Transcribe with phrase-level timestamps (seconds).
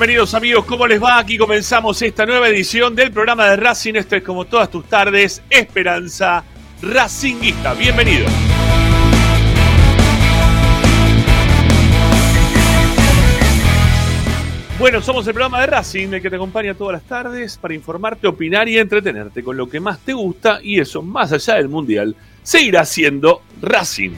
[0.00, 1.18] Bienvenidos amigos, ¿cómo les va?
[1.18, 3.96] Aquí comenzamos esta nueva edición del programa de Racing.
[3.96, 6.42] Esto es como todas tus tardes, Esperanza
[6.80, 7.74] Racinguista.
[7.74, 8.24] Bienvenido.
[14.78, 18.26] Bueno, somos el programa de Racing, el que te acompaña todas las tardes para informarte,
[18.26, 22.16] opinar y entretenerte con lo que más te gusta y eso, más allá del Mundial,
[22.42, 24.12] seguirá siendo Racing.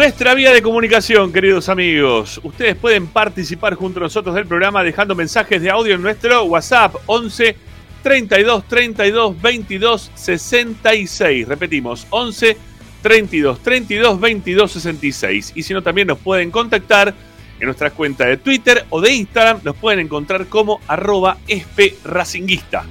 [0.00, 2.40] Nuestra vía de comunicación, queridos amigos.
[2.42, 6.94] Ustedes pueden participar junto a nosotros del programa dejando mensajes de audio en nuestro WhatsApp
[7.04, 7.54] 11
[8.02, 11.46] 32 32 22 66.
[11.46, 12.56] Repetimos, 11
[13.02, 15.52] 32 32 22 66.
[15.54, 17.12] Y si no, también nos pueden contactar
[17.58, 19.60] en nuestras cuentas de Twitter o de Instagram.
[19.62, 22.86] Nos pueden encontrar como arroba espracinguista.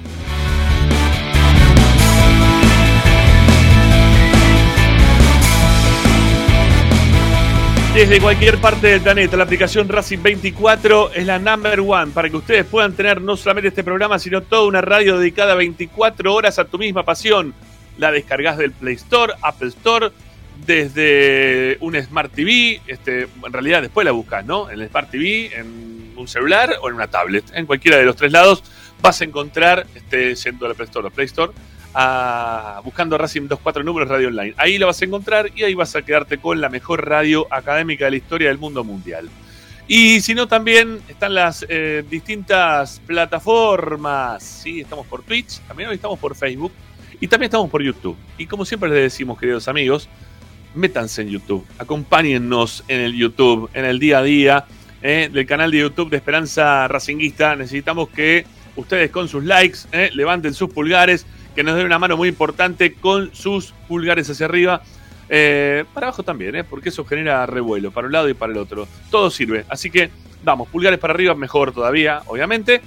[7.94, 12.36] Desde cualquier parte del planeta, la aplicación Racing 24 es la number one para que
[12.36, 16.66] ustedes puedan tener no solamente este programa, sino toda una radio dedicada 24 horas a
[16.66, 17.52] tu misma pasión.
[17.98, 20.12] La descargas del Play Store, Apple Store,
[20.64, 24.70] desde un Smart TV, este, en realidad después la buscas, ¿no?
[24.70, 27.44] En el Smart TV, en un celular o en una tablet.
[27.54, 28.62] En cualquiera de los tres lados
[29.02, 31.52] vas a encontrar, este, yendo a la Play Store o Play Store,
[32.84, 34.54] buscando Racing 24 números radio online.
[34.56, 38.04] Ahí lo vas a encontrar y ahí vas a quedarte con la mejor radio académica
[38.04, 39.28] de la historia del mundo mundial.
[39.88, 44.42] Y si no, también están las eh, distintas plataformas.
[44.42, 44.80] ¿sí?
[44.80, 46.72] Estamos por Twitch, también hoy estamos por Facebook
[47.20, 48.16] y también estamos por YouTube.
[48.38, 50.08] Y como siempre les decimos, queridos amigos,
[50.74, 54.64] métanse en YouTube, acompáñennos en el YouTube, en el día a día
[55.02, 57.56] eh, del canal de YouTube de Esperanza Racinguista.
[57.56, 58.46] Necesitamos que
[58.76, 62.94] ustedes con sus likes eh, levanten sus pulgares que nos dé una mano muy importante
[62.94, 64.82] con sus pulgares hacia arriba.
[65.28, 66.64] Eh, para abajo también, ¿eh?
[66.64, 68.88] porque eso genera revuelo para un lado y para el otro.
[69.10, 69.64] Todo sirve.
[69.68, 70.10] Así que
[70.42, 72.80] vamos, pulgares para arriba, mejor todavía, obviamente,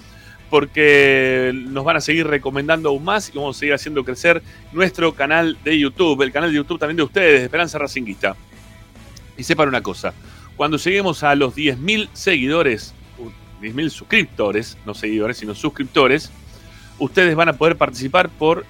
[0.50, 5.14] porque nos van a seguir recomendando aún más y vamos a seguir haciendo crecer nuestro
[5.14, 8.36] canal de YouTube, el canal de YouTube también de ustedes, de Esperanza Racinguista.
[9.38, 10.14] Y sepan una cosa,
[10.56, 12.94] cuando lleguemos a los 10.000 seguidores,
[13.62, 16.32] 10.000 suscriptores, no seguidores, sino suscriptores,
[17.04, 18.66] ustedes van a poder participar por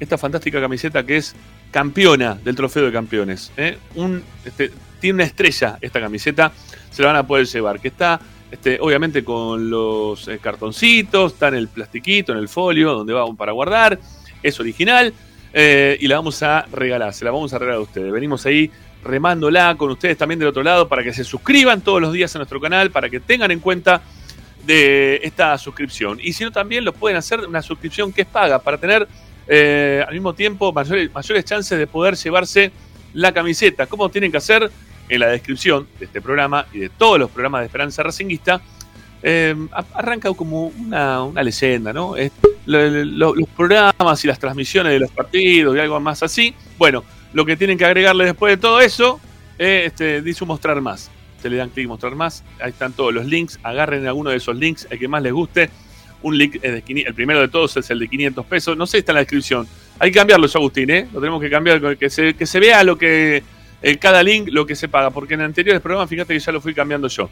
[0.00, 1.34] esta fantástica camiseta que es
[1.70, 3.52] campeona del trofeo de campeones.
[3.56, 3.78] ¿eh?
[3.94, 4.70] Un, este,
[5.00, 6.52] tiene una estrella esta camiseta,
[6.90, 8.20] se la van a poder llevar, que está
[8.50, 13.26] este, obviamente con los eh, cartoncitos, está en el plastiquito, en el folio, donde va
[13.34, 13.98] para guardar,
[14.42, 15.12] es original
[15.52, 18.12] eh, y la vamos a regalar, se la vamos a regalar a ustedes.
[18.12, 18.70] Venimos ahí
[19.02, 22.38] remándola con ustedes también del otro lado para que se suscriban todos los días a
[22.38, 24.02] nuestro canal, para que tengan en cuenta
[24.66, 26.18] de esta suscripción.
[26.22, 29.06] Y si no, también lo pueden hacer una suscripción que es paga para tener
[29.46, 32.72] eh, al mismo tiempo mayores, mayores chances de poder llevarse
[33.12, 33.86] la camiseta.
[33.86, 34.70] ¿Cómo tienen que hacer?
[35.06, 38.62] En la descripción de este programa y de todos los programas de Esperanza Racinguista,
[39.22, 39.54] eh,
[39.92, 42.14] arranca como una, leyenda, ¿no?
[42.64, 46.54] los programas y las transmisiones de los partidos y algo más así.
[46.78, 49.20] Bueno, lo que tienen que agregarle después de todo eso,
[49.58, 51.10] eh, este, dice mostrar más
[51.50, 52.44] le dan clic mostrar más.
[52.60, 53.58] Ahí están todos los links.
[53.62, 55.70] Agarren alguno de esos links, el que más les guste.
[56.22, 58.76] Un link, es de, el primero de todos es el de 500 pesos.
[58.76, 59.66] No sé, está en la descripción.
[59.98, 61.08] Hay que cambiarlo, Agustín, ¿eh?
[61.12, 63.42] Lo tenemos que cambiar, que se, que se vea lo que
[64.00, 65.10] cada link lo que se paga.
[65.10, 67.28] Porque en anteriores programas, fíjate que ya lo fui cambiando yo.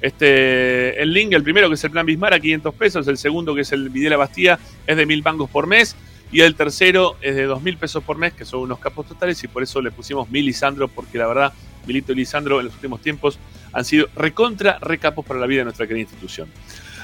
[0.00, 3.54] Este, el link, el primero que es el plan Bismar a 500 pesos, el segundo
[3.54, 5.94] que es el Videla Bastía es de mil bancos por mes
[6.32, 9.42] y el tercero es de dos mil pesos por mes, que son unos capos totales
[9.42, 11.52] y por eso le pusimos mil Lisandro, porque la verdad
[11.86, 13.38] Milito y Lisandro en los últimos tiempos
[13.72, 16.48] han sido recontra recapos para la vida de nuestra querida institución.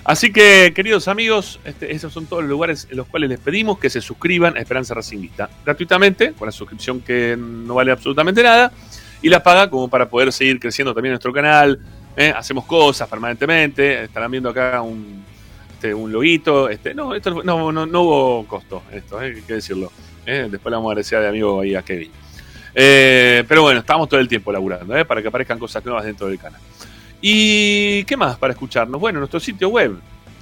[0.04, 3.78] Así que, queridos amigos, este, esos son todos los lugares en los cuales les pedimos
[3.80, 8.72] que se suscriban a Esperanza Racingista gratuitamente, con la suscripción que no vale absolutamente nada,
[9.20, 11.80] y la paga como para poder seguir creciendo también nuestro canal.
[12.16, 12.32] ¿eh?
[12.34, 15.24] hacemos cosas permanentemente, estarán viendo acá un,
[15.76, 16.70] este, un loguito.
[16.70, 19.34] Este, no, esto no, no, hubo costo, esto, ¿eh?
[19.36, 19.92] hay que decirlo.
[20.24, 20.48] ¿eh?
[20.50, 22.10] Después le vamos a agradecer de amigo ahí a Kevin.
[22.74, 26.38] Eh, pero bueno, estamos todo el tiempo laburando para que aparezcan cosas nuevas dentro del
[26.38, 26.60] canal.
[27.20, 28.98] ¿Y qué más para escucharnos?
[28.98, 29.96] Bueno, nuestro sitio web.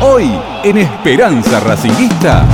[0.00, 0.28] Hoy
[0.64, 2.48] en Esperanza Racinguista.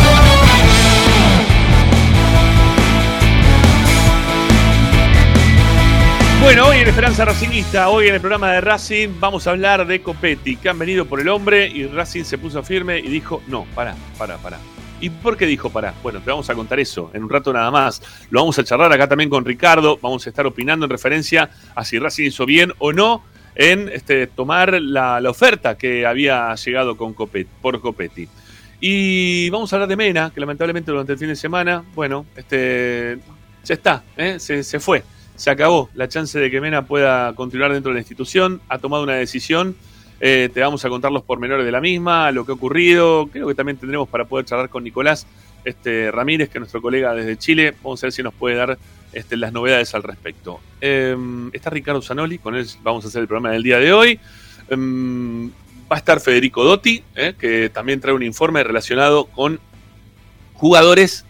[6.41, 10.01] Bueno, hoy en Esperanza Racingista, hoy en el programa de Racing, vamos a hablar de
[10.01, 13.67] Copetti, que han venido por el hombre y Racing se puso firme y dijo, no,
[13.75, 14.59] pará, pará, pará.
[15.01, 15.95] ¿Y por qué dijo pará?
[16.03, 18.03] Bueno, te vamos a contar eso en un rato nada más.
[18.31, 21.85] Lo vamos a charlar acá también con Ricardo, vamos a estar opinando en referencia a
[21.85, 23.23] si Racing hizo bien o no
[23.55, 28.29] en este, tomar la, la oferta que había llegado con Copetti, por Copetti.
[28.81, 33.19] Y vamos a hablar de Mena, que lamentablemente durante el fin de semana, bueno, este,
[33.65, 34.39] ya está, ¿eh?
[34.39, 35.03] se, se fue
[35.39, 39.05] se acabó la chance de que Mena pueda continuar dentro de la institución, ha tomado
[39.05, 39.77] una decisión,
[40.21, 43.47] eh, te vamos a contar los pormenores de la misma, lo que ha ocurrido, creo
[43.49, 45.27] que también tendremos para poder charlar con Nicolás
[45.65, 48.79] este, Ramírez, que es nuestro colega desde Chile, vamos a ver si nos puede dar
[49.13, 50.61] este, las novedades al respecto.
[50.81, 51.17] Eh,
[51.53, 54.21] está Ricardo Zanoli, con él vamos a hacer el programa del día de hoy.
[54.69, 55.51] Eh,
[55.91, 59.59] va a estar Federico Dotti, eh, que también trae un informe relacionado con
[60.55, 61.25] jugadores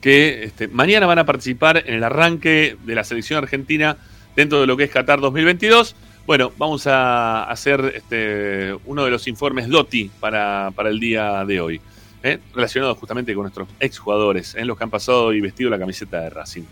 [0.00, 3.96] que este, mañana van a participar en el arranque de la selección argentina
[4.36, 5.96] dentro de lo que es Qatar 2022.
[6.26, 11.60] Bueno, vamos a hacer este, uno de los informes DOTI para, para el día de
[11.60, 11.82] hoy,
[12.22, 12.38] ¿eh?
[12.54, 14.64] relacionado justamente con nuestros exjugadores, ¿eh?
[14.64, 16.62] los que han pasado y vestido la camiseta de Racing.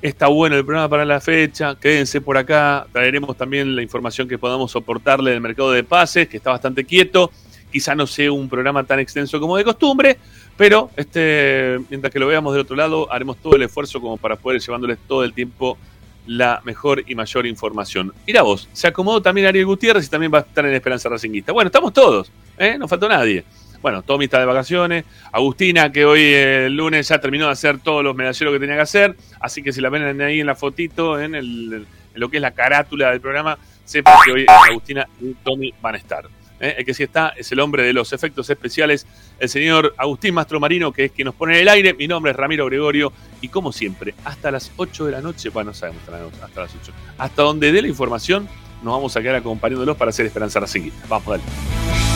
[0.00, 4.38] Está bueno el programa para la fecha, quédense por acá, traeremos también la información que
[4.38, 7.32] podamos soportarle del mercado de pases, que está bastante quieto,
[7.72, 10.16] quizá no sea un programa tan extenso como de costumbre,
[10.56, 14.36] pero este, mientras que lo veamos del otro lado, haremos todo el esfuerzo como para
[14.36, 15.76] poder llevándoles todo el tiempo
[16.26, 18.12] la mejor y mayor información.
[18.26, 21.52] Mira vos, se acomodó también Ariel Gutiérrez y también va a estar en Esperanza Racinguista.
[21.52, 22.76] Bueno, estamos todos, ¿eh?
[22.78, 23.44] no faltó nadie.
[23.82, 28.02] Bueno, Tommy está de vacaciones, Agustina que hoy el lunes ya terminó de hacer todos
[28.02, 31.20] los medalleros que tenía que hacer, así que si la ven ahí en la fotito,
[31.20, 35.72] en, el, lo que es la carátula del programa, sepan que hoy Agustina y Tommy
[35.80, 36.24] van a estar.
[36.60, 36.76] ¿Eh?
[36.78, 39.06] el que sí está es el hombre de los efectos especiales,
[39.38, 41.94] el señor Agustín Mastromarino, que es quien nos pone en el aire.
[41.94, 45.70] Mi nombre es Ramiro Gregorio y como siempre, hasta las 8 de la noche, bueno,
[45.70, 46.02] no sabemos
[46.42, 48.48] hasta las 8, hasta donde dé la información,
[48.82, 51.06] nos vamos a quedar acompañándolos para hacer Esperanza Racinguista.
[51.08, 52.15] Vamos, dale.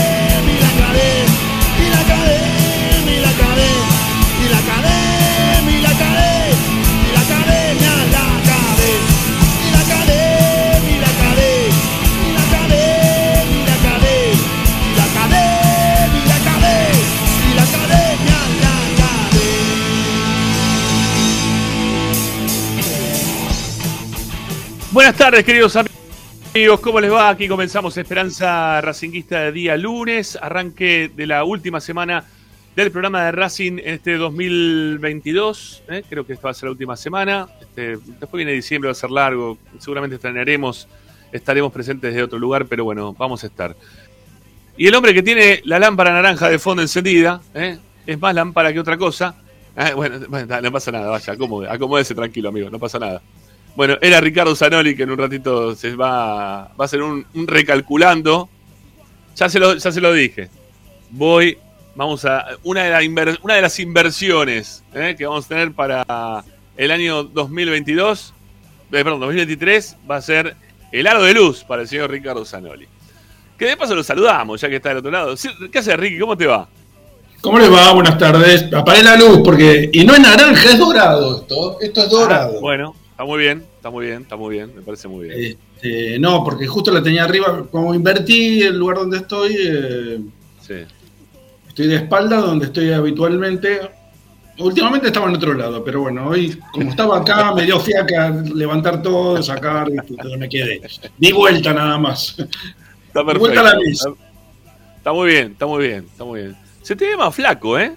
[24.91, 26.81] Buenas tardes, queridos amigos.
[26.81, 27.29] ¿Cómo les va?
[27.29, 32.25] Aquí comenzamos Esperanza Racinguista de día lunes, arranque de la última semana
[32.75, 35.83] del programa de Racing en este 2022.
[35.87, 36.03] ¿eh?
[36.09, 37.47] Creo que esta va a ser la última semana.
[37.61, 39.57] Este, después viene diciembre, va a ser largo.
[39.79, 40.89] Seguramente estrenaremos,
[41.31, 43.73] estaremos presentes de otro lugar, pero bueno, vamos a estar.
[44.75, 47.77] Y el hombre que tiene la lámpara naranja de fondo encendida, ¿eh?
[48.05, 49.35] es más lámpara que otra cosa.
[49.95, 53.21] Bueno, bueno, no pasa nada, vaya, acomode, acomódese tranquilo, amigo, no pasa nada.
[53.75, 57.47] Bueno, era Ricardo Zanoli que en un ratito se va, va a hacer un, un
[57.47, 58.49] recalculando.
[59.35, 60.49] Ya se, lo, ya se lo dije.
[61.09, 61.57] Voy,
[61.95, 62.45] vamos a.
[62.63, 65.15] Una de, la inver- una de las inversiones ¿eh?
[65.17, 66.43] que vamos a tener para
[66.77, 70.55] el año 2022, eh, perdón, 2023, va a ser
[70.91, 72.87] el aro de luz para el señor Ricardo Zanoli.
[73.57, 75.35] Que de paso lo saludamos, ya que está del otro lado.
[75.71, 76.19] ¿Qué haces, Ricky?
[76.19, 76.67] ¿Cómo te va?
[77.41, 77.93] ¿Cómo les va?
[77.93, 78.65] Buenas tardes.
[78.73, 79.89] Apagué la luz porque.
[79.93, 81.79] Y no es naranja, es dorado esto.
[81.79, 82.53] Esto es dorado.
[82.57, 85.57] Ah, bueno, está muy bien, está muy bien, está muy bien, me parece muy bien.
[85.75, 87.67] Este, no, porque justo la tenía arriba.
[87.69, 90.19] Como invertí el lugar donde estoy, eh,
[90.59, 90.73] Sí.
[91.67, 93.79] estoy de espalda donde estoy habitualmente.
[94.57, 99.03] Últimamente estaba en otro lado, pero bueno, hoy, como estaba acá, me dio fiaca levantar
[99.03, 100.81] todo, sacar, y me quedé.
[101.19, 102.35] Di vuelta nada más.
[103.05, 103.87] Está Vuelta a la perfecto.
[103.87, 104.09] mesa.
[104.09, 106.55] Está, Está muy bien, está muy bien, está muy bien.
[106.81, 107.91] Se te ve más flaco, ¿eh?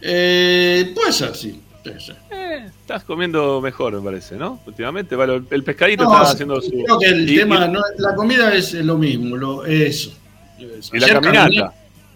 [0.00, 1.60] Eh, puede ser, sí.
[1.82, 2.16] puede ser.
[2.30, 4.60] Eh, estás comiendo mejor, me parece, ¿no?
[4.66, 6.70] Últimamente, bueno, el pescadito No, está haciendo su.
[6.70, 10.12] Creo que el y- tema, y- no, la comida es lo mismo, lo, eso.
[10.58, 11.44] Y la Ayer caminata.
[11.46, 11.70] caminé-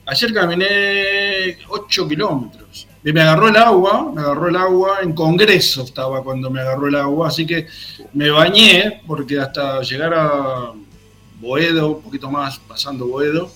[0.07, 2.87] ayer caminé 8 kilómetros.
[3.05, 6.89] Y me agarró el agua, me agarró el agua, en Congreso estaba cuando me agarró
[6.89, 7.67] el agua, así que
[8.13, 10.73] me bañé, porque hasta llegar a
[11.41, 13.51] Boedo, un poquito más pasando Boedo,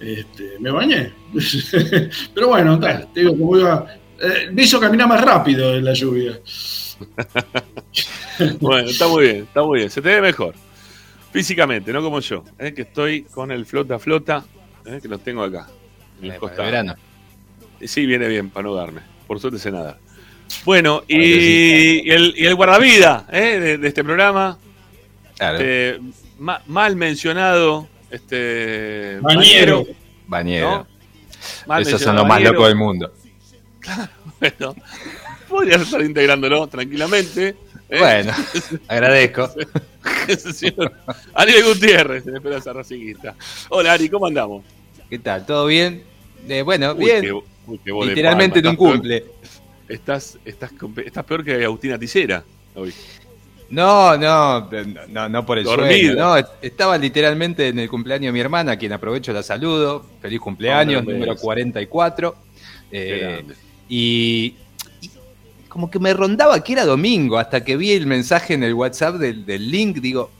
[0.00, 1.12] este, me bañé.
[2.34, 3.86] Pero bueno, está, te digo, como iba,
[4.20, 6.38] eh, me hizo caminar más rápido en la lluvia.
[8.60, 9.90] Bueno, está muy bien, está muy bien.
[9.90, 10.54] Se te ve mejor.
[11.32, 12.72] Físicamente, no como yo, ¿eh?
[12.72, 14.44] que estoy con el flota flota,
[14.86, 14.98] ¿eh?
[15.02, 15.66] que lo tengo acá.
[16.20, 16.94] En el Eh, verano.
[17.82, 19.00] Sí, viene bien para no darme.
[19.26, 19.98] Por suerte sé nada.
[20.64, 23.58] Bueno, y, el, y el guardavida ¿eh?
[23.60, 24.56] de, de este programa,
[25.36, 26.00] Claro, este,
[26.38, 29.84] ma- mal mencionado, este Bañero.
[30.26, 30.86] bañero.
[31.80, 33.12] Esos son los más locos del mundo.
[34.40, 34.76] Bueno,
[35.48, 37.56] podría estar integrándolo tranquilamente.
[37.88, 37.98] ¿eh?
[37.98, 38.32] Bueno,
[38.86, 39.50] agradezco.
[41.34, 43.34] Ariel Gutiérrez, en Esperanza Racinguista.
[43.70, 44.64] Hola Ari, ¿cómo andamos?
[45.10, 45.44] ¿Qué tal?
[45.46, 46.02] ¿Todo bien?
[46.48, 47.22] Eh, bueno, Uy, bien.
[47.22, 49.24] qué- uy, qué voz de Literalmente en un peor- cumple.
[49.88, 50.70] Estás, estás,
[51.26, 52.92] peor que Agustina Ticera hoy.
[53.70, 54.68] No, no,
[55.08, 55.90] no, no por el Dormida.
[55.90, 56.14] sueño.
[56.14, 60.06] No, estaba literalmente en el cumpleaños de mi hermana, a quien aprovecho la saludo.
[60.22, 61.42] Feliz cumpleaños, número beso.
[61.44, 62.36] 44.
[62.90, 63.44] Qué Eh.
[63.88, 64.54] Y,
[65.00, 65.10] y
[65.68, 69.16] como que me rondaba que era domingo, hasta que vi el mensaje en el WhatsApp
[69.16, 70.30] del, del link, digo,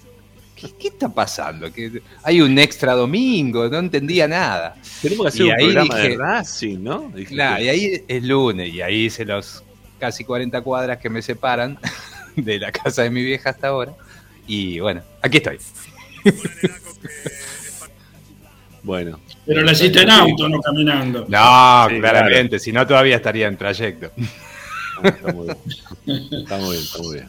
[0.56, 1.72] ¿qué, qué está pasando?
[1.72, 4.76] Que hay un extra domingo, no entendía nada.
[5.02, 7.12] Tenemos que hacer y un ahí programa dije- de Racing, ¿no?
[7.28, 9.62] Claro, y ahí es lunes, y ahí hice los
[9.98, 11.78] casi 40 cuadras que me separan
[12.36, 13.94] de la casa de mi vieja hasta ahora.
[14.46, 15.58] Y bueno, aquí estoy.
[18.82, 21.26] Bueno, Pero la hiciste en auto, no caminando.
[21.28, 24.10] No, Sí, claramente, si no todavía estaría en trayecto.
[25.02, 26.28] ah, está muy bien.
[26.32, 27.28] Está muy bien, está muy bien.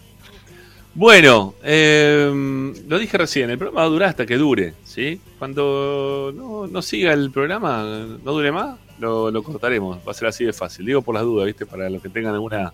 [0.95, 5.21] Bueno, eh, lo dije recién, el programa va a durar hasta que dure, ¿sí?
[5.37, 7.83] Cuando no, no siga el programa,
[8.23, 10.85] no dure más, lo, lo cortaremos, va a ser así de fácil.
[10.85, 11.65] Digo por las dudas, ¿viste?
[11.65, 12.73] Para los que tengan alguna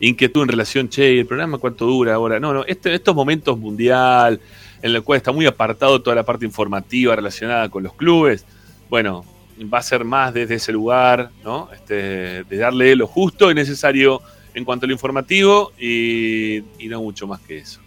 [0.00, 2.40] inquietud en relación, che, ¿y el programa cuánto dura ahora?
[2.40, 4.40] No, no, este, estos momentos mundial,
[4.82, 8.44] en los cuales está muy apartado toda la parte informativa relacionada con los clubes,
[8.88, 9.24] bueno,
[9.72, 11.70] va a ser más desde ese lugar, ¿no?
[11.72, 14.20] Este, de darle lo justo y necesario
[14.54, 17.80] en cuanto a lo informativo y, no mucho más que eso.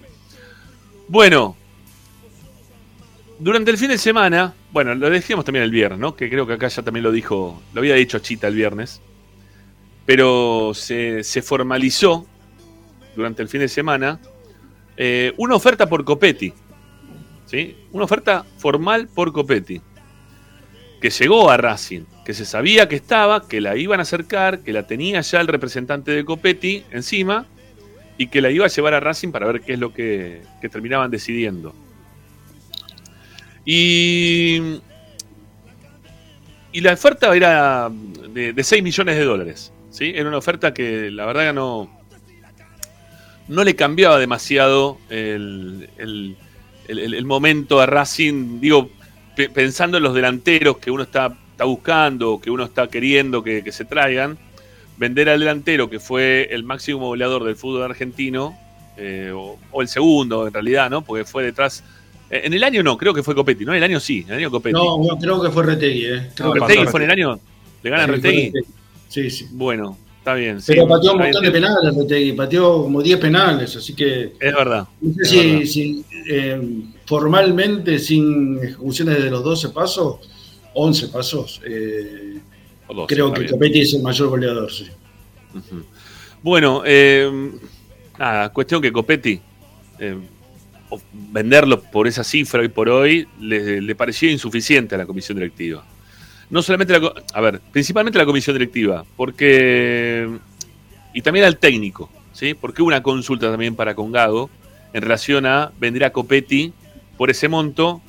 [1.07, 1.55] Bueno,
[3.39, 6.15] durante el fin de semana, bueno, lo decíamos también el viernes, ¿no?
[6.15, 9.01] Que creo que acá ya también lo dijo, lo había dicho Chita el viernes,
[10.05, 12.27] pero se, se formalizó
[13.15, 14.19] durante el fin de semana
[14.95, 16.53] eh, una oferta por Copetti,
[17.49, 17.75] ¿sí?
[17.91, 19.81] Una oferta formal por Copetti,
[21.01, 24.71] que llegó a Racing, que se sabía que estaba, que la iban a acercar, que
[24.71, 27.47] la tenía ya el representante de Copetti encima
[28.17, 30.41] y que la iba a llevar a Racing para ver qué es lo que,
[30.71, 31.73] terminaban decidiendo.
[33.65, 34.79] Y,
[36.71, 39.73] y la oferta era de, de 6 millones de dólares.
[39.89, 40.11] ¿sí?
[40.13, 41.89] Era una oferta que la verdad no,
[43.47, 45.89] no le cambiaba demasiado el-
[46.97, 48.59] el- el momento a Racing.
[48.59, 48.89] Digo,
[49.35, 53.63] pe- pensando en los delanteros que uno está, está buscando, que uno está queriendo que,
[53.63, 54.37] que se traigan,
[54.97, 58.57] vender al delantero que fue el máximo goleador del fútbol argentino,
[58.97, 61.01] eh, o, o el segundo en realidad, ¿no?
[61.03, 61.83] Porque fue detrás.
[62.29, 63.71] eh, En el año no, creo que fue Copetti, ¿no?
[63.71, 64.73] En el año sí, en el año Copetti.
[64.73, 66.29] No, no, creo que fue Retegui, ¿eh?
[66.35, 67.39] Creo No, que Retegui fue en el año.
[67.81, 68.45] ¿Le gana Sí, fue Retegui?
[68.47, 68.65] Retegui.
[69.07, 69.47] Sí, sí.
[69.51, 69.97] Bueno,
[70.29, 70.61] está bien.
[70.61, 70.65] sí.
[70.73, 71.95] Pero pateó un montón de penales
[72.33, 74.87] pateó como 10 penales, así que Es verdad.
[75.01, 75.65] no sé si, verdad.
[75.65, 76.61] si, eh,
[77.05, 80.17] formalmente, sin ejecuciones de los 12 pasos,
[80.73, 82.39] 11 pasos, eh,
[83.07, 83.51] creo que bien.
[83.51, 84.87] Copetti es el mayor goleador, sí.
[86.41, 87.29] Bueno, eh,
[88.17, 89.39] nada, cuestión que Copetti,
[90.89, 95.37] o- venderlo por esa cifra hoy por hoy, le, le pareció insuficiente a la comisión
[95.37, 95.85] directiva.
[96.49, 96.95] No solamente
[97.33, 100.27] a ver, principalmente la comisión directiva, porque,
[101.13, 102.55] y también al técnico, ¿sí?
[102.55, 104.49] Porque hubo una consulta también para Congago
[104.93, 106.73] en relación a vender a Copetti
[107.17, 108.01] por ese monto.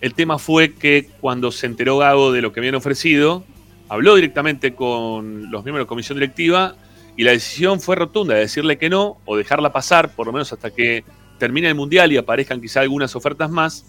[0.00, 3.44] El tema fue que cuando se enteró Gago de lo que habían ofrecido,
[3.88, 6.74] habló directamente con los miembros de la comisión directiva
[7.16, 10.52] y la decisión fue rotunda de decirle que no o dejarla pasar, por lo menos
[10.52, 11.04] hasta que
[11.38, 13.86] termine el mundial y aparezcan quizá algunas ofertas más,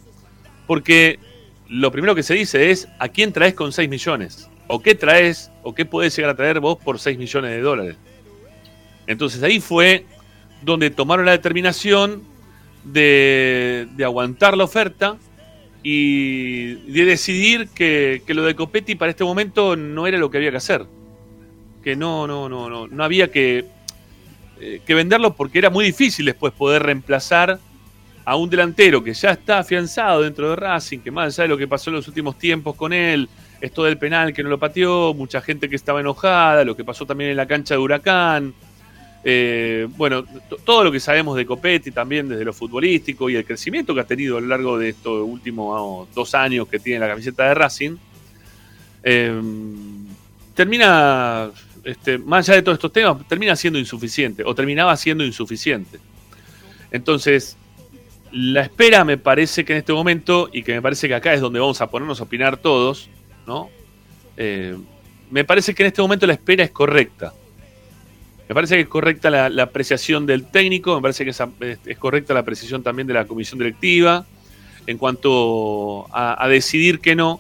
[0.67, 1.19] porque
[1.69, 5.51] lo primero que se dice es a quién traes con 6 millones, o qué traes,
[5.63, 7.97] o qué podés llegar a traer vos por 6 millones de dólares.
[9.07, 10.05] Entonces ahí fue
[10.61, 12.23] donde tomaron la determinación
[12.83, 15.17] de, de aguantar la oferta
[15.83, 20.37] y de decidir que, que, lo de Copetti para este momento no era lo que
[20.37, 20.85] había que hacer.
[21.83, 23.65] Que no, no, no, no, no había que,
[24.59, 27.59] eh, que venderlo porque era muy difícil después poder reemplazar
[28.25, 31.57] a un delantero que ya está afianzado dentro de Racing, que más allá de lo
[31.57, 33.29] que pasó en los últimos tiempos con él,
[33.61, 37.05] esto del penal que no lo pateó, mucha gente que estaba enojada, lo que pasó
[37.05, 38.53] también en la cancha de Huracán,
[39.23, 40.23] eh, bueno,
[40.63, 44.05] todo lo que sabemos de Copetti también desde lo futbolístico y el crecimiento que ha
[44.05, 47.97] tenido a lo largo de estos últimos dos años que tiene la camiseta de Racing,
[49.03, 49.41] eh,
[50.55, 51.51] termina,
[51.83, 55.99] este, más allá de todos estos temas, termina siendo insuficiente o terminaba siendo insuficiente.
[56.91, 57.57] Entonces,
[58.35, 61.39] la espera me parece que en este momento, y que me parece que acá es
[61.39, 63.09] donde vamos a ponernos a opinar todos,
[63.47, 63.69] ¿no?
[64.35, 64.75] Eh,
[65.31, 67.33] me parece que en este momento la espera es correcta.
[68.49, 72.41] Me parece que es correcta la, apreciación del técnico, me parece que es, correcta la
[72.41, 74.25] apreciación también de la comisión directiva
[74.85, 77.39] en cuanto a, decidir que no,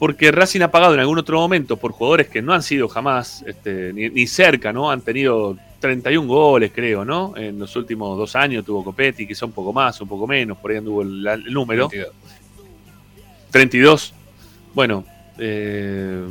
[0.00, 3.44] porque Racing ha pagado en algún otro momento por jugadores que no han sido jamás
[3.46, 4.90] este, ni, cerca, ¿no?
[4.90, 7.34] Han tenido 31 goles, creo, ¿no?
[7.36, 10.70] En los últimos dos años tuvo Copetti, quizá un poco más, un poco menos, por
[10.70, 11.88] ahí anduvo el, el número.
[11.88, 12.14] 32.
[13.50, 14.14] 32.
[14.74, 15.04] Bueno,
[15.38, 16.26] eh,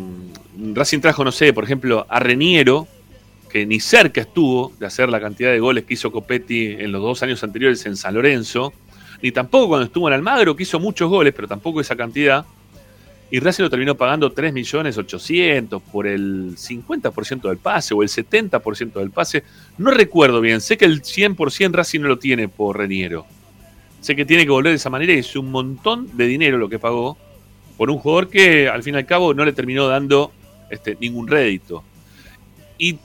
[0.73, 2.87] Racing trajo, no sé, por ejemplo, a Reniero,
[3.49, 7.01] que ni cerca estuvo de hacer la cantidad de goles que hizo Copetti en los
[7.01, 8.73] dos años anteriores en San Lorenzo,
[9.21, 12.45] ni tampoco cuando estuvo en Almagro, que hizo muchos goles, pero tampoco esa cantidad.
[13.29, 19.11] Y Racing lo terminó pagando 3.800.000 por el 50% del pase o el 70% del
[19.11, 19.43] pase.
[19.77, 23.25] No recuerdo bien, sé que el 100% Racing no lo tiene por Reniero.
[23.99, 26.69] Sé que tiene que volver de esa manera y es un montón de dinero lo
[26.69, 27.17] que pagó
[27.75, 30.31] por un jugador que al fin y al cabo no le terminó dando
[30.69, 31.83] este, ningún rédito.
[32.77, 32.97] Y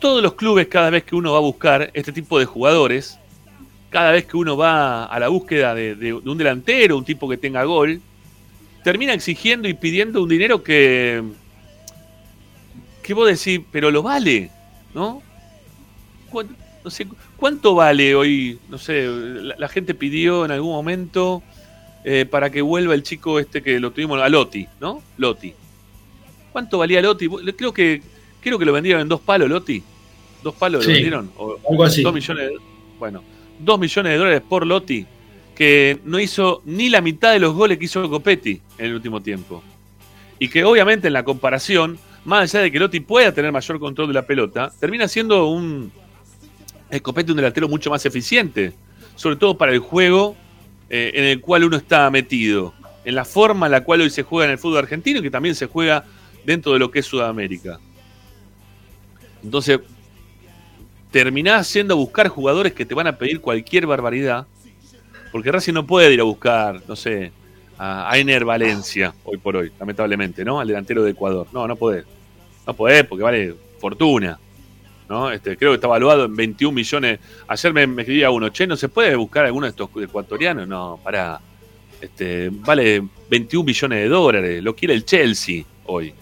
[0.00, 3.18] todos los clubes, cada vez que uno va a buscar este tipo de jugadores,
[3.90, 7.64] cada vez que uno va a la búsqueda de, un delantero, un tipo que tenga
[7.64, 8.00] gol,
[8.88, 11.22] termina exigiendo y pidiendo un dinero que,
[13.02, 14.50] que vos decís, pero lo vale,
[14.94, 15.22] ¿no?
[16.82, 18.58] No sé, ¿cuánto vale hoy?
[18.70, 21.42] No sé, la, gente pidió en algún momento
[22.02, 25.02] eh, para que vuelva el chico este que lo tuvimos, a Lotti, ¿no?
[25.18, 25.52] Lotti.
[26.50, 27.28] ¿Cuánto valía Lotti?
[27.58, 28.00] Creo que
[28.40, 29.82] Creo que lo vendieron en dos palos, Lotti.
[30.42, 31.30] ¿Dos palos lo vendieron?
[31.68, 32.02] algo así.
[32.02, 32.56] Dos millones de,
[32.98, 33.22] bueno,
[33.58, 35.04] dos millones de dólares por Lotti,
[35.58, 39.20] que no hizo ni la mitad de los goles que hizo Copetti en el último
[39.20, 39.60] tiempo.
[40.38, 44.06] Y que obviamente en la comparación, más allá de que Lotti pueda tener mayor control
[44.06, 45.90] de la pelota, termina siendo un
[46.90, 48.72] el Copetti un delantero mucho más eficiente,
[49.16, 50.36] sobre todo para el juego
[50.90, 52.72] eh, en el cual uno está metido,
[53.04, 55.30] en la forma en la cual hoy se juega en el fútbol argentino y que
[55.30, 56.04] también se juega
[56.46, 57.80] dentro de lo que es Sudamérica.
[59.42, 59.80] Entonces,
[61.10, 64.46] terminás a buscar jugadores que te van a pedir cualquier barbaridad,
[65.30, 67.32] porque Racing no puede ir a buscar, no sé,
[67.78, 70.60] a Ainer Valencia, hoy por hoy, lamentablemente, ¿no?
[70.60, 71.46] Al delantero de Ecuador.
[71.52, 72.04] No, no podés.
[72.66, 74.38] No podés porque vale fortuna.
[75.08, 75.30] ¿no?
[75.30, 77.20] Este, creo que está evaluado en 21 millones.
[77.46, 80.68] Ayer me, escribía uno, che, ¿no se puede buscar alguno de estos ecuatorianos?
[80.68, 81.40] No, para.
[82.00, 84.62] Este, vale 21 millones de dólares.
[84.62, 86.12] Lo quiere el Chelsea hoy.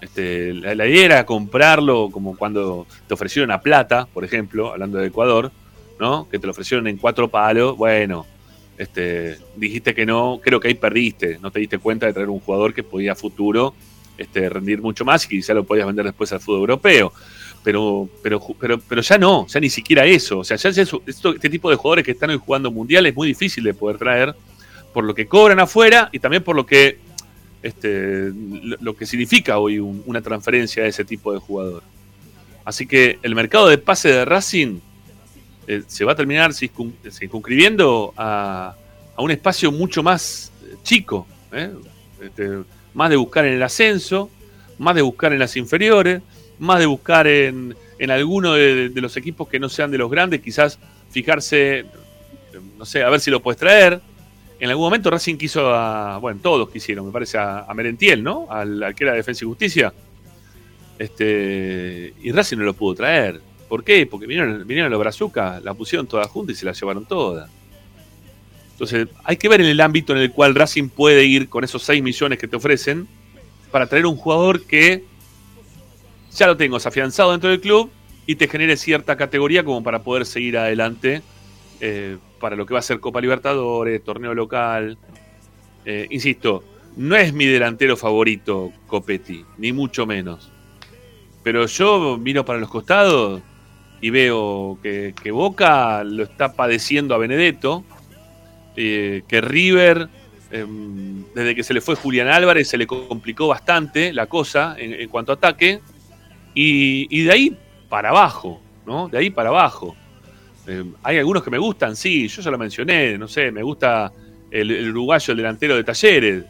[0.00, 5.06] Este, la, idea era comprarlo como cuando te ofrecieron a plata, por ejemplo, hablando de
[5.06, 5.52] Ecuador,
[6.02, 6.28] ¿no?
[6.28, 7.76] Que te lo ofrecieron en cuatro palos.
[7.76, 8.26] Bueno,
[8.76, 11.38] este, dijiste que no, creo que ahí perdiste.
[11.40, 13.72] No te diste cuenta de traer un jugador que podía a futuro
[14.18, 17.12] este, rendir mucho más y quizá lo podías vender después al fútbol europeo.
[17.62, 20.40] Pero, pero, pero, pero ya no, ya ni siquiera eso.
[20.40, 23.62] O sea, ya este tipo de jugadores que están hoy jugando mundial es muy difícil
[23.62, 24.34] de poder traer
[24.92, 26.98] por lo que cobran afuera y también por lo que
[27.62, 31.84] este, lo que significa hoy una transferencia de ese tipo de jugador.
[32.64, 34.80] Así que el mercado de pase de Racing
[35.66, 38.74] eh, se va a terminar circunscribiendo a,
[39.16, 41.70] a, un espacio mucho más eh, chico, ¿eh?
[42.20, 42.58] este,
[42.94, 44.30] más de buscar en el ascenso,
[44.78, 46.22] más de buscar en las inferiores,
[46.58, 50.40] más de buscar en, en alguno de, los equipos que no sean de los grandes,
[50.40, 50.78] quizás
[51.10, 51.84] fijarse,
[52.76, 54.00] no sé, a ver si lo puedes traer,
[54.62, 56.18] en algún momento Racing quiso a.
[56.18, 58.46] Bueno, todos quisieron, me parece, a, Merentiel, ¿no?
[58.48, 59.92] Al, que era Defensa y Justicia.
[60.96, 63.40] Este, y Racing no lo pudo traer.
[63.72, 64.04] ¿Por qué?
[64.04, 67.48] Porque vinieron, vinieron los Brazucas, la pusieron todas juntas y se la llevaron todas.
[68.72, 71.82] Entonces, hay que ver en el ámbito en el cual Racing puede ir con esos
[71.84, 73.08] 6 millones que te ofrecen
[73.70, 75.04] para traer un jugador que
[76.36, 77.90] ya lo tengo afianzado dentro del club
[78.26, 81.22] y te genere cierta categoría como para poder seguir adelante
[81.80, 84.98] eh, para lo que va a ser Copa Libertadores, torneo local.
[85.86, 86.62] Eh, insisto,
[86.98, 90.52] no es mi delantero favorito Copetti, ni mucho menos.
[91.42, 93.40] Pero yo miro para los costados
[94.02, 97.84] y veo que, Boca lo está padeciendo a Benedetto,
[98.76, 100.10] eh, que River
[100.52, 105.08] Em, desde que se le fue Julián Álvarez se le complicó bastante la cosa en,
[105.08, 105.80] cuanto a ataque.
[106.54, 107.56] Y, de ahí
[107.88, 109.08] para abajo, ¿no?
[109.08, 109.96] De ahí para abajo.
[110.66, 114.12] Em, hay algunos que me gustan, sí, yo ya lo mencioné, no sé, me gusta
[114.50, 116.44] el, uruguayo, el delantero de Talleres.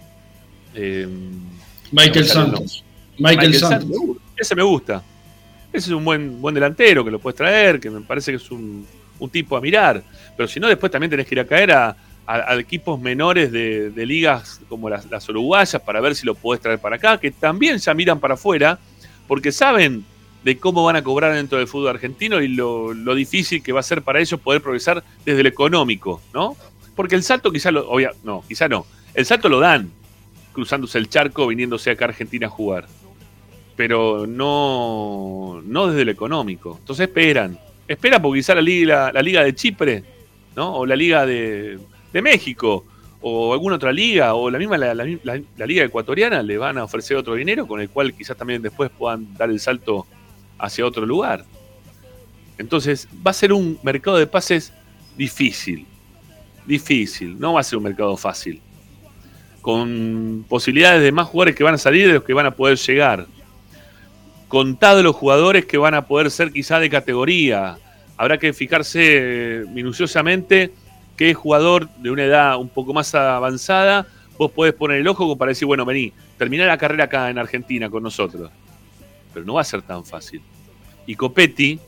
[0.74, 1.40] Em,
[1.92, 2.84] Michael Santos.
[3.18, 4.00] Michael, Santos.
[4.36, 5.00] Ese me gusta.
[5.72, 8.50] Ese es un buen, buen delantero que lo puedes traer, que me parece que es
[8.50, 8.87] un,
[9.18, 10.02] un tipo a mirar.
[10.37, 13.92] Pero si no, después también tenés que ir a caer a, a, equipos menores de,
[14.06, 17.94] ligas como las, uruguayas para ver si lo podés traer para acá, que también ya
[17.94, 18.78] miran para afuera,
[19.26, 20.04] porque saben
[20.44, 23.85] de cómo van a cobrar dentro del fútbol argentino y lo, difícil que va a
[23.85, 26.56] ser para ellos poder progresar desde el económico, ¿no?
[26.96, 29.90] Porque el salto quizá lo, obvia, no, quizá no, el salto lo dan
[30.52, 32.87] cruzándose el charco, viniéndose acá a Argentina a jugar,
[33.82, 36.76] pero no, no desde el económico.
[36.78, 40.04] Entonces esperan, esperan porque quizá la liga, la liga de Chipre,
[40.54, 40.76] ¿no?
[40.76, 41.80] O la liga de,
[42.12, 42.84] de México
[43.20, 44.94] o alguna otra liga o la misma la,
[45.66, 49.34] liga ecuatoriana le van a ofrecer otro dinero con el cual quizás también después puedan
[49.34, 50.06] dar el salto
[50.60, 51.44] hacia otro lugar.
[52.58, 54.72] Entonces va a ser un mercado de pases
[55.16, 55.88] difícil,
[56.64, 58.60] difícil, no va a ser un mercado fácil,
[59.60, 62.78] con posibilidades de más jugadores que van a salir de los que van a poder
[62.78, 63.26] llegar,
[64.52, 67.78] contados los jugadores que van a poder ser quizá de categoría,
[68.18, 70.70] habrá que fijarse minuciosamente
[71.16, 75.52] qué jugador de una edad un poco más avanzada vos podés poner el ojo para
[75.52, 78.50] decir, bueno, vení, terminar la carrera acá en Argentina con nosotros.
[79.32, 80.42] Pero no va a ser tan fácil.
[81.06, 81.80] Y Copetti,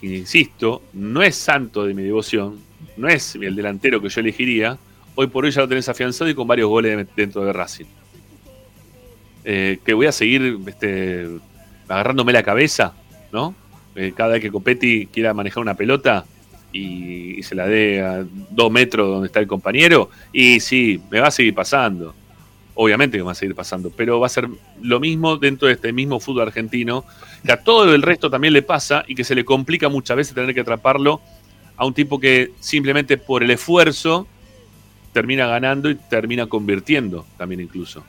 [0.00, 2.60] que insisto, no es santo de mi devoción,
[2.96, 4.78] no es el delantero que yo elegiría,
[5.16, 7.97] hoy por hoy ya lo tenés afianzado y con varios goles dentro de Racing.
[9.50, 11.26] Eh, que voy a seguir este,
[11.88, 12.92] agarrándome la cabeza,
[13.32, 13.54] ¿no?
[13.94, 16.26] Eh, cada vez que Copetti quiera manejar una pelota,
[16.70, 21.28] y, se la dé a dos metros donde está el compañero, y sí, me va
[21.28, 22.14] a seguir pasando.
[22.74, 24.50] Obviamente que me va a seguir pasando, pero va a ser
[24.82, 27.06] lo mismo dentro de este mismo fútbol argentino,
[27.42, 30.34] que a todo el resto también le pasa y que se le complica muchas veces
[30.34, 31.22] tener que atraparlo
[31.74, 34.26] a un tipo que simplemente por el esfuerzo
[35.14, 38.04] termina ganando y termina convirtiendo también incluso.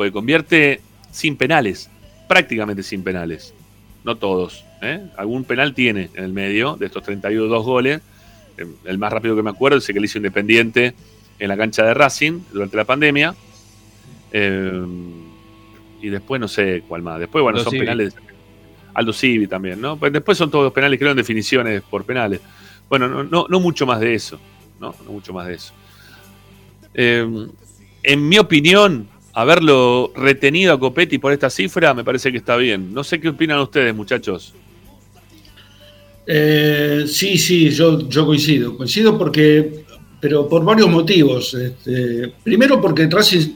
[0.00, 1.90] Porque convierte sin penales,
[2.26, 3.52] prácticamente sin penales.
[4.02, 4.98] No todos, ¿eh?
[5.18, 8.00] Algún penal tiene en el medio de estos 32 goles.
[8.56, 10.94] Eh, el más rápido que me acuerdo es el que le hizo Independiente
[11.38, 13.34] en la cancha de Racing durante la pandemia.
[14.32, 14.86] Eh,
[16.00, 17.20] y después no sé cuál más.
[17.20, 18.14] Después, bueno, son penales.
[18.94, 19.98] Aldo Civi también, ¿no?
[19.98, 22.40] Pues después son todos penales, creo, en definiciones por penales.
[22.88, 24.40] Bueno, no, no, mucho más de eso.
[24.80, 25.74] No, no mucho más de eso.
[26.94, 32.92] en mi opinión, haberlo retenido a Copetti por esta cifra me parece que está bien.
[32.92, 34.54] No sé qué opinan ustedes, muchachos.
[36.26, 38.76] Eh, sí, sí, yo, yo coincido.
[38.76, 39.84] Coincido porque,
[40.20, 41.54] pero por varios motivos.
[41.54, 43.48] Este, primero porque Racing,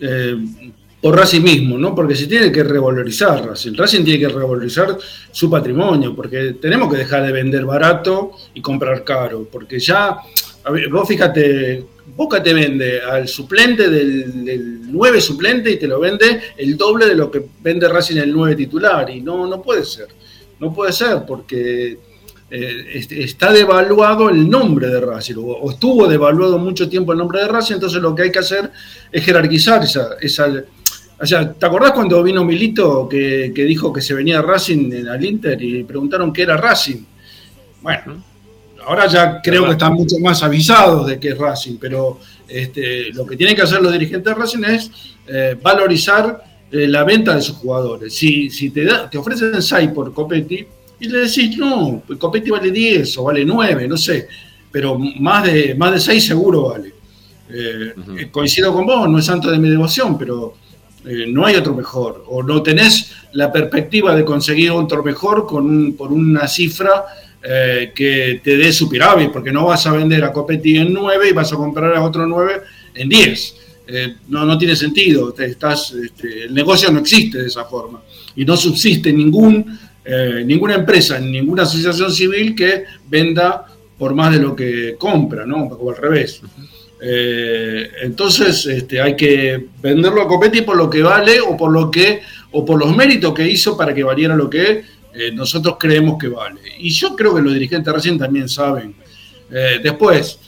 [0.00, 0.36] eh,
[1.00, 1.94] por Racing mismo, ¿no?
[1.94, 3.74] Porque se tiene que revalorizar Racing.
[3.74, 4.96] Racing tiene que revalorizar
[5.30, 9.48] su patrimonio, porque tenemos que dejar de vender barato y comprar caro.
[9.50, 10.18] Porque ya,
[10.90, 11.84] vos fíjate,
[12.16, 17.06] Boca te vende al suplente del, del 9 suplente y te lo vende el doble
[17.06, 19.08] de lo que vende Racing el 9 titular.
[19.10, 20.08] Y no, no puede ser.
[20.58, 21.98] No puede ser porque
[22.54, 27.48] eh, está devaluado el nombre de Racing, o, estuvo devaluado mucho tiempo el nombre de
[27.48, 28.70] Racing, entonces lo que hay que hacer
[29.10, 30.16] es jerarquizar esa...
[30.20, 30.62] esa
[31.18, 35.62] o sea, ¿te acordás cuando vino Milito que, dijo que se venía Racing al Inter
[35.62, 37.04] y preguntaron qué era Racing?
[37.80, 38.22] Bueno,
[38.86, 42.18] ahora ya creo que están mucho más avisados de qué es Racing, pero
[42.48, 44.90] este, lo que tienen que hacer los dirigentes de Racing es
[45.26, 48.14] eh, valorizar eh, la venta de sus jugadores.
[48.14, 50.66] Si, si te, da, te ofrecen 6 por Copetti
[51.00, 54.28] y le decís, no, pues Copetti vale 10 o vale 9, no sé,
[54.70, 56.94] pero más de, más de 6 seguro vale.
[57.50, 60.54] Eh, eh, coincido con vos, no es santo de mi devoción, pero
[61.04, 62.24] no hay otro mejor.
[62.28, 67.04] O no tenés la perspectiva de conseguir otro mejor con por una cifra
[67.42, 71.52] que te dé superávit, porque no vas a vender a Copetti en 9 y vas
[71.52, 72.60] a comprar a otro 9
[72.94, 73.54] en 10.
[73.86, 75.34] Eh, no, no tiene sentido.
[75.36, 78.02] Estás, este, el negocio no existe de esa forma.
[78.36, 83.66] Y no subsiste ningún, eh, ninguna empresa, ninguna asociación civil que venda
[83.98, 85.64] por más de lo que compra, ¿no?
[85.64, 86.40] O al revés.
[87.04, 91.90] Eh, entonces este, hay que venderlo a Copetti por lo que vale o por lo
[91.90, 94.84] que o por los méritos que hizo para que valiera lo que
[95.34, 96.60] nosotros creemos que vale.
[96.78, 98.94] Y yo creo que los dirigentes recién también saben.
[99.82, 100.38] después,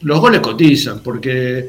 [0.00, 1.68] los goles cotizan, porque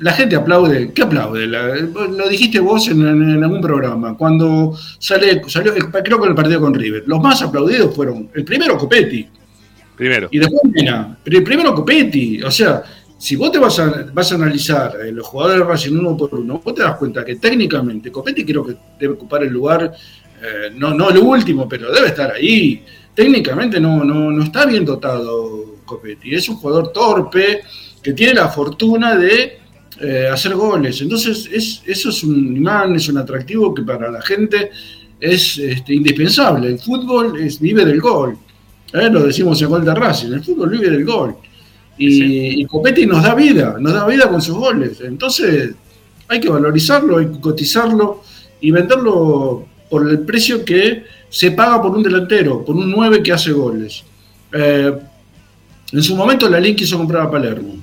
[0.00, 0.92] la gente aplaude.
[0.92, 1.46] ¿Qué aplaude?
[1.46, 4.16] lo dijiste vos en, algún programa.
[4.16, 8.76] Cuando sale, salió, creo que el partido con River, los más aplaudidos fueron el primero
[8.76, 9.26] Copetti.
[9.96, 10.28] Primero.
[10.30, 11.18] Y después Mena.
[11.24, 12.42] Pero primero Copetti.
[12.42, 12.82] O sea,
[13.18, 16.34] si vos te vas a, vas a analizar eh, los jugadores de Racing uno por
[16.34, 19.92] uno, vos te das cuenta que técnicamente Copetti creo que debe ocupar el lugar,
[20.40, 22.84] eh, no, no último, pero debe estar ahí.
[23.12, 26.32] Técnicamente no, no, no está bien dotado Copetti.
[26.32, 27.62] Es un jugador torpe
[28.00, 29.58] que tiene la fortuna de
[30.00, 31.00] eh, hacer goles.
[31.00, 34.70] Entonces, es, eso es un imán, es un atractivo que para la gente
[35.18, 36.68] es este, indispensable.
[36.68, 38.38] El fútbol es, vive del gol.
[38.92, 39.08] ¿eh?
[39.10, 41.36] Lo decimos en gol de Racing, el fútbol vive del gol.
[41.98, 45.00] Y, y, Copetti nos da vida, nos da vida con sus goles.
[45.00, 45.72] Entonces,
[46.28, 48.22] hay que valorizarlo, hay que cotizarlo
[48.60, 53.32] y venderlo por el precio que se paga por un delantero, por un 9 que
[53.32, 54.04] hace goles.
[54.52, 54.92] Eh,
[55.92, 57.74] en su momento la Link quiso comprar a Palermo.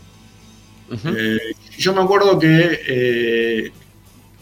[0.92, 1.38] eh,
[1.78, 3.72] yo me acuerdo que eh,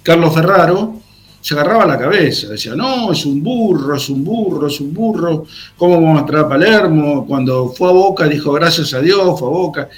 [0.03, 1.01] Carlos Ferraro
[1.43, 5.45] se agarraba la cabeza, decía, no, es un burro, es un burro, es un burro,
[5.75, 7.27] ¿cómo vamos a traer a Palermo?
[7.27, 9.89] Cuando fue a Boca dijo, gracias a Dios, fue a Boca.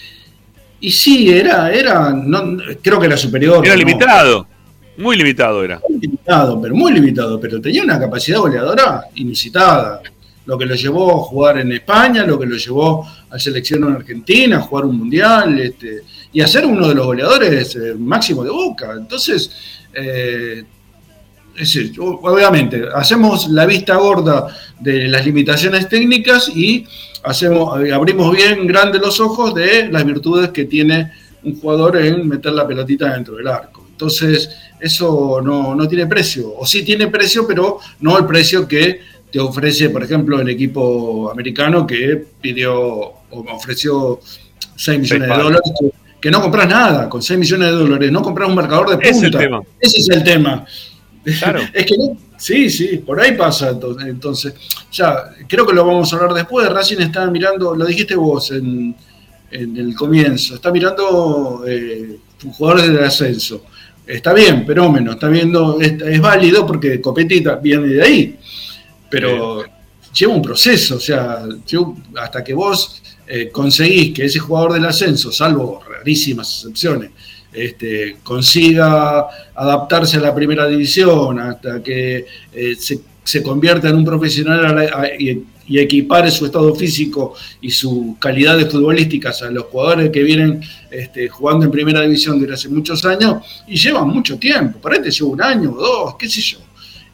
[0.79, 3.63] Y sí, era, era, no, creo que era superior.
[3.63, 3.79] Era ¿no?
[3.79, 4.47] limitado,
[4.97, 5.79] muy limitado era.
[5.88, 10.01] Muy limitado, pero muy limitado, pero tenía una capacidad goleadora inusitada.
[10.47, 13.97] Lo que lo llevó a jugar en España, lo que lo llevó a selección en
[13.97, 16.01] Argentina, a jugar un mundial, este,
[16.34, 18.93] y a ser uno de los goleadores eh, máximo de Boca.
[18.97, 19.51] Entonces,
[19.93, 20.63] eh,
[21.58, 24.48] es, obviamente, hacemos la vista gorda
[24.80, 26.86] de las limitaciones técnicas y
[27.24, 31.12] hacemos, abrimos bien grandes los ojos de las virtudes que tiene
[31.44, 33.86] un jugador en meter la pelotita dentro del arco.
[33.89, 39.00] Entonces, eso no, no tiene precio, o sí tiene precio, pero no el precio que
[39.32, 44.20] te ofrece, por ejemplo, el equipo americano que pidió o ofreció
[44.76, 45.91] 6 millones de dólares, que,
[46.22, 49.10] que, no compras nada con 6 millones de dólares, no compras un marcador de punta.
[49.10, 49.62] Es el tema.
[49.80, 50.65] Ese es el tema.
[51.40, 51.62] Claro.
[51.74, 53.70] es que no, sí, sí, por ahí pasa.
[53.70, 54.54] Entonces, entonces,
[54.92, 56.70] ya, creo que lo vamos a hablar después.
[56.70, 58.96] Racing está mirando, lo dijiste vos en,
[59.52, 62.18] en el comienzo, está mirando eh,
[62.58, 63.64] jugadores del ascenso.
[64.06, 68.40] Está bien, pero menos, está viendo, es, es válido porque Copetti viene de ahí
[69.16, 69.64] pero
[70.14, 71.44] lleva un proceso, o sea,
[72.18, 77.12] hasta que vos eh, conseguís que ese jugador del ascenso, salvo rarísimas excepciones,
[77.56, 84.65] este, consiga adaptarse a la primera división, hasta que eh, se, convierta en un profesional
[84.65, 90.12] a la, y, equipare su estado físico y su calidad de futbolísticas a los jugadores
[90.12, 94.80] que vienen este, jugando en primera división desde hace muchos años, y llevan mucho tiempo,
[94.80, 96.60] te lleva un año o dos, qué sé yo.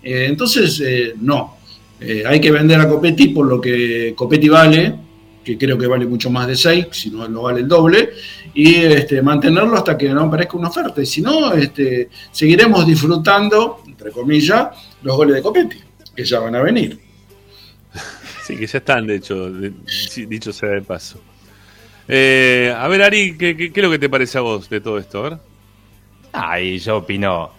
[0.04, 0.82] Eh, entonces,
[1.22, 1.62] no,
[2.02, 4.96] eh, hay que vender a Copetti por lo que Copetti vale,
[5.44, 8.12] que creo que vale mucho más de 6, si no, no vale el doble,
[8.54, 11.02] y este, mantenerlo hasta que no aparezca una oferta.
[11.02, 14.70] Y si no, este, seguiremos disfrutando, entre comillas,
[15.02, 15.78] los goles de Copetti,
[16.16, 17.00] que ya van a venir.
[18.44, 19.72] Sí, que ya están, de hecho, de,
[20.28, 21.22] dicho sea de paso.
[22.08, 24.82] Eh, a ver, Ari, ¿qué, ¿qué, ¿qué, es lo que te parece a vos de
[24.82, 25.20] todo esto?
[25.20, 25.38] A ver.
[26.34, 27.52] Ay, yo opino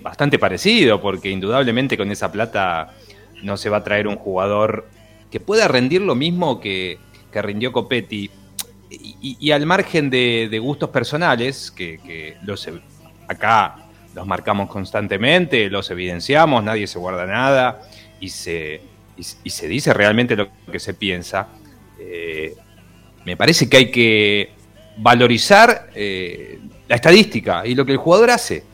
[0.00, 2.94] bastante parecido, porque indudablemente con esa plata
[3.42, 4.86] no se va a traer un jugador
[5.30, 6.98] que pueda rendir lo mismo que,
[7.32, 8.30] que rindió Copetti.
[8.90, 12.68] Y, al margen de, gustos personales, que, los
[13.28, 17.82] acá los marcamos constantemente, los evidenciamos, nadie se guarda nada
[18.18, 18.80] y se,
[19.16, 21.46] y, se dice realmente lo que se piensa,
[22.00, 22.56] eh,
[23.24, 24.50] me parece que hay que
[24.96, 28.64] valorizar eh, la estadística y lo que el jugador hace.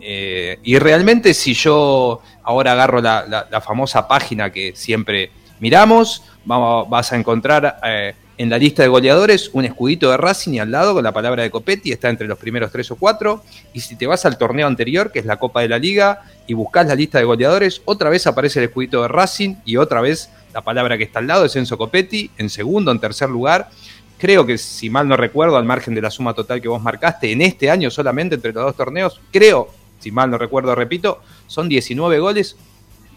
[0.00, 5.30] Eh, y realmente si yo ahora agarro la, la, famosa página que siempre
[5.64, 10.58] miramos, vas a encontrar eh, en la lista de goleadores un escudito de Racing y
[10.58, 13.42] al lado con la palabra de Copetti, está entre los primeros tres o cuatro.
[13.72, 16.52] Y si te vas al torneo anterior, que es la Copa de la Liga, y
[16.52, 20.28] buscas la lista de goleadores, otra vez aparece el escudito de Racing y otra vez
[20.52, 23.70] la palabra que está al lado es Enzo Copetti, en segundo, en tercer lugar.
[24.18, 27.32] Creo que, si mal no recuerdo, al margen de la suma total que vos marcaste,
[27.32, 29.70] en este año solamente entre los dos torneos, creo
[30.04, 32.56] si mal no recuerdo, repito, son 19 goles.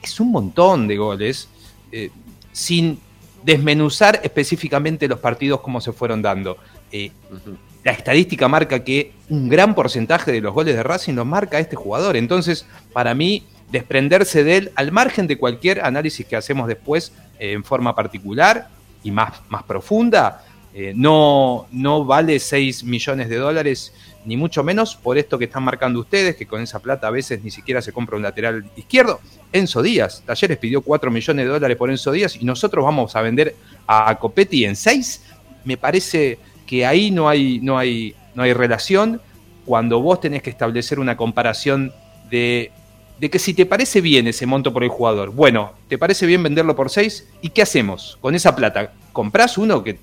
[0.02, 1.50] Es un montón de goles,
[1.92, 2.12] eh,
[2.58, 3.00] sin
[3.44, 6.58] desmenuzar específicamente los partidos como se fueron dando.
[6.92, 7.58] Eh, uh -huh.
[7.84, 11.76] La estadística marca que un gran porcentaje de los goles de Racing los marca este
[11.76, 12.18] jugador.
[12.18, 17.52] Entonces, para mí, desprenderse de él, al margen de cualquier análisis que hacemos después eh,
[17.52, 18.70] en forma particular
[19.04, 20.44] y más, más profunda,
[20.74, 23.94] eh, no, no vale 6 millones de dólares
[24.28, 27.44] ni mucho menos por esto que están marcando ustedes, que con esa plata a veces
[27.44, 29.20] ni siquiera se compra un lateral izquierdo.
[29.52, 33.22] Enzo Díaz, Talleres pidió 4 millones de dólares por Enzo Díaz y nosotros vamos a
[33.22, 33.56] vender
[33.88, 35.24] a Copetti en 6.
[35.66, 39.22] Me parece que ahí no hay, no hay, no hay relación
[39.66, 41.94] cuando vos tenés que establecer una comparación
[42.30, 42.72] de,
[43.20, 46.44] de que si te parece bien ese monto por el jugador, bueno, ¿te parece bien
[46.44, 47.28] venderlo por 6?
[47.42, 48.92] ¿Y qué hacemos con esa plata?
[49.18, 49.98] compras uno que,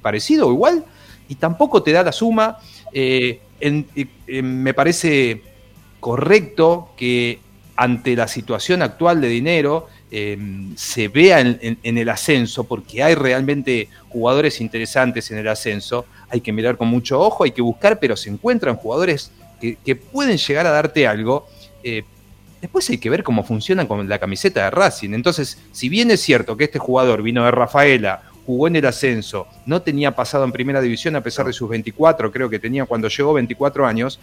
[0.00, 0.84] parecido o igual
[1.28, 2.58] y tampoco te da la suma.
[2.92, 5.42] Eh, me parece
[6.00, 7.40] correcto que
[7.76, 13.88] ante la situación actual de dinero em, se vea en, el ascenso, porque hay realmente
[14.08, 18.16] jugadores interesantes en el ascenso, hay que mirar con mucho ojo, hay que buscar, pero
[18.16, 21.46] se encuentran jugadores que, pueden llegar a darte algo.
[21.82, 22.02] Eh,
[22.60, 25.12] después hay que ver cómo funciona con la camiseta de Racing.
[25.12, 29.48] Entonces, si bien es cierto que este jugador vino de Rafaela, jugó en el ascenso,
[29.66, 33.08] no tenía pasado en primera división a pesar de sus 24, creo que tenía cuando
[33.08, 34.20] llegó 24 años,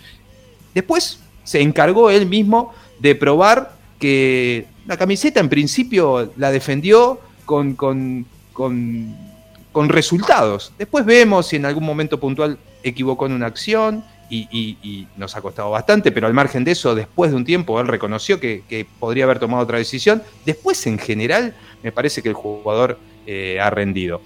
[0.73, 7.75] después se encargó él mismo de probar que la camiseta en principio la defendió con,
[7.75, 10.73] con, con, resultados.
[10.77, 15.69] Después vemos si en algún momento puntual equivocó en una acción y, nos ha costado
[15.69, 19.39] bastante, pero al margen de eso, después de un tiempo él reconoció que, podría haber
[19.39, 20.23] tomado otra decisión.
[20.45, 24.21] Después, en general, me parece que el jugador eh, ha rendido.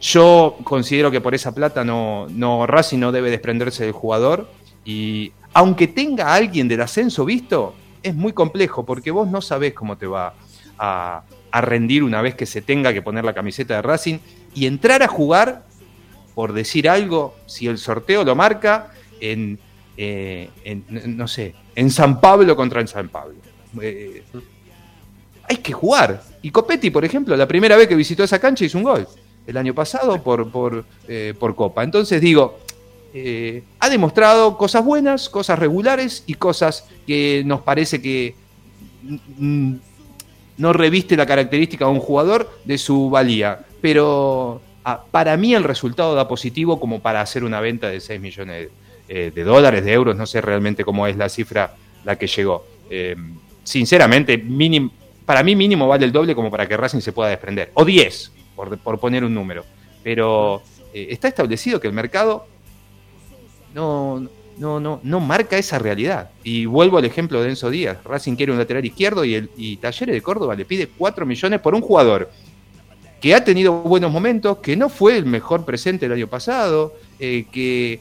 [0.00, 4.48] Yo considero que por esa plata no, no Racing no debe desprenderse del jugador
[4.84, 9.96] y aunque tenga alguien del ascenso visto, es muy complejo porque vos no sabés cómo
[9.98, 10.34] te va
[10.78, 11.24] a,
[11.60, 14.18] rendir una vez que se tenga que poner la camiseta de Racing
[14.54, 15.64] y entrar a jugar,
[16.34, 19.58] por decir algo, si el sorteo lo marca, en,
[19.96, 20.50] eh,
[20.86, 23.34] no sé, en San Pablo contra en San Pablo.
[23.82, 24.22] Eh,
[25.48, 26.22] hay que jugar.
[26.42, 29.08] Y Copetti, por ejemplo, la primera vez que visitó esa cancha hizo un gol.
[29.46, 31.82] El año pasado por, por, eh, por Copa.
[31.82, 32.58] Entonces digo,
[33.14, 38.34] eh, ha demostrado cosas buenas, cosas regulares y cosas que nos parece que
[40.58, 43.60] no reviste la característica de un jugador de su valía.
[43.80, 48.20] Pero ah, para mí el resultado da positivo como para hacer una venta de 6
[48.20, 48.68] millones
[49.08, 52.66] eh, de, dólares, de euros, no sé realmente cómo es la cifra la que llegó.
[52.90, 53.16] Eh,
[53.64, 54.36] sinceramente,
[55.28, 57.70] para mí mínimo vale el doble como para que Racing se pueda desprender.
[57.74, 59.62] O 10, por, poner un número.
[60.02, 60.62] Pero
[60.94, 62.46] está establecido que el mercado
[63.74, 66.30] no, no, no, no marca esa realidad.
[66.42, 68.02] Y vuelvo al ejemplo de Enzo Díaz.
[68.04, 71.60] Racing quiere un lateral izquierdo y, el, y Talleres de Córdoba le pide 4 millones
[71.60, 72.30] por un jugador
[73.20, 77.44] que ha tenido buenos momentos, que no fue el mejor presente el año pasado, eh,
[77.52, 78.00] que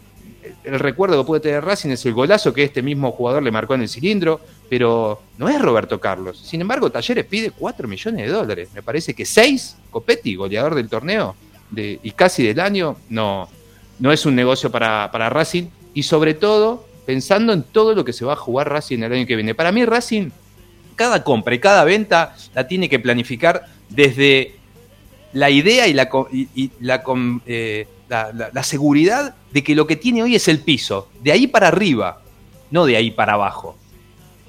[0.64, 3.76] el recuerdo que puede tener Racing es el golazo que este mismo jugador le marcó
[3.76, 4.40] en el cilindro,
[4.70, 6.40] pero no es Roberto Carlos.
[6.40, 8.70] Sin embargo, Talleres pide 4 millones de dólares.
[8.74, 11.36] Me parece que 6, Copetti, goleador del torneo
[11.76, 13.50] y casi del año, no,
[14.00, 18.26] no es un negocio para, Racing y sobre todo pensando en todo lo que se
[18.26, 19.56] va a jugar Racing el año que viene.
[19.56, 20.30] Para mí Racing,
[20.96, 24.56] cada compra y cada venta la tiene que planificar desde
[25.34, 26.10] la idea y la,
[27.46, 31.48] eh, la, la, seguridad de que lo que tiene hoy es el piso, de ahí
[31.48, 32.22] para arriba,
[32.72, 33.78] no de ahí para abajo.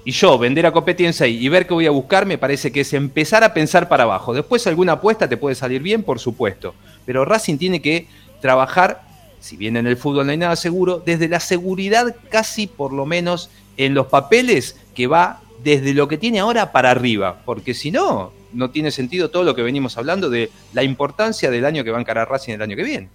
[0.08, 2.94] Y yo, vender a competencia y ver qué voy a buscar, me parece que es
[2.94, 4.32] empezar a pensar para abajo.
[4.32, 6.74] Después alguna apuesta te puede salir bien, por supuesto.
[7.04, 8.06] Pero Racing tiene que
[8.40, 9.02] trabajar
[9.38, 13.04] si bien en el fútbol no hay nada seguro, desde la seguridad casi por lo
[13.04, 17.90] menos en los papeles que va desde lo que tiene ahora para arriba, porque si
[17.90, 21.90] no, no tiene sentido todo lo que venimos hablando de la importancia del año que
[21.90, 23.08] va a encarar Racing el año que viene.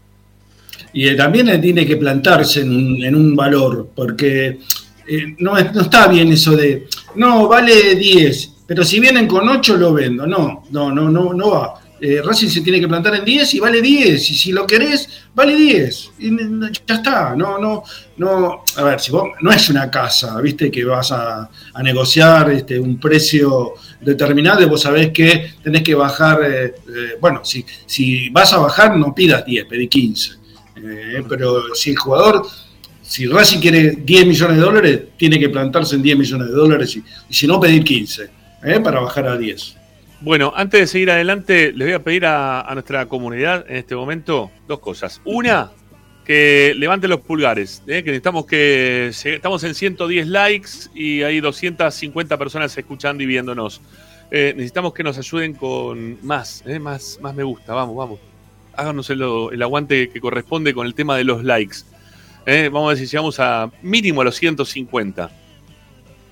[0.94, 4.60] Y también tiene que plantarse en un, valor, porque
[5.08, 9.78] eh, no, no está bien eso de, no, vale 10, pero si vienen con 8
[9.78, 10.26] lo vendo.
[10.26, 11.80] No, no, no, no, no va.
[12.00, 14.32] Eh, Racing se tiene que plantar en 10 y vale 10.
[14.32, 16.12] Y si lo querés, vale 10.
[16.20, 16.30] Y
[16.88, 17.36] ya está.
[17.36, 17.84] No, no,
[18.18, 18.64] no.
[18.76, 21.50] A ver, si vos no es una casa, viste, que vas a,
[21.82, 26.40] negociar este, un precio determinado y vos sabés que tenés que bajar.
[26.44, 30.32] Eh, eh, bueno, si, si vas a bajar, no pidas 10, pedí 15.
[31.30, 32.46] pero si el jugador
[33.04, 36.98] si Racing quiere 10 millones de dólares, tiene que plantarse en 10 millones de dólares
[36.98, 38.30] y, si no, pedir 15
[38.84, 39.78] para bajar a 10.
[40.22, 44.52] Bueno, antes de seguir adelante, les voy a pedir a, nuestra comunidad en este momento
[44.70, 45.20] dos cosas.
[45.26, 45.72] Una,
[46.24, 48.04] que levante los pulgares, ¿eh?
[48.04, 53.82] que necesitamos que estamos en 110 likes y hay 250 personas escuchando y viéndonos.
[54.32, 56.80] Eh, necesitamos que nos ayuden con más, ¿eh?
[56.80, 58.20] más, más me gusta, vamos, vamos.
[58.76, 61.80] Háganos el, aguante que corresponde con el tema de los likes.
[62.46, 65.30] Vamos a si llegamos a mínimo a los 150.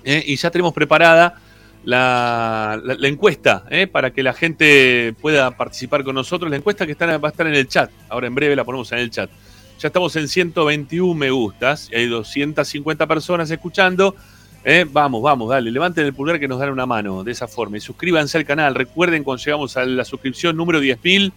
[0.04, 1.40] Y ya tenemos preparada
[1.84, 3.86] la, encuesta ¿eh?
[3.86, 6.50] para que la gente pueda participar con nosotros.
[6.50, 7.90] La encuesta que está, va a estar en el chat.
[8.08, 9.30] Ahora en breve la ponemos en el chat.
[9.78, 14.14] Ya estamos en 121 me gustas y hay 250 personas escuchando.
[14.64, 14.86] ¿eh?
[14.88, 17.78] Vamos, vamos, dale, levanten el pulgar que nos dan una mano de esa forma.
[17.78, 18.74] Y suscríbanse al canal.
[18.74, 21.32] Recuerden, cuando llegamos a la suscripción número 10.000,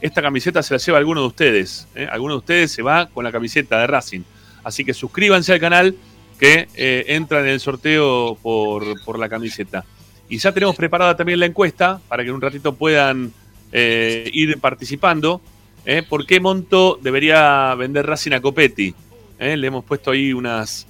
[0.00, 1.88] esta camiseta se la lleva alguno de ustedes.
[1.94, 2.06] ¿eh?
[2.10, 4.22] Alguno de ustedes se va con la camiseta de Racing.
[4.62, 5.96] Así que suscríbanse al canal
[6.38, 9.84] que eh, entra en el sorteo por, por, la camiseta.
[10.28, 13.32] Y ya tenemos preparada también la encuesta para que en un ratito puedan
[13.72, 15.40] eh, ir participando.
[15.84, 16.02] ¿eh?
[16.02, 18.94] ¿Por qué monto debería vender Racing a Copetti?
[19.38, 20.86] Le hemos puesto ahí unas,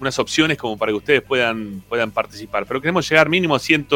[0.00, 2.66] unas opciones como para que ustedes puedan, puedan participar.
[2.66, 3.86] Pero queremos llegar mínimo a, 100,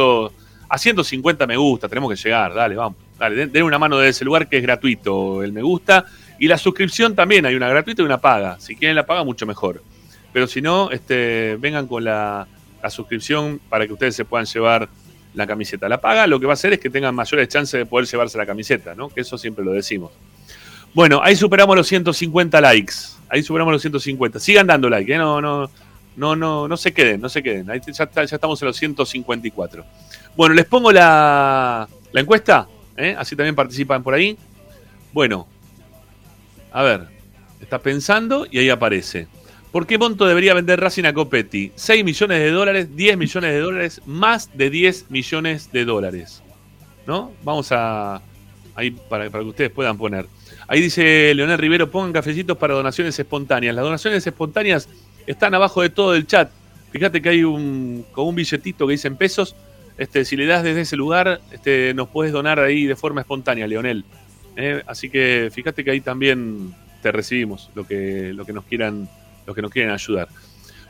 [0.69, 3.08] a 150 me gusta, tenemos que llegar, dale, vamos.
[3.19, 6.05] Dale, den, una mano de ese lugar que es gratuito el me gusta.
[6.39, 8.59] Y la suscripción también, hay una gratuita y una paga.
[8.61, 9.83] Si quieren la paga, mucho mejor.
[10.33, 12.47] Pero si no, este, vengan con la,
[12.83, 14.89] la suscripción para que ustedes se puedan llevar
[15.35, 15.89] la camiseta.
[15.89, 18.39] La paga lo que va a hacer es que tengan mayores chances de poder llevarse
[18.39, 19.09] la camiseta, ¿no?
[19.09, 20.13] Que eso siempre lo decimos.
[20.95, 22.95] Bueno, ahí superamos los 150 likes.
[23.29, 24.39] Ahí superamos los 150.
[24.41, 25.19] Sigan dando like, ¿eh?
[25.19, 25.71] No, no,
[26.17, 27.71] no, no, no se queden, no se queden.
[27.71, 29.85] Ahí ya, ya estamos en los 154.
[30.37, 32.67] Bueno, les pongo la, la encuesta,
[32.99, 33.15] ¿eh?
[33.17, 34.37] así también participan por ahí.
[35.13, 35.47] Bueno,
[36.71, 37.09] a ver,
[37.61, 39.27] está pensando y ahí aparece.
[39.73, 41.73] ¿Por qué monto debería vender Racing a Copetti?
[41.75, 46.43] 6 millones de dólares, 10 millones de dólares, más de 10 millones de dólares.
[47.07, 47.33] ¿No?
[47.43, 48.21] Vamos a.
[48.75, 50.27] Ahí para, para que ustedes puedan poner.
[50.69, 53.75] Ahí dice Leonel Rivero: pongan cafecitos para donaciones espontáneas.
[53.75, 54.89] Las donaciones espontáneas
[55.27, 56.51] están abajo de todo el chat.
[56.91, 59.55] Fíjate que hay un, con un billetito que dice en pesos.
[59.99, 63.67] Este, si le das desde ese lugar, este, nos puedes donar ahí de forma espontánea,
[63.67, 64.05] Leonel.
[64.57, 69.09] Eh, así que fíjate que ahí también te recibimos lo que, lo que nos quieran,
[69.47, 70.29] los que nos quieren ayudar.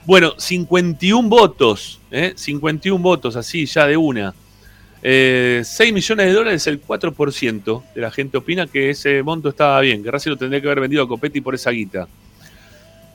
[0.05, 2.33] Bueno, 51 votos, ¿eh?
[2.37, 4.35] 51 votos, así ya de una.
[5.03, 9.81] Eh, 6 millones de dólares, el 4% de la gente opina que ese monto estaba
[9.81, 12.09] bien, que Racing lo tendría que haber vendido a Copetti por esa guita.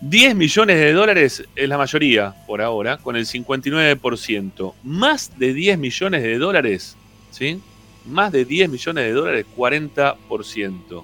[0.10, 4.74] 10 millones de dólares es la mayoría por ahora, con el 59%.
[4.84, 6.98] Más de 10 millones de dólares,
[7.32, 7.62] ¿sí?
[8.06, 11.04] Más de 10 millones de dólares, 40%.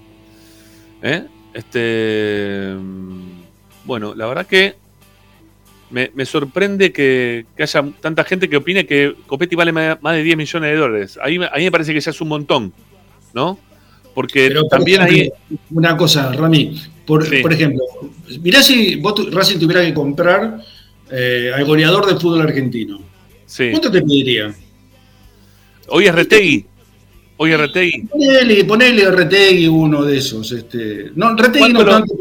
[1.01, 1.23] ¿Eh?
[1.53, 2.75] Este.
[2.77, 4.75] mm, Bueno, la verdad que
[5.91, 10.23] me, me sorprende que, que haya tanta gente que opine que Copetti vale más de
[10.23, 11.19] 10 millones de dólares.
[11.23, 12.73] Ahí, a mí me parece que ya es un montón,
[13.33, 13.57] ¿no?
[14.13, 15.37] Porque Pero, también ejemplo,
[15.71, 16.81] Una cosa, Rami.
[17.09, 17.41] Por, Sí.
[17.41, 17.83] por ejemplo,
[18.41, 20.59] mirá si vos Racing tuviera que comprar
[21.11, 22.99] eh, al goleador del fútbol argentino.
[23.47, 23.71] Sí.
[23.71, 24.53] ¿Cuánto te pediría?
[25.87, 26.65] Hoy es Retegui.
[27.37, 28.01] Hoy es Retegui.
[28.03, 30.51] Ponele, ponele a Retegui uno de esos.
[30.51, 32.13] Este, no, Retegui no ¿Cuánto lo- tanto,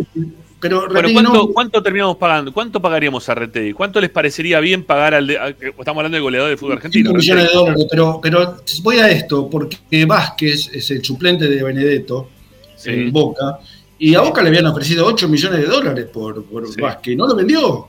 [0.59, 1.47] pero Retegui ¿cuánto, no.
[1.49, 2.53] cuánto terminamos pagando?
[2.55, 3.75] ¿Cuánto pagaríamos a Retegui?
[3.75, 7.11] ¿Cuánto les parecería bien pagar al de, a- estamos hablando del goleador del fútbol argentino?
[7.11, 9.77] 5 millones de dólares, pero, pero voy a esto porque
[10.07, 12.31] Vázquez es el suplente de Benedetto
[12.77, 12.91] Sí.
[12.91, 13.59] en Boca
[13.99, 16.81] y a Boca le habían ofrecido 8 millones de dólares por, por Sí.
[16.81, 17.89] Vázquez, no lo vendió.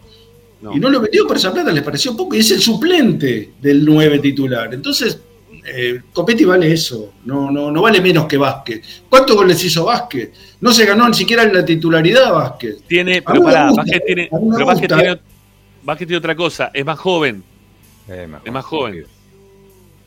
[0.61, 0.75] No.
[0.75, 3.85] Y no lo vendió por esa plata, les pareció poco y es el suplente del
[3.85, 4.73] 9 titular.
[4.73, 5.19] Entonces,
[5.65, 9.03] eh, Copetti vale eso, no, no, no vale menos que Vázquez.
[9.07, 10.31] ¿Cuántos goles hizo Vázquez?
[10.59, 12.81] No se ganó ni siquiera la titularidad Vázquez.
[12.87, 15.19] Tiene, A pero pará, gusta, Vázquez tiene, pero Vázquez tiene,
[15.83, 17.43] Vázquez tiene otra cosa, es más joven,
[18.09, 19.05] Eh, es más joven.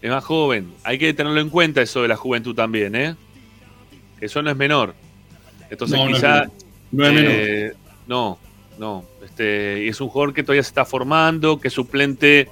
[0.02, 0.72] Es más joven.
[0.82, 3.14] Hay que tenerlo en cuenta eso de la juventud también, ¿eh?
[4.20, 4.94] Eso no es menor.
[5.72, 6.44] Entonces No, no es quizá...
[6.92, 7.72] No eh,
[8.06, 8.38] no,
[8.78, 9.04] no.
[9.24, 12.48] Este, y es un jugador que todavía se está formando, que es suplente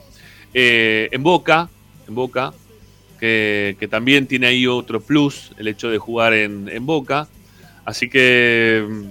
[0.55, 1.69] eh, en Boca,
[2.09, 2.53] en Boca,
[3.19, 7.29] que, que también tiene ahí otro plus, el hecho de jugar en, en Boca.
[7.85, 9.03] Así que, mm,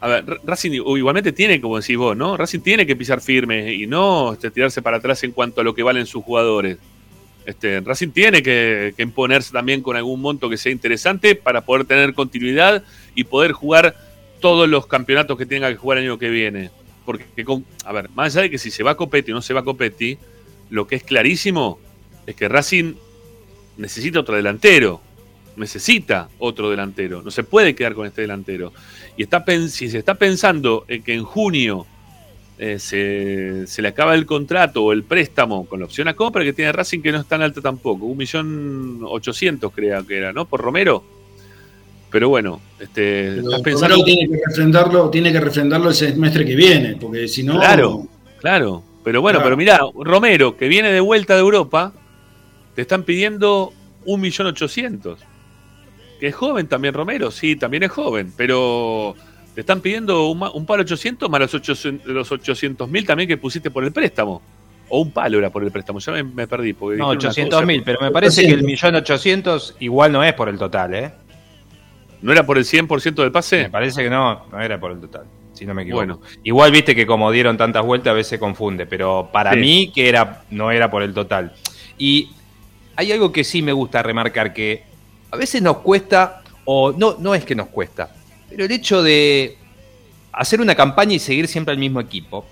[0.00, 2.36] a ver, Ra- Racing igualmente tiene, como decís vos, ¿no?
[2.36, 5.74] Racing tiene que pisar firme y no este, tirarse para atrás en cuanto a lo
[5.74, 6.76] que valen sus jugadores.
[7.46, 11.86] Este, Racing tiene que, que imponerse también con algún monto que sea interesante para poder
[11.86, 12.82] tener continuidad
[13.14, 13.96] y poder jugar
[14.40, 16.70] todos los campeonatos que tenga que jugar el año que viene.
[17.04, 19.54] Porque, con- a ver, más allá de que si se va Copetti o no se
[19.54, 20.18] va Copetti,
[20.70, 21.78] lo que es clarísimo
[22.26, 22.94] es que Racing
[23.76, 25.00] necesita otro delantero.
[25.56, 27.22] Necesita otro delantero.
[27.22, 28.72] No se puede quedar con este delantero.
[29.16, 31.86] Y está si se está pensando en que en junio
[32.58, 36.42] eh, se, se le acaba el contrato o el préstamo con la opción a compra
[36.42, 38.06] que tiene Racing, que no es tan alta tampoco.
[38.06, 40.44] Un millón ochocientos, creo que era, ¿no?
[40.46, 41.04] Por Romero.
[42.14, 43.96] Pero bueno, este, Pero estás pensando.
[43.96, 47.58] Romero tiene que refrendarlo, tiene que refrendarlo el semestre que viene, porque si no.
[47.58, 48.06] Claro,
[48.38, 48.84] claro.
[49.02, 49.46] Pero bueno, Claro.
[49.46, 51.92] pero mirá, Romero, que viene de vuelta de Europa,
[52.76, 53.72] te están pidiendo
[54.04, 55.18] un millón ochocientos.
[56.20, 59.16] Que es joven también Romero, sí, también es joven, pero
[59.56, 63.38] te están pidiendo un, un palo 800 más los 800 los 800 mil también que
[63.38, 64.40] pusiste por el préstamo.
[64.88, 66.74] O un palo era por el préstamo, ya me, me perdí.
[66.74, 68.66] Porque No, dijeron una 800 cosa, mil, pero me parece que el 800.
[68.84, 71.12] millón 800 igual no es por el total, ¿eh?
[72.24, 73.64] ¿No era por el 100% del pase?
[73.64, 76.06] Me parece que no, no era por el total, si no me equivoco.
[76.06, 76.20] Bueno.
[76.42, 79.58] Igual viste que como dieron tantas vueltas a veces confunde, pero para Sí.
[79.58, 81.52] mí que era no era por el total.
[81.98, 82.30] Y
[82.96, 84.84] hay algo que sí me gusta remarcar que
[85.30, 88.10] a veces nos cuesta o no no es que nos cuesta,
[88.48, 89.58] pero el hecho de
[90.32, 92.46] hacer una campaña y seguir siempre al mismo equipo,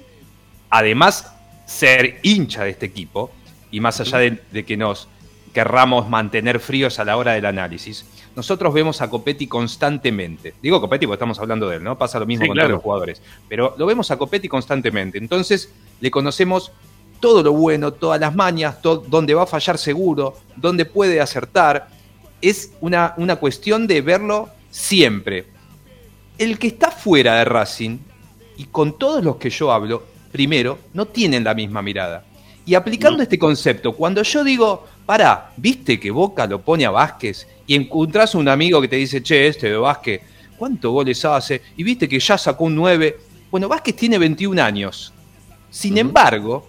[0.68, 1.32] además
[1.64, 3.30] ser hincha de este equipo
[3.70, 5.08] y más allá de, de que nos
[5.54, 8.04] querramos mantener fríos a la hora del análisis,
[8.34, 10.54] nosotros vemos a Copetti constantemente.
[10.62, 11.98] Digo Copetti porque estamos hablando de él, ¿no?
[11.98, 13.22] Pasa lo mismo con todos los jugadores.
[13.48, 15.18] Pero lo vemos a Copetti constantemente.
[15.18, 16.72] Entonces le conocemos
[17.20, 21.88] todo lo bueno, todas las mañas, dónde va a fallar seguro, dónde puede acertar.
[22.40, 25.46] Es una, una cuestión de verlo siempre.
[26.38, 27.98] El que está fuera de Racing,
[28.56, 30.02] y con todos los que yo hablo,
[30.32, 32.24] primero, no tienen la misma mirada.
[32.64, 37.46] Y aplicando este concepto, cuando yo digo, para, viste que Boca lo pone a Vázquez
[37.66, 40.20] y encontrás un amigo que te dice, che, este de Vázquez,
[40.56, 41.60] ¿cuántos goles hace?
[41.76, 43.18] Y viste que ya sacó un 9.
[43.50, 45.12] Bueno, Vázquez tiene 21 años.
[45.70, 46.68] Sin embargo,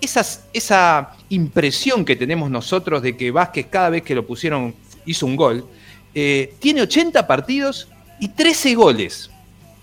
[0.00, 4.74] esa impresión que tenemos nosotros de que Vázquez cada vez que lo pusieron
[5.06, 5.66] hizo un gol,
[6.14, 9.30] eh, tiene 80 partidos y 13 goles.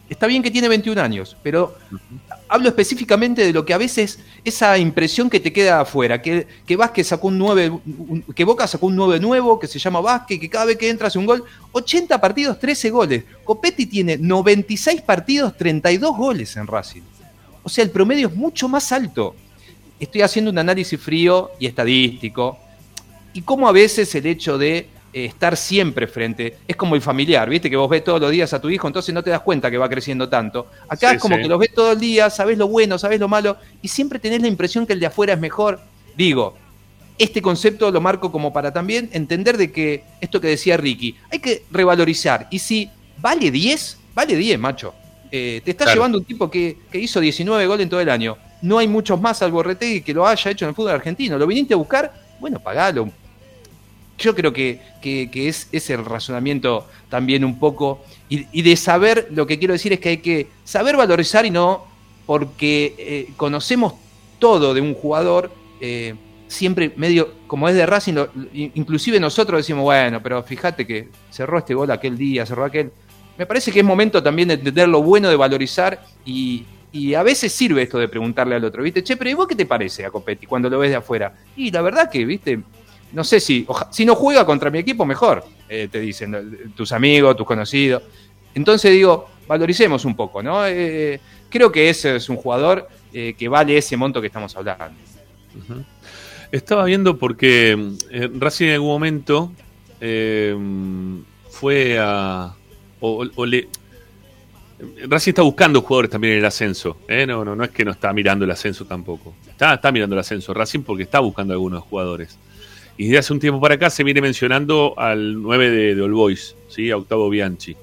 [0.10, 1.78] Está bien que tiene 21 años, pero
[2.50, 6.76] hablo específicamente de lo que a veces esa impresión que te queda afuera, que, que
[6.76, 7.80] Vázquez sacó un 9,
[8.36, 11.08] que Boca sacó un 9 nuevo, que se llama Vázquez, que cada vez que entra
[11.08, 13.24] hace un gol, 80 partidos, 13 goles.
[13.46, 17.04] Copetti tiene 96 partidos, 32 goles en Racing.
[17.64, 19.36] O sea, el promedio es mucho más alto.
[20.00, 22.58] Estoy haciendo un análisis frío y estadístico.
[23.34, 26.58] Y cómo a veces el hecho de estar siempre frente.
[26.68, 27.70] Es como el familiar, ¿viste?
[27.70, 29.78] Que vos ves todos los días a tu hijo, entonces no te das cuenta que
[29.78, 30.68] va creciendo tanto.
[30.88, 33.58] Acá es como que los ves todo el día, sabés lo bueno, sabés lo malo,
[33.82, 35.80] y siempre tenés la impresión que el de afuera es mejor.
[36.16, 36.56] Digo,
[37.18, 41.40] este concepto lo marco como para también entender de que esto que decía Ricky, hay
[41.40, 42.48] que revalorizar.
[42.50, 44.94] Y si vale 10, vale 10, macho.
[45.32, 48.38] Eh, te estás llevando un tipo que, que, hizo 19 goles en todo el año.
[48.62, 51.38] No hay muchos más al Borretegui que lo haya hecho en el fútbol argentino.
[51.38, 52.12] ¿Lo viniste a buscar?
[52.40, 53.12] Bueno, pagalo,
[54.20, 59.74] yo creo que, es, el razonamiento también un poco, y, de saber, lo que quiero
[59.74, 61.88] decir es que hay que saber valorizar y no
[62.26, 63.94] porque eh, conocemos
[64.38, 65.52] todo de un jugador,
[65.82, 66.14] eh,
[66.48, 68.16] siempre medio, como es de Racing,
[68.54, 72.92] inclusive nosotros decimos, bueno, pero fíjate que cerró este gol aquel día, cerró aquel.
[73.38, 77.24] Me parece que es momento también de entender lo bueno de valorizar y, y a
[77.24, 79.04] veces sirve esto de preguntarle al otro, ¿viste?
[79.04, 81.34] Che, pero ¿y vos qué te parece a Copetti cuando lo ves de afuera?
[81.56, 82.60] Y la verdad que, ¿viste?
[83.12, 87.36] No sé si, si no juega contra mi equipo, mejor, eh, te dicen tus amigos,
[87.36, 88.04] tus conocidos.
[88.54, 90.66] Entonces digo, valoricemos un poco, ¿no?
[90.68, 94.98] Eh, creo que ese es un jugador eh, que vale ese monto que estamos hablando.
[96.52, 97.94] Estaba viendo porque
[98.36, 99.52] Racing en algún momento
[101.50, 102.54] fue a.
[103.02, 103.68] O, le,
[105.08, 106.98] Racing está buscando jugadores también en el ascenso.
[107.28, 109.34] No, no, no es que no está mirando el ascenso tampoco.
[109.48, 112.38] Está, está mirando el ascenso Racing porque está buscando algunos jugadores.
[113.00, 116.12] Y desde hace un tiempo para acá se viene mencionando al 9 de, de All
[116.12, 116.92] Boys, ¿sí?
[116.92, 117.78] a Octavo Bianchi,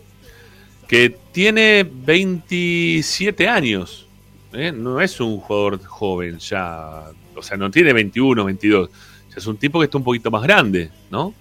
[0.87, 4.07] que tiene 27 años.
[4.53, 4.73] ¿eh?
[4.73, 7.05] No es un jugador joven ya,
[7.35, 8.91] o sea, no tiene 21, 22.
[8.91, 11.33] Ya es un tipo que está un poquito más grande, ¿no?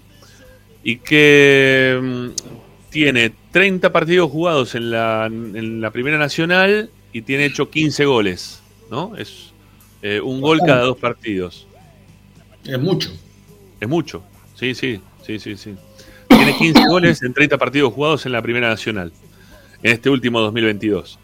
[0.82, 2.28] Y que mm,
[2.90, 8.62] tiene 30 partidos jugados en la, en la Primera Nacional y tiene hecho 15 goles,
[8.90, 9.18] ¿no?
[9.18, 9.52] Es
[10.02, 11.68] eh, un gol cada dos partidos.
[12.64, 13.12] Es mucho.
[13.80, 14.24] Es mucho.
[14.56, 15.76] Sí, sí, sí, sí, sí.
[16.28, 19.12] Tiene 15 goles en 30 partidos jugados en la Primera Nacional,
[19.84, 21.20] en este último 2022.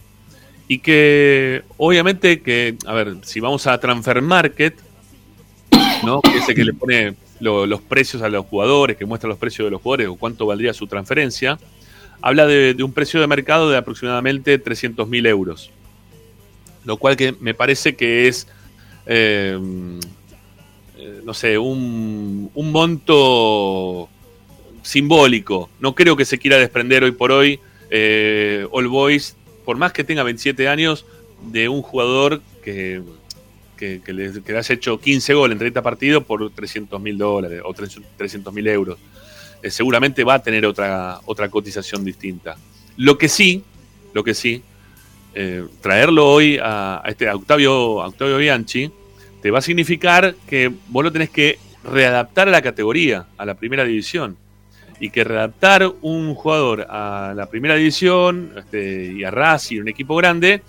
[0.68, 4.76] Y que, obviamente, que, a ver, si vamos a Transfer Market,
[6.04, 6.22] ¿no?
[6.22, 9.66] Que es el que le pone los precios a los jugadores, que muestra los precios
[9.66, 11.58] de los jugadores o cuánto valdría su transferencia,
[12.22, 15.72] habla de, un precio de mercado de aproximadamente 300.000 euros.
[16.86, 18.48] Lo cual que me parece que es
[19.06, 19.60] eh,
[21.02, 24.08] eh, no sé, un, monto
[24.84, 25.72] simbólico.
[25.80, 29.36] No creo que se quiera desprender hoy por hoy eh, All Boys,
[29.66, 31.08] por más que tenga 27 años,
[31.52, 33.02] de un jugador que,
[33.78, 37.74] que, le, que has hecho 15 goles en 30 partidos por 300 mil dólares o
[37.74, 39.00] 300 mil euros.
[39.64, 42.58] Eh, seguramente va a tener otra, otra cotización distinta.
[42.98, 43.64] Lo que sí,
[44.14, 44.62] lo que sí,
[45.82, 48.92] traerlo hoy a, este Octavio, Octavio Bianchi,
[49.42, 53.56] te va a significar que vos lo tenés que readaptar a la categoría, a la
[53.56, 54.38] primera división.
[55.00, 60.16] Y que readaptar un jugador a la primera división este, y a Racing, un equipo
[60.16, 60.62] grande,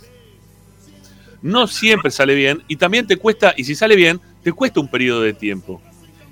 [1.42, 2.62] no siempre sale bien.
[2.66, 5.82] Y también te cuesta, y si sale bien, te cuesta un periodo de tiempo.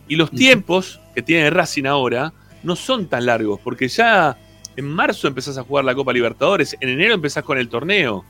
[0.08, 2.32] Y los tiempos que tiene Racing ahora
[2.62, 4.38] no son tan largos, porque ya
[4.76, 8.24] en marzo empezás a jugar la Copa Libertadores, en enero empezás con el torneo.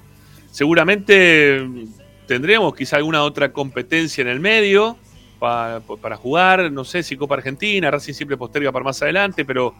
[0.51, 1.65] Seguramente
[2.31, 4.97] tendremos quizá alguna otra competencia en el medio
[5.41, 5.81] para,
[6.17, 9.75] jugar, no sé si Copa Argentina, Racing siempre posterga para más adelante, pero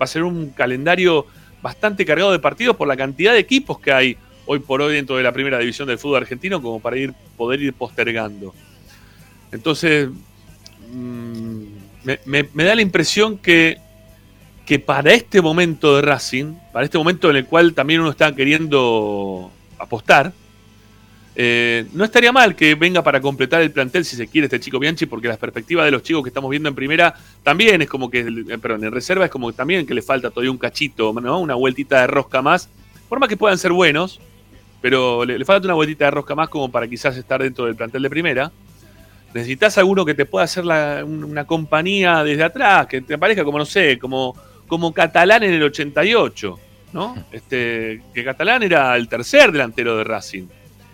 [0.00, 1.26] va a ser un calendario
[1.60, 5.18] bastante cargado de partidos por la cantidad de equipos que hay hoy por hoy dentro
[5.18, 8.54] de la primera división del fútbol argentino como para ir, poder ir postergando.
[9.52, 10.08] Entonces,
[10.90, 11.62] mm,
[12.24, 13.76] me, me- da la impresión que,
[14.64, 18.34] que para este momento de Racing, para este momento en el cual también uno está
[18.34, 20.32] queriendo apostar,
[21.36, 24.78] eh, no estaría mal que venga para completar el plantel si se quiere este chico
[24.78, 28.10] Bianchi, porque las perspectivas de los chicos que estamos viendo en primera también es como
[28.10, 31.12] que, eh, perdón, en reserva es como que también que le falta todavía un cachito,
[31.12, 31.38] ¿no?
[31.38, 32.68] una vueltita de rosca más,
[33.08, 34.20] por más que puedan ser buenos,
[34.80, 37.76] pero le, le falta una vueltita de rosca más como para quizás estar dentro del
[37.76, 38.50] plantel de primera.
[39.32, 43.44] Necesitas alguno que te pueda hacer la- un- una compañía desde atrás, que te parezca
[43.44, 44.34] como, no sé, como,
[44.66, 46.58] como Catalán en el 88,
[46.92, 47.14] ¿no?
[47.30, 50.46] Este, que Catalán era el tercer delantero de Racing.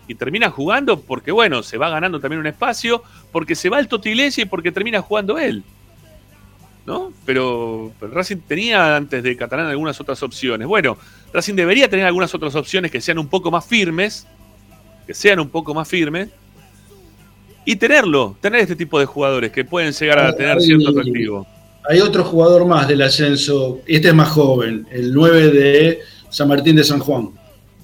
[0.09, 3.03] Y termina jugando porque, bueno, se va ganando también un espacio,
[3.33, 5.63] porque se va el Toti Iglesias y porque termina jugando él.
[6.87, 7.13] ¿No?
[7.25, 10.69] Pero, pero Racing tenía antes de Catalán algunas otras opciones.
[10.69, 10.97] Bueno,
[11.33, 14.27] Racing debería tener algunas otras opciones que sean un poco más firmes,
[15.07, 16.29] que sean un poco más firmes,
[17.65, 21.47] y tenerlo, tener este tipo de jugadores que pueden llegar a tener cierto atractivo.
[21.89, 26.01] Hay otro jugador más del ascenso, este es más joven, el 9 de
[26.31, 27.31] San Martín de San Juan,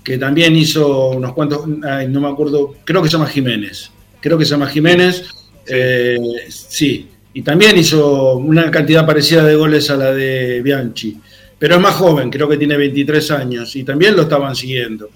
[0.02, 3.90] que también hizo unos cuantos, ay, no me acuerdo, creo que se llama Jiménez.
[4.20, 5.24] Creo que se llama Jiménez,
[5.66, 11.18] eh, sí, y también hizo una cantidad parecida de goles a la de Bianchi,
[11.58, 15.08] pero es más joven, creo que tiene 23 años, y también lo estaban siguiendo.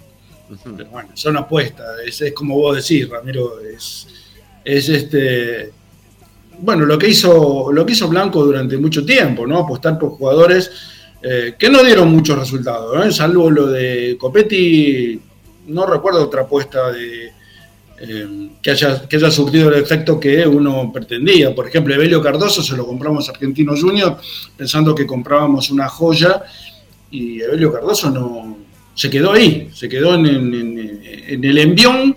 [0.77, 4.07] Pero bueno, son apuestas, es, es como vos decís, Ramiro, es,
[4.65, 5.73] es este
[6.59, 9.59] bueno, lo que hizo, lo que hizo Blanco durante mucho tiempo, ¿no?
[9.59, 10.71] Apostar por jugadores
[11.23, 13.13] eh, que no dieron muchos resultados, ¿eh?
[13.13, 15.21] salvo lo de Copetti,
[15.69, 17.33] no recuerdo otra apuesta de
[17.99, 21.55] eh, que, haya, que haya surtido el efecto que uno pretendía.
[21.55, 24.19] Por ejemplo, Evelio Cardoso se lo compramos a Argentino Junior
[24.57, 26.43] pensando que comprábamos una joya
[27.11, 28.59] y Evelio Cardoso no
[28.95, 32.17] se quedó ahí, se quedó en, en- el envión.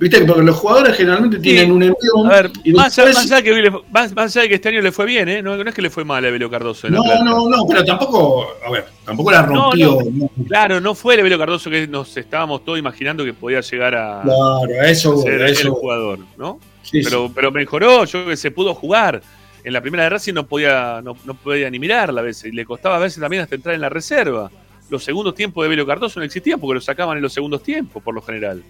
[0.00, 2.26] Viste, porque los jugadores generalmente tienen un envión.
[2.26, 4.80] A ver, y más, después- más allá que, más- más allá de que este año
[4.80, 5.42] le fue bien, ¿eh?
[5.42, 7.84] No, no es que le fue mal a Evelio Cardoso en No, no, no, pero
[7.84, 9.98] tampoco, a ver, tampoco la rompió.
[10.02, 10.44] No, ¿no?
[10.48, 14.22] Claro, no fue el Evelio Cardoso que nos estábamos todos imaginando que podía llegar a
[14.22, 15.70] Claro, a eso, ser a el eso.
[15.70, 15.80] voy.
[15.80, 16.58] jugador, ¿no?
[16.82, 17.32] Sí, pero, sí.
[17.34, 19.20] pero mejoró, yo que se pudo jugar.
[19.62, 22.56] En la primera de Racing no podía, no, no podía ni mirarla a veces, y
[22.56, 24.50] le costaba a veces también hasta entrar en la reserva.
[24.88, 28.02] Los segundos tiempos de Evelio Cardoso no existían porque lo sacaban en los segundos tiempos,
[28.02, 28.62] por lo general.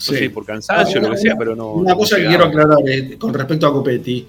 [0.00, 0.16] Sí.
[0.16, 1.72] sé, por cansancio, Ah, lo que sea, pero no.
[1.72, 4.26] Una no cosa que quiero aclarar eh, con respecto a Copetti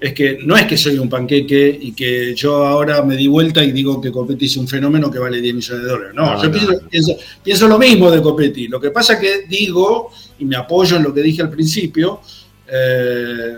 [0.00, 3.62] es que no es que soy un panqueque y que yo ahora me di vuelta
[3.62, 6.14] y digo que Copetti es un fenómeno que vale 10 millones de dólares.
[6.16, 6.88] No, No, yo no, pienso, no.
[6.88, 8.66] pienso- pienso lo mismo de Copetti.
[8.68, 10.10] Lo que pasa que digo,
[10.40, 12.20] y me apoyo en lo que dije al principio,
[12.68, 13.56] eh,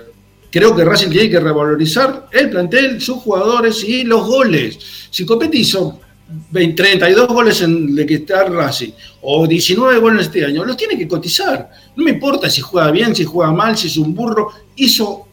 [0.51, 4.79] creo que Racing tiene que revalorizar el plantel, sus jugadores y los goles.
[5.11, 6.04] Si Copetti hizo 20,
[6.53, 11.07] 32 goles en de que está Racing, o 19 goles este año, los tiene que
[11.07, 11.71] cotizar.
[11.97, 14.51] No me importa si juega bien, si juega mal, si es un burro.
[14.77, 15.29] Hizo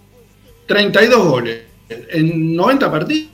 [0.65, 3.29] 32 goles en 90 partidos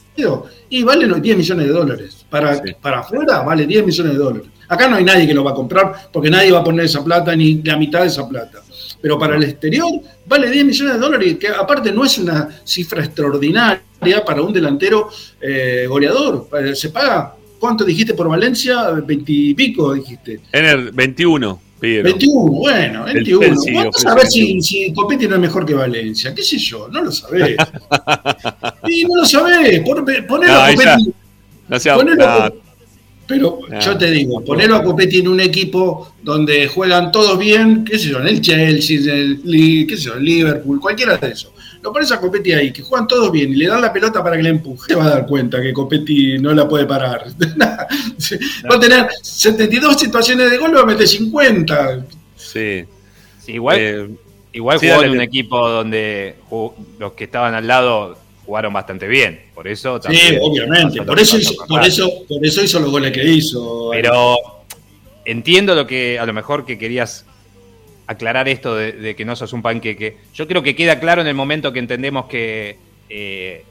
[0.69, 2.25] y vale los 10 millones de dólares.
[2.29, 2.73] Para, Sí.
[2.81, 4.47] para afuera vale 10 millones de dólares.
[4.69, 7.03] Acá no hay nadie que lo va a comprar porque nadie va a poner esa
[7.03, 8.61] plata ni la mitad de esa plata.
[9.01, 9.89] Pero para el exterior
[10.25, 13.79] vale 10 millones de dólares, que aparte no es una cifra extraordinaria
[14.25, 16.49] para un delantero eh, goleador.
[16.59, 18.89] Eh, Se paga, ¿cuánto dijiste por Valencia?
[18.91, 20.39] 20 y pico dijiste.
[20.51, 22.11] En el 21, pidieron.
[22.11, 23.41] 21, bueno, El 21.
[23.45, 24.61] Chelsea Vos no ofrece sabés si, 21.
[24.63, 27.55] si Copetti no es mejor que Valencia, qué sé yo, no lo sabés.
[28.87, 31.13] y no lo sabés, pon- ponelo No, a Copetti.
[31.69, 32.53] No sea, ponelo no,
[33.27, 37.99] pero yo te digo, ponelo a Copetti en un equipo donde juegan todos bien, qué
[37.99, 41.51] sé yo, en el Chelsea, en el, qué sé yo, en Liverpool, cualquiera de esos.
[41.81, 44.35] Lo pones a Copetti ahí, que juegan todos bien y le dan la pelota para
[44.35, 44.87] que le empuje.
[44.87, 47.25] Te vas a dar cuenta que Copetti no la puede parar.
[47.69, 52.05] Va a tener 72 situaciones de gol, va a meter 50.
[52.35, 52.83] sí.
[53.39, 54.09] Sí, igual, Eh,
[54.53, 58.17] igual sí, jugó dale, en un equipo donde jugó- los que estaban al lado
[58.47, 59.41] jugaron bastante bien.
[59.53, 60.97] Por eso Sí, también obviamente.
[60.99, 63.89] pasó Por eso, hizo, por, eso, por eso hizo los goles que hizo.
[63.91, 64.37] Pero
[65.25, 67.25] entiendo lo que a lo mejor que querías
[68.07, 70.17] aclarar esto de, de que no sos un panqueque.
[70.33, 72.77] Yo creo que queda claro en el momento que entendemos que
[73.09, 73.63] eh,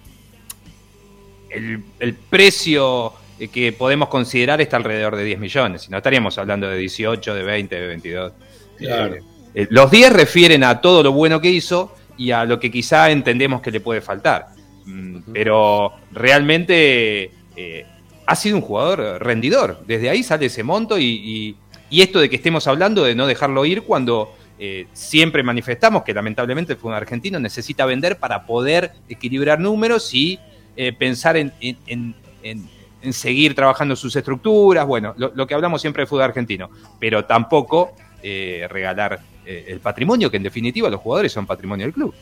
[1.51, 3.15] el, el precio
[3.53, 5.83] que podemos considerar está alrededor de 10 millones.
[5.83, 8.33] Si no estaríamos hablando de 18, de 20, de 22.
[8.79, 9.15] Claro.
[9.15, 9.23] Eh,
[9.55, 13.11] eh, los 10 refieren a todo lo bueno que hizo y a lo que quizá
[13.11, 14.49] entendemos que le puede faltar.
[14.87, 17.87] Mm, Pero realmente eh,
[18.27, 19.81] ha sido un jugador rendidor.
[19.87, 21.57] Desde ahí sale ese monto y, y-
[21.89, 26.13] y esto de que estemos hablando de no dejarlo ir cuando eh, siempre manifestamos que
[26.15, 30.41] lamentablemente el fútbol argentino necesita vender para poder equilibrar números y
[30.77, 32.69] eh, pensar en, en- en- en-
[33.03, 37.25] en seguir trabajando sus estructuras, bueno, lo, lo que hablamos siempre del fútbol argentino, pero
[37.25, 42.13] tampoco eh, regalar eh, el patrimonio, que en definitiva los jugadores son patrimonio del club.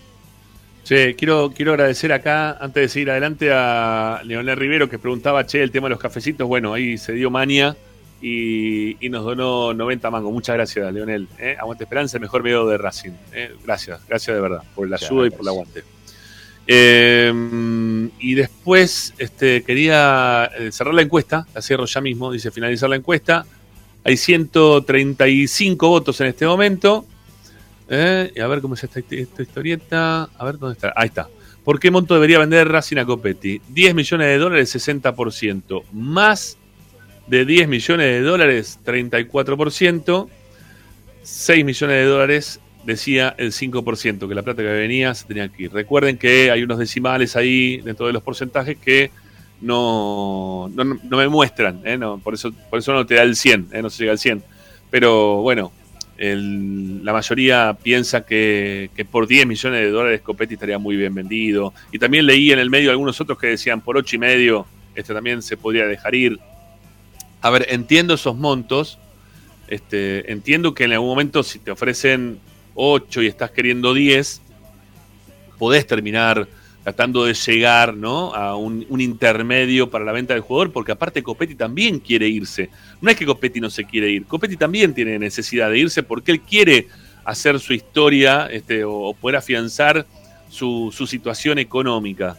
[0.85, 5.62] Che, quiero, quiero agradecer acá, antes de seguir adelante, a Leonel Rivero que preguntaba, che,
[5.62, 6.47] el tema de los cafecitos.
[6.47, 7.74] Bueno, ahí se dio mania
[8.20, 10.30] y, y nos donó 90 mangos.
[10.30, 11.26] Muchas gracias, Leonel.
[11.39, 11.57] ¿eh?
[11.59, 13.12] Aguante Esperanza, el mejor video de Racing.
[13.32, 13.55] ¿eh?
[13.64, 15.85] Gracias, gracias de verdad, por la ayuda y por el aguante.
[16.66, 17.32] Eh,
[18.18, 22.97] y después este, quería eh, cerrar la encuesta, la cierro ya mismo, dice finalizar la
[22.97, 23.47] encuesta.
[24.05, 27.07] Hay 135 votos en este momento.
[27.89, 30.24] Eh, y a ver cómo es esta, historieta.
[30.24, 30.93] A ver dónde está.
[30.97, 31.28] Ahí está.
[31.64, 33.61] ¿Por qué monto debería vender Racing a Copetti?
[33.68, 35.85] 10 millones de dólares, 60%.
[35.93, 36.59] Más
[37.26, 40.28] de 10 millones de dólares, 34%.
[41.22, 45.64] 6 millones de dólares, decía el 5%, que la plata que venía se tenía que
[45.64, 45.72] ir.
[45.72, 49.11] Recuerden que hay unos decimales ahí dentro de los porcentajes que
[49.61, 51.97] no, no, no me muestran, ¿eh?
[51.97, 53.82] no, por, eso, por eso no te da el 100, ¿eh?
[53.82, 54.43] no se llega al 100.
[54.91, 55.72] Pero bueno,
[56.16, 61.72] la mayoría piensa que, que por 10 millones de dólares Copetti estaría muy bien vendido.
[61.92, 65.12] Y también leí en el medio algunos otros que decían por 8 y medio, este
[65.12, 66.38] también se podría dejar ir.
[67.40, 68.98] A ver, entiendo esos montos.
[69.66, 72.38] Este, entiendo que en algún momento si te ofrecen
[72.74, 74.40] 8 y estás queriendo 10,
[75.58, 76.46] podés terminar
[76.85, 78.35] tratando de llegar ¿no?
[78.35, 82.68] a un, un intermedio para la venta del jugador, porque aparte Copetti también quiere irse.
[83.01, 86.30] No es que Copetti no se quiere ir, Copetti también tiene necesidad de irse porque
[86.30, 86.89] él quiere
[87.24, 90.05] hacer su historia este, o, poder afianzar
[90.51, 92.37] su, su situación económica.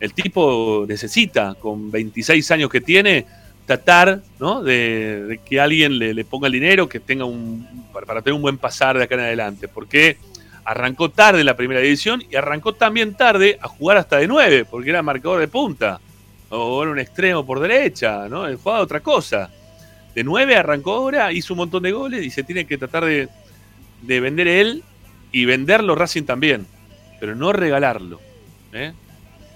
[0.00, 3.26] El tipo necesita, con 26 años que tiene,
[3.66, 4.62] tratar ¿no?
[4.62, 8.42] de, que alguien le, le ponga el dinero, que tenga un para, para tener un
[8.42, 9.68] buen pasar de acá en adelante.
[9.68, 10.16] Porque
[10.64, 14.90] arrancó tarde la primera división y arrancó también tarde a jugar hasta de 9, porque
[14.90, 16.00] era marcador de punta.
[16.50, 18.46] O era un extremo por derecha, ¿no?
[18.46, 19.50] Él jugaba otra cosa.
[20.14, 23.28] De 9 arrancó ahora, hizo un montón de goles y se tiene que tratar de,
[24.02, 24.82] de vender él
[25.32, 26.66] y venderlo Racing también.
[27.18, 28.20] Pero no regalarlo.
[28.72, 28.92] ¿eh?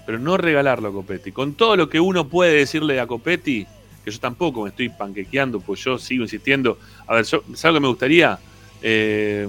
[0.05, 1.31] Pero no regalarlo a Copetti.
[1.31, 3.67] Con todo lo que uno puede decirle a Copetti,
[4.03, 6.79] que yo tampoco me estoy panquequeando, pues yo sigo insistiendo.
[7.05, 8.39] A ver, yo, ¿sabes lo que me gustaría?
[8.81, 9.47] Eh,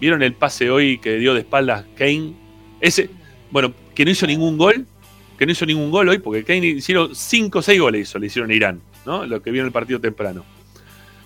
[0.00, 2.34] ¿Vieron el pase hoy que dio de espaldas Kane?
[2.80, 3.10] Ese,
[3.50, 4.86] bueno, que no hizo ningún gol,
[5.38, 8.26] que no hizo ningún gol hoy, porque Kane hicieron 5 o 6 goles hizo, le
[8.26, 9.26] hicieron a Irán, ¿no?
[9.26, 10.44] Lo que vieron el partido temprano.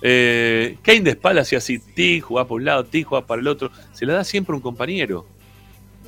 [0.01, 3.47] Eh, Kane de espaldas hacía así, ti, jugaba por un lado, ti, jugaba para el
[3.47, 3.71] otro.
[3.93, 5.25] Se la da siempre un compañero.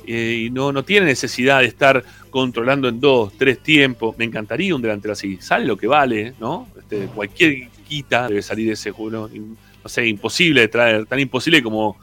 [0.06, 4.16] Eh, y no, no tiene necesidad de estar controlando en dos, tres tiempos.
[4.18, 5.38] Me encantaría un delantero así.
[5.40, 6.68] Sale lo que vale, ¿no?
[6.78, 9.28] Este, cualquier quita debe salir de ese juego.
[9.28, 11.06] No sé, imposible de traer.
[11.06, 11.96] Tan imposible como.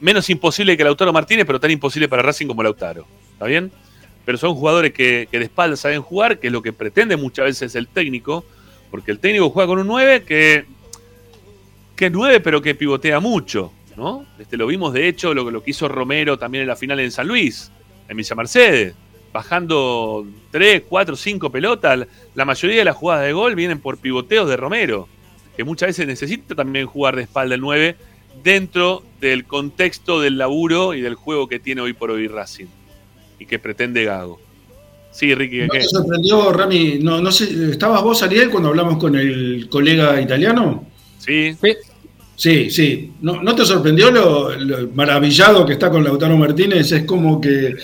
[0.00, 3.06] Menos imposible que Lautaro Martínez, pero tan imposible para Racing como Lautaro.
[3.32, 3.70] ¿Está bien?
[4.24, 7.74] Pero son jugadores que, de espalda saben jugar, que es lo que pretende muchas veces
[7.74, 8.44] el técnico.
[8.90, 10.64] Porque el técnico juega con un 9 que,
[11.96, 13.72] que es 9, pero que pivotea mucho.
[13.96, 14.24] ¿no?
[14.38, 17.10] Este, lo vimos de hecho lo, lo que hizo Romero también en la final en
[17.10, 17.70] San Luis,
[18.08, 18.94] en Villa Mercedes,
[19.32, 22.06] bajando 3, 4, 5 pelotas.
[22.34, 25.08] La mayoría de las jugadas de gol vienen por pivoteos de Romero,
[25.56, 27.96] que muchas veces necesita también jugar de espalda el 9
[28.42, 32.66] dentro del contexto del laburo y del juego que tiene hoy por hoy Racing
[33.38, 34.40] y que pretende Gago.
[35.12, 35.78] Sí, Ricky, ¿No ¿qué?
[35.80, 36.98] te sorprendió, Rami?
[37.00, 40.86] No, no sé, ¿estabas vos, Ariel, cuando hablamos con el colega italiano?
[41.18, 41.56] Sí,
[42.36, 43.12] Sí, sí.
[43.20, 46.90] ¿No, no te sorprendió lo, lo maravillado que está con Lautaro Martínez?
[46.90, 47.74] Es como que.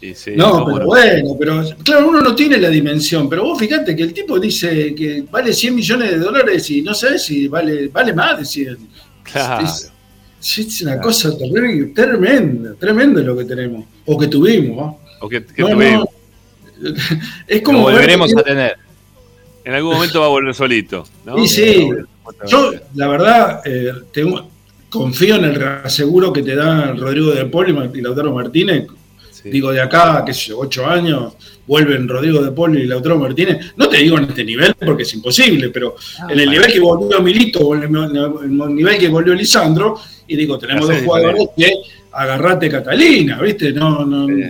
[0.00, 0.86] sí, sí, No, pero no.
[0.86, 3.28] bueno, pero claro, uno no tiene la dimensión.
[3.28, 6.92] Pero vos fíjate que el tipo dice que vale 100 millones de dólares y no
[6.92, 8.78] sé si vale, vale más de 100.
[9.24, 9.66] Claro.
[9.66, 13.84] Es, es una cosa terrible, tremenda, tremenda lo que tenemos.
[14.06, 14.76] O que tuvimos.
[14.76, 14.98] ¿no?
[15.20, 16.04] O que, que No, tuvimos.
[16.80, 16.90] no.
[17.46, 17.84] Es Lo como.
[17.86, 18.76] ver- volveremos a tener.
[19.64, 21.04] En algún momento va a volver solito.
[21.24, 21.46] ¿no?
[21.46, 21.88] Sí,
[22.48, 24.48] Yo, la verdad, eh, tengo-
[24.90, 28.86] confío en el reaseguro que te da Rodrigo de Mar- y Lautaro Martínez.
[29.42, 29.50] Sí.
[29.50, 31.34] Digo, de acá, qué sé yo, ocho años,
[31.66, 33.72] vuelven Rodrigo de Paul y Lautaro Martínez.
[33.76, 35.96] No te digo en este nivel porque es imposible, pero
[36.30, 40.58] en el nivel que volvió Milito o en el, nivel que volvió Lisandro, y digo,
[40.58, 41.72] tenemos dos jugadores que
[42.12, 43.72] agarrate Catalina, ¿viste?
[43.72, 44.26] No, no.
[44.28, 44.44] Sí.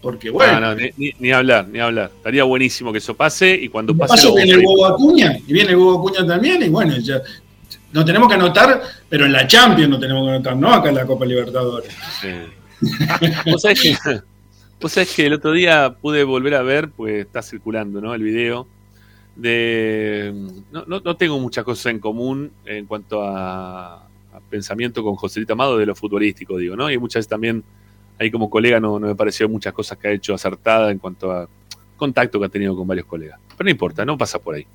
[0.00, 0.60] Porque bueno.
[0.60, 2.12] No, no, ni, ni- hablar, ni hablar.
[2.16, 4.12] Estaría buenísimo que eso pase y cuando De pase.
[4.14, 7.20] paso viene el huevo Acuña, y viene el huevo Acuña también, y bueno, ya
[7.92, 10.94] no tenemos que anotar, pero en la Champions no tenemos que anotar, no acá en
[10.94, 11.90] la Copa Libertadores.
[12.20, 12.28] sí.
[13.50, 13.62] ¿Vos,
[14.92, 18.14] sabés que, el otro día pude volver a ver, pues está circulando, ¿no?
[18.14, 18.66] El video
[19.34, 20.32] de.
[20.70, 24.08] No, no, tengo muchas cosas en común en cuanto a,
[24.50, 26.90] pensamiento con Joselito Amado de lo futbolístico, digo, ¿no?
[26.90, 27.64] Y muchas veces también,
[28.18, 31.32] ahí como colega, no, no me pareció muchas cosas que ha hecho acertada en cuanto
[31.32, 31.48] a
[31.96, 33.40] contacto que ha tenido con varios colegas.
[33.48, 34.66] Pero no importa, no pasa por ahí.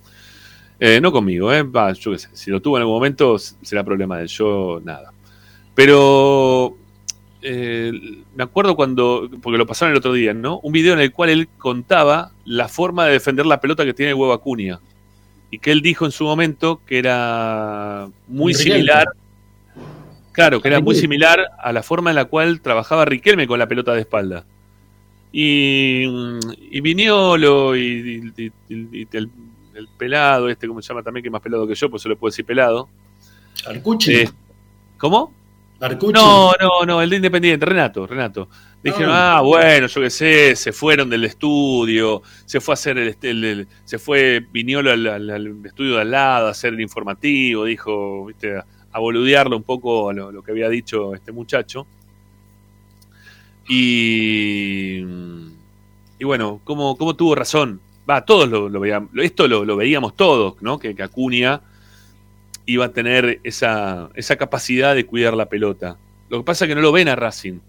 [0.79, 1.63] Eh, no conmigo, ¿eh?
[1.99, 2.29] Yo qué sé.
[2.33, 4.25] Si lo tuvo en algún momento, será problema de.
[4.25, 5.13] Yo, nada.
[5.75, 6.75] Pero
[7.41, 7.91] eh,
[8.35, 10.59] me acuerdo cuando, porque lo pasaron el otro día, ¿no?
[10.59, 14.11] Un video en el cual él contaba la forma de defender la pelota que tiene
[14.11, 14.79] el huevo Acuña.
[15.49, 18.73] Y que él dijo en su momento que era muy Riquelme.
[18.75, 19.07] similar.
[20.31, 23.67] Claro, que era muy similar a la forma en la cual trabajaba Riquelme con la
[23.67, 24.45] pelota de espalda.
[25.33, 26.03] Y,
[26.71, 28.31] y Viñolo y,
[28.69, 29.29] y- el,
[29.73, 31.21] el pelado, este, ¿cómo se llama también?
[31.23, 32.87] Que es más pelado que yo, pues se le puedo decir pelado.
[33.67, 34.13] Arcucci.
[34.13, 34.29] Eh,
[34.97, 35.33] ¿Cómo?
[35.81, 36.13] Arcucci.
[36.13, 38.47] No, no, no, el de Independiente, Renato, Renato.
[38.83, 39.37] Dijeron, Ah.
[39.37, 43.43] ah, bueno, yo qué sé, se fueron del estudio, se fue a hacer el, el-
[43.43, 47.65] el- se fue Viñolo al, al- al estudio de al lado a hacer el informativo,
[47.65, 51.85] dijo, viste, a, a boludearlo un poco lo, lo que había dicho este muchacho.
[53.69, 54.97] Y,
[56.19, 57.79] y bueno, ¿cómo, cómo tuvo razón?
[58.09, 60.77] Va, todos lo, lo veíamos, esto lo, lo veíamos todos, ¿no?
[60.79, 61.61] Que, que Acuña
[62.65, 65.97] iba a tener esa, esa capacidad de cuidar la pelota.
[66.29, 67.59] Lo que pasa es que no lo ven a Racing.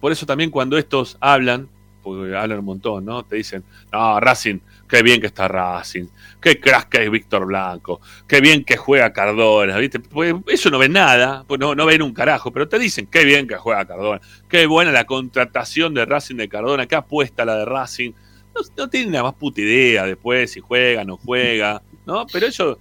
[0.00, 1.68] Por eso también cuando estos hablan,
[2.02, 3.24] porque hablan un montón, ¿no?
[3.24, 6.06] Te dicen, no, Racing, qué bien que está Racing,
[6.40, 9.98] qué crack que es Víctor Blanco, qué bien que juega Cardona, ¿viste?
[9.98, 13.24] Pues eso no ven nada, pues no, no ven un carajo, pero te dicen, qué
[13.24, 17.56] bien que juega Cardona, qué buena la contratación de Racing de Cardona, qué apuesta la
[17.56, 18.12] de Racing.
[18.54, 22.26] No, no tienen la más puta idea después si juega, no juega, ¿no?
[22.32, 22.78] Pero ellos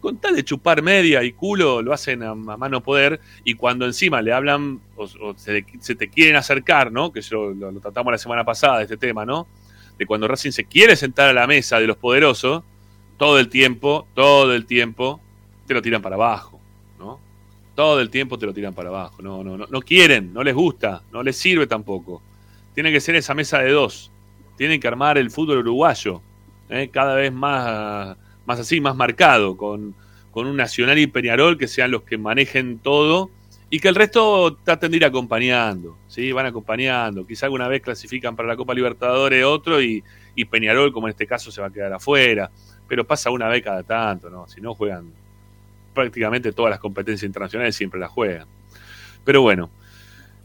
[0.00, 3.84] con tal de chupar media y culo, lo hacen a, a mano poder, y cuando
[3.84, 7.12] encima le hablan o, se, te quieren acercar, ¿no?
[7.12, 9.46] Que yo lo, lo tratamos la semana pasada, este tema, ¿no?
[9.98, 12.62] De cuando Racing se quiere sentar a la mesa de los poderosos,
[13.18, 15.20] todo el tiempo, todo el tiempo,
[15.66, 16.58] te lo tiran para abajo,
[16.98, 17.20] ¿no?
[17.74, 20.54] Todo el tiempo te lo tiran para abajo, no, no, no, no quieren, no les
[20.54, 22.22] gusta, no les sirve tampoco.
[22.74, 24.10] Tiene que ser esa mesa de dos,
[24.56, 26.22] tienen que armar el fútbol uruguayo,
[26.70, 26.88] ¿eh?
[26.90, 28.16] cada vez más
[28.50, 29.94] más así, más marcado, con,
[30.32, 33.30] con un Nacional y Peñarol que sean los que manejen todo
[33.70, 36.32] y que el resto traten de ir acompañando, ¿sí?
[36.32, 37.24] Van acompañando.
[37.24, 40.02] Quizá alguna vez clasifican para la Copa Libertadores otro y,
[40.34, 42.50] y Peñarol, como en este caso, se va a quedar afuera.
[42.88, 44.48] Pero pasa una vez cada tanto, ¿no?
[44.48, 45.12] Si no juegan
[45.94, 48.48] prácticamente todas las competencias internacionales, siempre las juegan.
[49.24, 49.70] Pero bueno,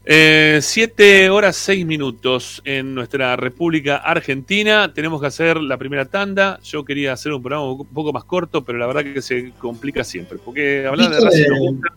[0.08, 4.92] eh, siete horas seis minutos en nuestra República Argentina.
[4.94, 6.60] Tenemos que hacer la primera tanda.
[6.62, 10.04] Yo quería hacer un programa un poco más corto, pero la verdad que se complica
[10.04, 10.38] siempre.
[10.44, 11.88] Porque hablar de ¿Viste, Racing nos gusta.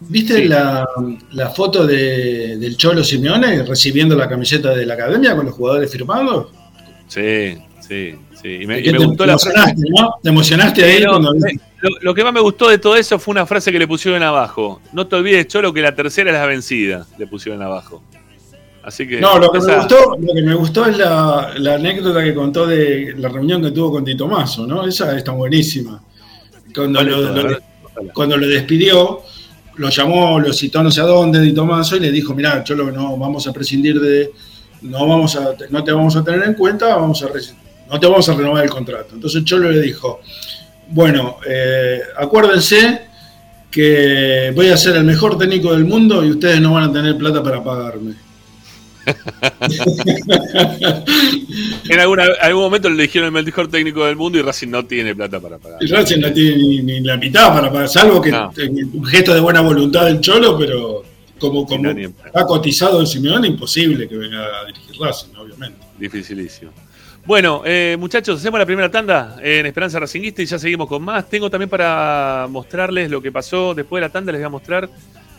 [0.00, 0.44] ¿viste Sí.
[0.48, 0.86] la,
[1.30, 5.90] la foto de, del Cholo Simeone recibiendo la camiseta de la academia con los jugadores
[5.90, 6.48] firmados?
[7.08, 8.58] Sí, sí, sí.
[8.62, 10.14] Y me, y ¿Qué me te gustó la emocionaste, ¿no?
[10.22, 11.32] Te emocionaste ahí cuando
[11.82, 14.22] lo, lo que más me gustó de todo eso fue una frase que le pusieron
[14.22, 14.80] abajo.
[14.92, 17.06] No te olvides, Cholo, que la tercera es la vencida.
[17.18, 18.02] Le pusieron abajo.
[18.84, 19.20] Así que.
[19.20, 22.66] No, lo que, me gustó, lo que me gustó es la, la anécdota que contó
[22.66, 24.86] de la reunión que tuvo con Tito Mazo, ¿no?
[24.86, 26.02] Esa está buenísima.
[26.74, 29.22] Cuando, ¿Cuál es lo, cuando lo despidió,
[29.76, 32.90] lo llamó, lo citó no sé a dónde, Tito Mazo, y le dijo, mirá, Cholo,
[32.90, 34.30] no vamos a prescindir de,
[34.82, 37.28] no vamos a, no te vamos a tener en cuenta, vamos a
[37.90, 39.14] no te vamos a renovar el contrato.
[39.14, 40.20] Entonces Cholo le dijo,
[40.92, 43.02] bueno, eh, acuérdense
[43.70, 47.16] que voy a ser el mejor técnico del mundo y ustedes no van a tener
[47.16, 48.14] plata para pagarme.
[51.88, 55.14] En alguna, algún momento le dijeron el mejor técnico del mundo y Racing no tiene
[55.14, 55.78] plata para pagar.
[55.82, 58.52] Y Racing no tiene ni, ni la mitad para pagar, salvo que No.
[58.94, 61.02] un gesto de buena voluntad del Cholo, pero
[61.38, 62.14] como, como No, en-
[62.46, 65.78] cotizado el Simeone, imposible que venga a dirigir Racing, obviamente.
[65.98, 66.70] Dificilísimo.
[67.24, 71.30] Bueno, eh, muchachos, hacemos la primera tanda en Esperanza Racinguista y ya seguimos con más.
[71.30, 74.90] Tengo también para mostrarles lo que pasó después de la tanda, les voy a mostrar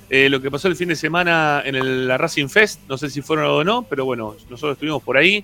[0.09, 2.79] eh, lo que pasó el fin de semana en el, la Racing Fest.
[2.87, 5.43] No sé si fueron o no, pero bueno, nosotros estuvimos por ahí.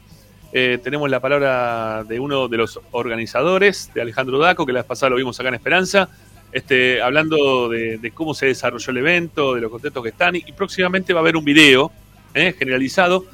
[0.53, 4.87] Eh, tenemos la palabra de uno de los organizadores, de Alejandro Daco, que la vez
[4.87, 6.09] pasada lo vimos acá en Esperanza,
[6.53, 10.53] este, hablando de, cómo se desarrolló el evento, de los contentos que están, y, y
[10.53, 11.91] próximamente va a haber un video
[12.33, 13.25] eh, generalizado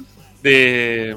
[0.42, 1.16] de,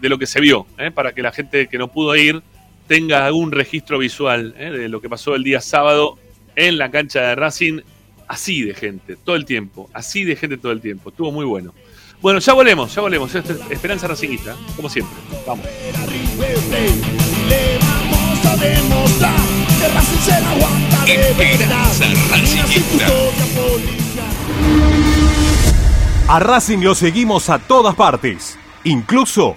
[0.00, 0.90] de lo que se vio, ¿eh?
[0.90, 2.42] para que la gente que no pudo ir
[2.86, 4.70] tenga algún registro visual ¿eh?
[4.70, 6.18] de lo que pasó el día sábado
[6.56, 7.80] en la cancha de Racing,
[8.26, 11.72] así de gente, todo el tiempo, así de gente todo el tiempo, estuvo muy bueno.
[12.20, 15.66] Bueno, ya volvemos, ya volvemos, Esto es Esperanza Racingista, como siempre, vamos.
[26.28, 29.56] A Racing lo seguimos a todas partes, incluso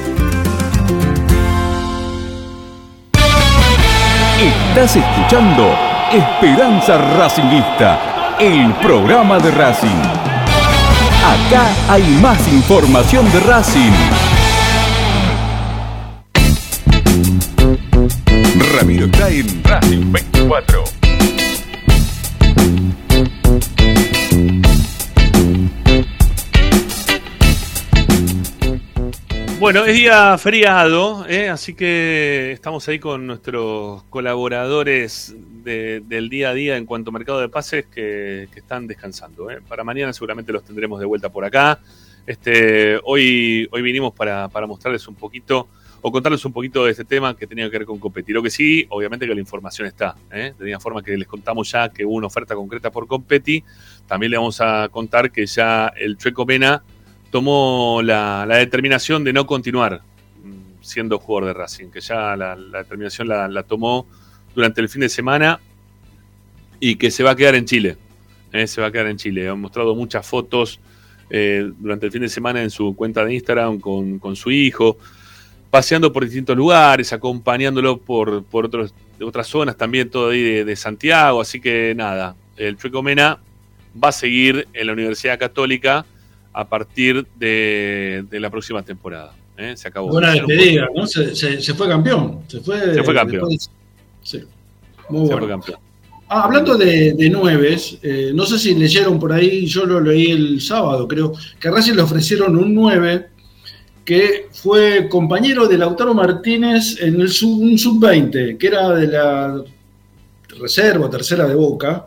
[4.41, 5.71] Estás escuchando
[6.11, 10.01] Esperanza Racingista, el programa de Racing.
[11.23, 13.91] Acá hay más información de Racing.
[18.73, 20.83] Ramiro está en Racing 24.
[29.61, 31.47] Bueno, es día feriado, ¿eh?
[31.47, 37.13] así que estamos ahí con nuestros colaboradores de- del día a día en cuanto a
[37.13, 39.51] mercado de pases que, están descansando.
[39.51, 39.59] ¿eh?
[39.67, 41.79] Para mañana seguramente los tendremos de vuelta por acá.
[42.25, 45.67] Este, hoy, hoy vinimos para, para mostrarles un poquito
[46.01, 48.33] o contarles un poquito de este tema que tenía que ver con competir.
[48.33, 50.15] Lo que sí, obviamente que la información está.
[50.31, 50.55] ¿eh?
[50.57, 53.63] De la forma que les contamos ya que hubo una oferta concreta por Competi,
[54.07, 56.81] también le vamos a contar que ya el Chueco Mena
[57.31, 60.01] tomó la, la determinación de no continuar
[60.81, 64.05] siendo jugador de Racing, que ya la, la determinación la, la tomó
[64.53, 65.59] durante el fin de semana
[66.79, 67.97] y que se va a quedar en Chile.
[68.51, 68.67] ¿eh?
[68.67, 69.47] se va a quedar en Chile.
[69.47, 70.79] Han mostrado muchas fotos
[71.29, 74.97] eh, durante el fin de semana en su cuenta de Instagram con, con su hijo,
[75.69, 80.75] paseando por distintos lugares, acompañándolo por, por otros, otras zonas también, todo ahí de, de
[80.75, 81.41] Santiago.
[81.41, 83.39] Así que nada, el Chueco Mena
[84.03, 86.05] va a seguir en la Universidad Católica
[86.53, 89.33] a partir de, de la próxima temporada.
[89.57, 89.73] ¿eh?
[89.75, 90.09] Se acabó.
[90.09, 91.05] Buena despedida, ¿no?
[91.07, 92.41] Se, se- se fue campeón.
[92.47, 93.49] Se fue, Se fue campeón.
[93.49, 93.57] de-
[94.21, 94.39] sí.
[95.09, 95.39] Muy Se bueno.
[95.39, 95.79] fue campeón.
[96.33, 100.31] Ah, hablando de, de nueves, eh, no sé si leyeron por ahí, yo lo leí
[100.31, 103.27] el sábado, creo, que a Racing le ofrecieron un 9
[104.05, 109.61] que fue compañero de Lautaro Martínez en el sub, un sub-20, que era de la
[110.59, 112.05] reserva, tercera de Boca,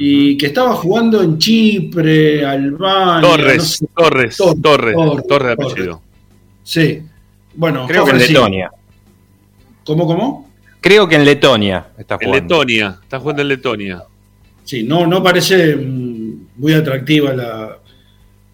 [0.00, 3.28] y que estaba jugando en Chipre, Albania.
[3.28, 3.86] Torres, no sé.
[3.94, 6.02] Torres, Torres, Torres, Torres, Torres de apellido.
[6.62, 7.02] Sí.
[7.54, 8.18] Bueno, Creo que en.
[8.18, 8.70] Letonia.
[9.84, 10.50] ¿Cómo, cómo?
[10.80, 12.54] Creo que en Letonia está En jugando.
[12.54, 14.04] Letonia, está jugando en Letonia.
[14.62, 17.78] Sí, no, no parece mm, muy atractiva la,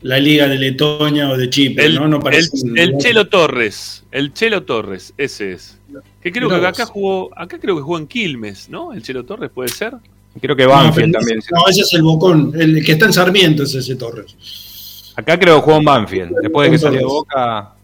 [0.00, 2.08] la liga de Letonia o de Chipre, El, ¿no?
[2.08, 5.78] No el, parece el Chelo Torres, el Chelo Torres, ese es.
[6.22, 8.94] Que creo que acá jugó, acá creo que jugó en Quilmes, ¿no?
[8.94, 9.92] El Chelo Torres puede ser.
[10.40, 11.40] Creo que No, Banfield pero también.
[11.50, 12.52] No, ese es el Bocón.
[12.54, 15.12] El que está en Sarmiento es ese Torres.
[15.16, 16.32] Acá creo que jugó en Banfield.
[16.42, 17.04] Después de que salió de.
[17.04, 17.74] Boca,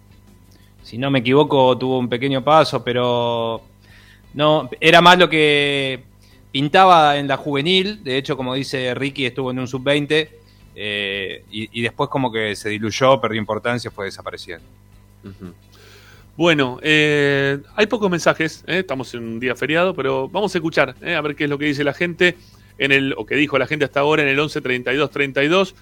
[0.82, 3.62] si no me equivoco, tuvo un pequeño paso, pero
[4.34, 6.02] no era más lo que
[6.50, 8.02] pintaba en la juvenil.
[8.02, 10.28] De hecho, como dice Ricky, estuvo en un sub-20
[10.74, 14.66] eh, y, y después como que se diluyó, perdió importancia, fue desapareciendo.
[15.22, 15.52] Ujú.
[16.40, 20.94] Bueno, eh, hay pocos mensajes, eh, estamos en un día feriado, pero vamos a escuchar,
[21.02, 22.34] eh, a ver qué es lo que dice la gente,
[22.78, 25.74] en el, o que dijo la gente hasta ahora en el 11 32 32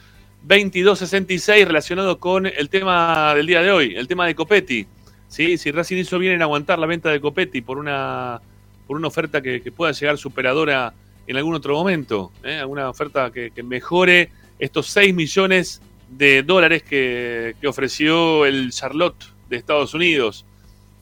[0.43, 4.85] 22 66 relacionado con el tema del día de hoy, el tema de Copetti.
[5.29, 5.59] ¿sí?
[5.59, 8.41] Si Racing hizo bien en aguantar la venta de Copetti por una,
[8.89, 10.93] por una oferta que, pueda llegar superadora
[11.29, 12.57] en algún otro momento, ¿eh?
[12.57, 15.81] alguna oferta que, mejore estos 6 millones
[16.11, 20.45] de dólares que ofreció el Charlotte de Estados Unidos.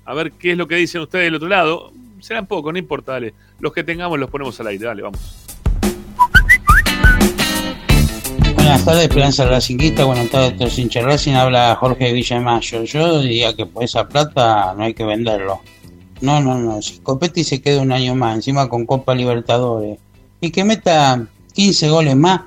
[0.06, 1.92] A ver qué es lo que dicen ustedes del otro lado.
[2.20, 3.34] Serán pocos, no importa, dale.
[3.58, 5.20] Los que tengamos los ponemos al aire, dale, vamos.
[8.54, 10.04] Buenas tardes, Esperanza Racinguista.
[10.04, 11.32] Buenas tardes, todos hinchas Racing.
[11.32, 12.84] Habla Jorge Villamayo.
[12.84, 15.60] Yo diría que por esa plata no hay que venderlo.
[16.20, 16.80] No, no, no.
[16.80, 19.98] Si Copetti se queda un año más, encima con Copa Libertadores,
[20.40, 22.42] y que meta 15 goles más,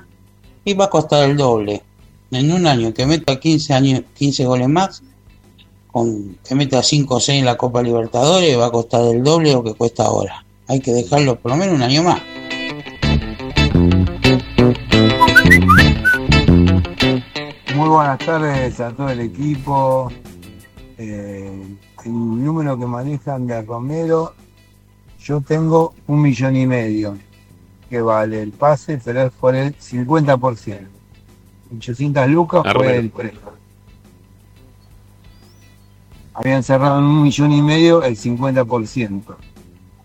[0.64, 1.82] y va a costar el doble.
[2.30, 5.02] En un año que meta 15, años, 15 goles más,
[5.92, 9.50] con que meta 5 o 6 en la Copa Libertadores, va a costar el doble
[9.50, 10.44] de lo que cuesta ahora.
[10.68, 12.20] Hay que dejarlo por lo menos un año más.
[17.74, 20.12] Muy buenas tardes a todo el equipo.
[20.98, 22.12] Eh, el
[22.44, 24.34] número que manejan de Romero,
[25.18, 27.16] yo tengo un millón y medio
[27.88, 30.78] que vale el pase, pero es por el 50%.
[31.76, 33.59] 800 lucas fue el precio.
[36.34, 39.36] Habían cerrado en un millón y medio el 50%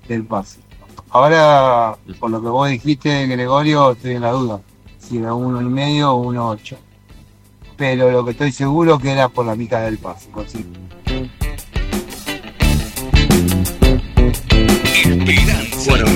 [0.07, 0.59] del pase.
[1.09, 4.61] Ahora, por lo que vos dijiste, Gregorio, estoy en la duda.
[4.97, 6.77] Si era uno y medio o uno ocho
[7.77, 10.29] pero lo que estoy seguro que era por la mitad del pase.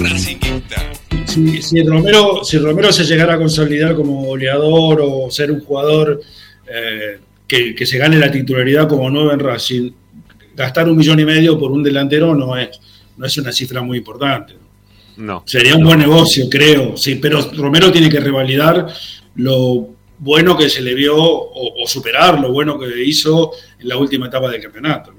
[0.01, 0.81] Racingista.
[1.25, 6.21] Si, si Romero, si Romero se llegara a consolidar como goleador o ser un jugador
[6.67, 7.19] eh,
[7.49, 9.91] que, que se gane la titularidad como nueve en Racing,
[10.55, 12.79] gastar un millón y medio por un delantero no es,
[13.17, 14.55] no es una cifra muy importante.
[15.17, 15.43] No.
[15.45, 18.87] Sería un buen negocio, creo, sí, pero Romero tiene que revalidar
[19.35, 19.89] lo
[20.19, 24.27] bueno que se le vio o, o superar lo bueno que hizo en la última
[24.27, 25.13] etapa del campeonato.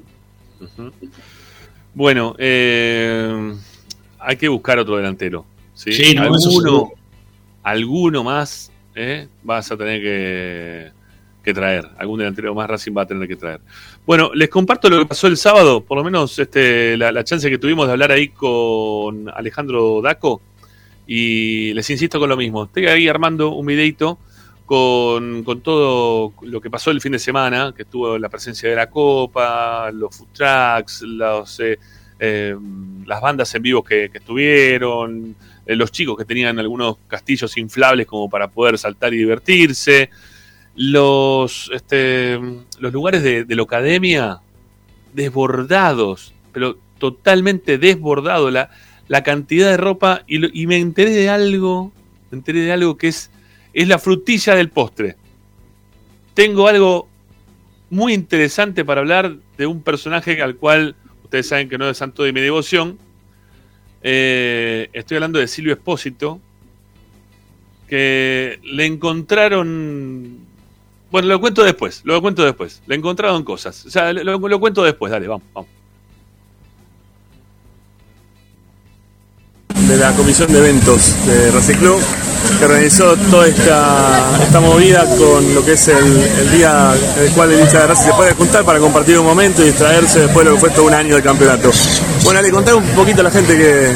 [1.95, 3.55] Bueno, eh,
[4.19, 5.45] hay que buscar otro delantero.
[5.75, 6.93] Sí, Sí, no, alguno,
[7.63, 10.91] alguno más eh, vas a tener que,
[11.43, 11.89] que traer.
[11.99, 13.61] Algún delantero más Racing va a tener que traer.
[14.07, 17.59] Bueno, les comparto lo que pasó el sábado, por lo menos este, la, chance que
[17.59, 20.43] tuvimos de hablar ahí con Alejandro Daco.
[21.07, 22.65] Y les insisto con lo mismo.
[22.65, 24.19] Estoy ahí armando un videito
[24.65, 28.77] con, con todo lo que pasó el fin de semana, que estuvo la presencia de
[28.77, 31.79] la Copa, los food trucks, los, eh,
[32.21, 32.55] eh,
[33.07, 35.35] las bandas en vivo que, que estuvieron,
[35.71, 40.11] eh, los chicos que tenían algunos castillos inflables como para poder saltar y divertirse,
[40.83, 42.41] los, este,
[42.79, 44.41] los lugares de, la academia
[45.13, 48.71] desbordados, pero totalmente desbordados, la,
[49.07, 51.93] la cantidad de ropa, y me enteré de algo,
[52.31, 53.31] me enteré de algo que es,
[53.75, 55.17] es la frutilla del postre.
[56.33, 57.11] Tengo algo
[57.91, 62.23] muy interesante para hablar de un personaje al cual ustedes saben que no es santo
[62.23, 62.99] de mi devoción.
[64.03, 66.41] Eh, estoy hablando de Silvio Espósito,
[67.87, 70.49] que le encontraron.
[71.11, 72.83] Bueno, lo cuento después, lo cuento después.
[72.87, 73.85] Le encontraron cosas.
[73.87, 75.71] O sea, lo, cuento después, dale, vamos, vamos.
[79.75, 81.75] de la comisión de eventos de Racing
[82.59, 87.51] que organizó toda esta, esta movida con lo que es el, día en el cual
[87.51, 90.51] el hincha de Racing se puede juntar para compartir un momento y distraerse después de
[90.51, 91.73] lo que fue todo un año de campeonato.
[92.23, 93.93] Bueno, le contar un poquito a la gente que,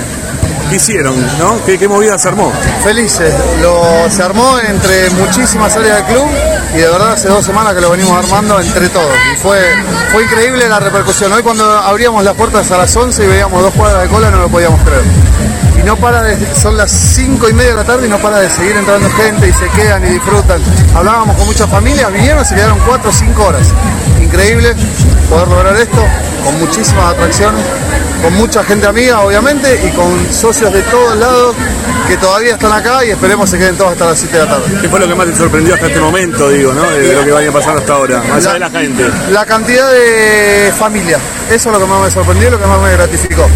[0.68, 1.64] que hicieron, ¿no?
[1.64, 2.52] ¿Qué, qué movida se armó?
[2.82, 6.26] Felices, lo, se armó entre muchísimas áreas del club
[6.74, 9.14] y de verdad hace dos semanas que lo venimos armando entre todos.
[9.32, 9.58] Y fue,
[10.12, 11.32] fue increíble la repercusión.
[11.32, 14.38] Hoy cuando abríamos las puertas a las 11 y veíamos dos cuadras de cola no
[14.38, 15.02] lo podíamos creer.
[15.78, 18.38] Y no para de, son las 5 y media de la tarde y no para
[18.38, 20.60] de seguir entrando gente y se quedan y disfrutan.
[20.94, 23.68] Hablábamos con muchas familias, vinieron, se quedaron 4 o 5 horas.
[24.34, 24.74] Increíble.
[25.30, 26.04] poder lograr esto,
[26.42, 27.64] con muchísimas atracciones,
[28.20, 31.54] con mucha gente amiga obviamente y con socios de todos lados
[32.08, 34.80] que todavía están acá y esperemos se queden todos hasta las 7 de la tarde.
[34.82, 36.82] ¿Qué fue lo que más te sorprendió hasta este momento, digo, ¿no?
[36.82, 39.04] De lo que vaya pasando hasta ahora, más allá de la gente.
[39.30, 42.80] La cantidad de familia, eso es lo que más me sorprendió y lo que más
[42.80, 43.48] me gratificó.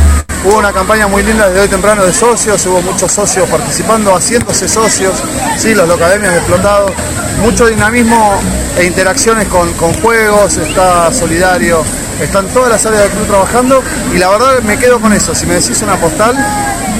[0.44, 4.68] Hubo una campaña muy linda desde hoy temprano de socios, hubo muchos socios participando, haciéndose
[4.68, 5.14] socios,
[5.58, 6.92] sí, los locademias explotados,
[7.42, 8.40] mucho dinamismo
[8.78, 11.82] e interacciones con, con juegos, está solidario,
[12.20, 13.82] están todas las áreas del club trabajando
[14.14, 16.36] y la verdad me quedo con eso, si me decís una postal,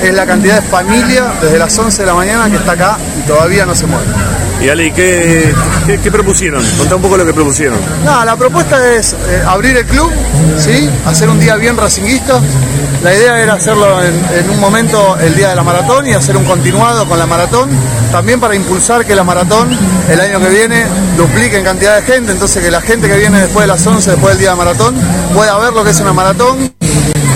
[0.02, 3.26] es la cantidad de familia desde las 11 de la mañana que está acá y
[3.26, 4.37] todavía no se mueve.
[4.60, 5.54] Y Ale, ¿qué,
[6.02, 6.64] qué, propusieron?
[6.76, 7.78] Contá un poco lo que propusieron.
[8.04, 10.10] No, la propuesta es eh, abrir el club,
[10.58, 10.90] ¿sí?
[11.06, 12.40] hacer un día bien racinguista.
[13.04, 16.36] La idea era hacerlo en, en un momento el día de la maratón y hacer
[16.36, 17.70] un continuado con la maratón.
[18.10, 19.68] También para impulsar que la maratón
[20.10, 20.86] el año que viene
[21.16, 24.10] duplique en cantidad de gente, entonces que la gente que viene después de las 11,
[24.10, 24.94] después del día de maratón,
[25.34, 26.72] pueda ver lo que es una maratón,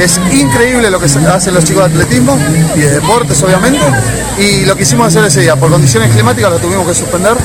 [0.02, 2.36] es increíble lo que hacen los chicos de atletismo
[2.74, 3.80] y de deportes obviamente.
[4.38, 7.36] Y lo quisimos hacer ese día, por condiciones climáticas lo tuvimos que suspender,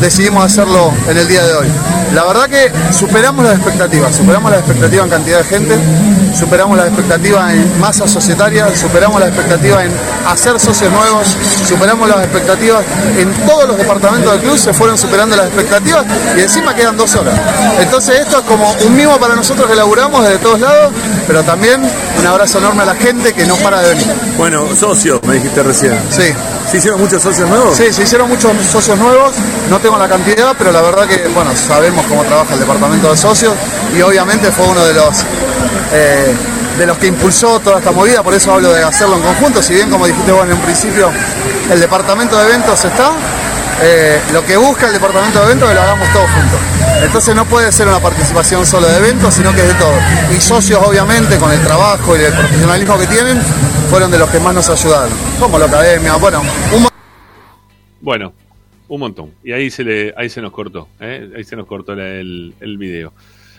[0.00, 1.66] decidimos hacerlo en el día de hoy.
[2.14, 5.78] La verdad que superamos las expectativas, superamos las expectativas en cantidad de gente,
[6.36, 9.92] superamos las expectativas en masa societaria, superamos las expectativas en
[10.26, 11.36] hacer socios nuevos,
[11.68, 12.84] superamos las expectativas
[13.16, 16.04] en todos los departamentos del club, se fueron superando las expectativas
[16.36, 17.38] y encima quedan dos horas.
[17.78, 20.92] Entonces esto es como un mimo para nosotros que laburamos desde todos lados,
[21.28, 21.80] pero también
[22.18, 24.06] un abrazo enorme a la gente que no para de venir.
[24.36, 25.96] Bueno, socios, me dijiste recién.
[26.10, 26.32] Sí.
[26.70, 27.76] ¿Se hicieron muchos socios nuevos?
[27.76, 29.34] Sí, se hicieron muchos socios nuevos,
[29.68, 33.16] no tengo la cantidad, pero la verdad que, bueno, sabemos cómo trabaja el departamento de
[33.16, 33.54] socios
[33.92, 35.24] y obviamente fue uno de los
[35.92, 36.32] eh,
[36.78, 39.74] de los que impulsó toda esta movida, por eso hablo de hacerlo en conjunto, si
[39.74, 41.10] bien como dijiste vos en un principio,
[41.68, 43.10] el departamento de eventos está,
[43.82, 46.60] eh, lo que busca el departamento de eventos es que lo hagamos todos juntos.
[47.02, 49.94] Entonces no puede ser una participación solo de eventos, sino que es de todo.
[50.36, 53.40] Y socios obviamente con el trabajo y el profesionalismo que tienen,
[53.90, 56.42] fueron de los que más nos ayudaron, como la academia, bueno,
[56.72, 56.86] un
[58.00, 58.32] Bueno,
[58.86, 59.32] un montón.
[59.42, 61.30] Y ahí se le, ahí se nos cortó, ¿eh?
[61.36, 63.12] ahí se nos cortó el, el video.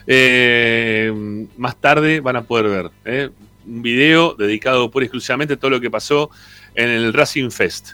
[0.08, 3.30] Eh, más tarde van a poder ver ¿eh?
[3.68, 6.30] un video dedicado pura y exclusivamente a todo lo que pasó
[6.76, 7.94] en el Racing Fest.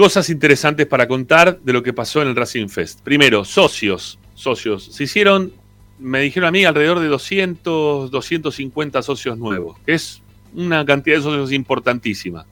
[0.00, 3.02] Cosas interesantes para contar de lo que pasó en el Racing Fest.
[3.02, 4.18] Primero, socios.
[4.34, 4.86] Socios.
[4.86, 5.52] Se hicieron,
[5.98, 10.22] me dijeron a mí, alrededor de 200, 250 socios nuevos, que es
[10.54, 12.46] una cantidad de socios importantísima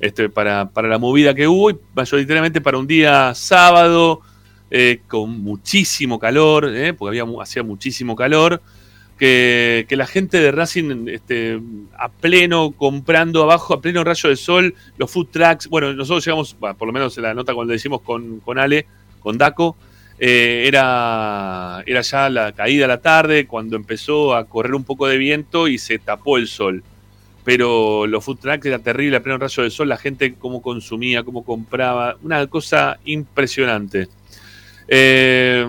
[0.00, 4.22] este, para, para la movida que hubo y mayoritariamente para un día sábado
[4.68, 8.60] eh, con muchísimo calor, eh, porque había, hacía muchísimo calor,
[9.18, 11.60] que, la gente de Racing este,
[11.98, 16.54] a pleno comprando abajo, a pleno rayo de sol, los food trucks, bueno, nosotros llegamos,
[16.54, 18.86] por lo menos en la nota cuando le decimos con, con Ale,
[19.20, 19.76] con Daco,
[20.18, 25.06] eh, era, era ya la caída de la tarde, cuando empezó a correr un poco
[25.06, 26.82] de viento y se tapó el sol
[27.44, 31.22] pero los food trucks era terrible a pleno rayo del sol, la gente cómo consumía,
[31.22, 34.08] cómo compraba, una cosa impresionante.
[34.86, 35.66] Eh,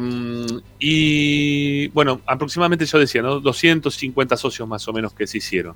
[0.79, 3.39] y bueno, aproximadamente yo decía, ¿no?
[3.39, 5.75] 250 socios más o menos que se hicieron.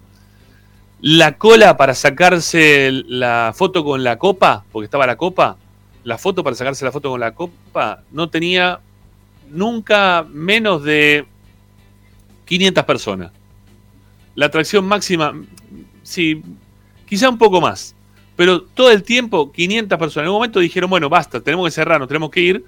[1.01, 5.57] La cola para sacarse la foto con la copa, porque estaba la copa,
[6.03, 8.79] la foto para sacarse la foto con la copa no tenía
[9.49, 11.25] nunca menos de
[12.45, 13.31] 500 personas.
[14.35, 15.33] La atracción máxima,
[16.03, 16.41] sí,
[17.05, 17.95] quizá un poco más,
[18.35, 20.25] pero todo el tiempo 500 personas.
[20.25, 22.65] En un momento dijeron, bueno, basta, tenemos que cerrar, nos tenemos que ir,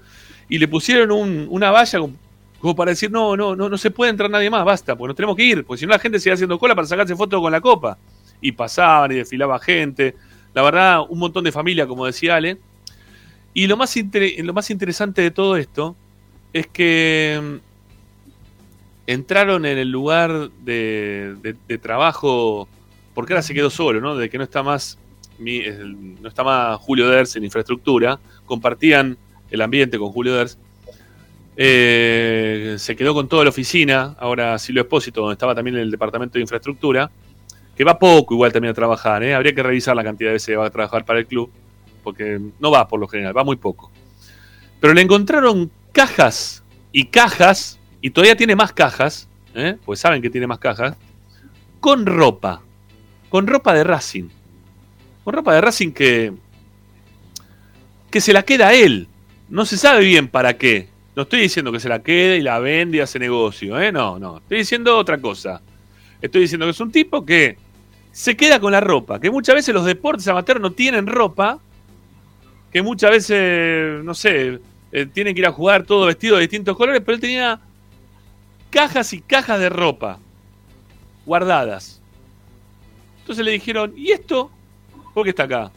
[0.52, 1.98] y le pusieron un- una valla
[2.58, 5.16] como, para decir, no, no, no, no se puede entrar nadie más, basta, pues nos
[5.16, 7.50] tenemos que ir, porque si no la gente sigue haciendo cola para sacarse fotos con
[7.50, 7.96] la copa.
[8.38, 10.14] Y pasaban y desfilaba gente.
[10.52, 12.58] La verdad, un montón de familia, como decía Ale.
[13.54, 15.96] Y lo más, lo más interesante de todo esto
[16.52, 17.56] es que mm,
[19.06, 22.68] entraron en el lugar de, trabajo,
[23.14, 24.16] porque ahora se quedó solo, ¿no?
[24.16, 24.98] De que no está más
[25.38, 29.16] no está más Julio Ders en infraestructura, compartían
[29.52, 30.58] el ambiente con Julio Ders.
[31.56, 36.34] Eh, se quedó con toda la oficina, ahora Silvio Espósito, donde estaba también el departamento
[36.34, 37.10] de infraestructura,
[37.76, 39.34] que va poco igual también a trabajar, ¿eh?
[39.34, 41.50] habría que revisar la cantidad de veces que va a trabajar para el club,
[42.02, 43.90] porque no va por lo general, va muy poco.
[44.80, 49.76] Pero le encontraron cajas y cajas, y todavía tiene más cajas, ¿eh?
[49.84, 50.96] pues saben que tiene más cajas,
[51.80, 52.62] con ropa,
[53.28, 54.28] con ropa de Racing.
[55.24, 56.32] Con ropa de Racing que,
[58.10, 59.08] que se la queda a él.
[59.52, 60.88] No se sabe bien para qué.
[61.14, 63.92] No estoy diciendo que se la quede y la vende y hace negocio, ¿eh?
[63.92, 64.38] No, no.
[64.38, 65.60] Estoy diciendo otra cosa.
[66.22, 67.58] Estoy diciendo que es un tipo que
[68.12, 69.20] se queda con la ropa.
[69.20, 71.58] Que muchas veces los deportes amateur no tienen ropa.
[72.72, 74.58] Que muchas veces, no sé,
[74.90, 77.02] eh, tienen que ir a jugar todo vestido de distintos colores.
[77.04, 77.60] Pero él tenía
[78.70, 80.18] cajas y cajas de ropa
[81.26, 82.00] guardadas.
[83.18, 84.50] Entonces le dijeron, ¿y esto?
[85.12, 85.70] ¿Por qué está acá?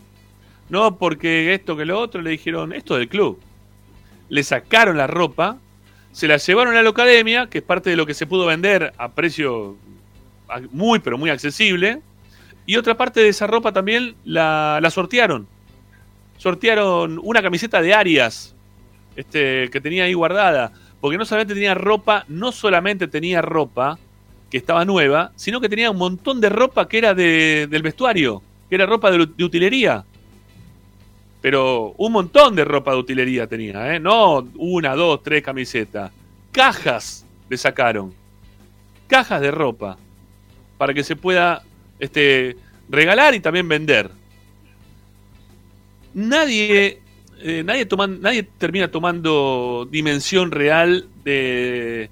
[0.69, 3.41] No, porque esto que lo otro, le dijeron, esto es del club.
[4.30, 5.57] Le sacaron la ropa,
[6.11, 8.93] se la llevaron a la academia, que es parte de lo que se pudo vender
[8.97, 9.77] a precio
[10.72, 12.02] muy, pero muy accesible.
[12.65, 15.47] Y otra parte de esa ropa también la, sortearon.
[16.38, 18.56] Sortearon una camiseta de Arias,
[19.15, 20.72] este, que tenía ahí guardada.
[20.99, 23.99] Porque no solamente tenía ropa, no solamente tenía ropa
[24.49, 28.41] que estaba nueva, sino que tenía un montón de ropa que era de, del vestuario,
[28.69, 30.06] que era ropa de, de utilería.
[31.45, 33.99] Pero un montón de ropa de utilería tenía, ¿eh?
[33.99, 36.11] No una, dos, tres camisetas.
[36.51, 38.11] Cajas le sacaron.
[39.05, 39.95] Cajas de ropa.
[40.80, 41.61] Para que se pueda
[41.99, 42.57] este,
[42.89, 44.09] regalar y también vender.
[46.15, 46.99] Nadie,
[47.39, 52.09] eh, nadie, toman, nadie termina tomando dimensión real de,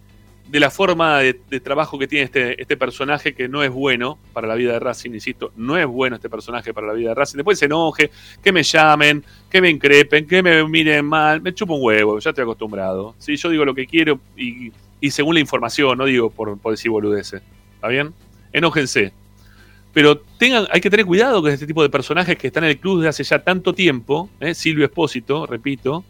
[0.54, 4.48] de la forma de, trabajo que tiene este, este personaje que no es bueno para
[4.48, 7.38] la vida de Racing, insisto, no es bueno este personaje para la vida de Racing.
[7.38, 8.12] Después se enoje,
[8.44, 12.30] que me llamen, que me increpen, que me miren mal, me chupo un huevo, ya
[12.30, 13.16] estoy acostumbrado.
[13.18, 13.36] ¿sí?
[13.36, 14.72] Yo digo lo que quiero y,
[15.02, 17.42] y según la información, no digo por, por decir boludeces.
[17.74, 18.14] ¿Está bien?
[18.52, 19.12] Enójense.
[19.92, 22.78] Pero tengan, hay que tener cuidado con este tipo de personajes que están en el
[22.78, 24.30] club desde hace ya tanto tiempo.
[24.40, 24.54] ¿eh?
[24.54, 26.04] Silvio Espósito, repito,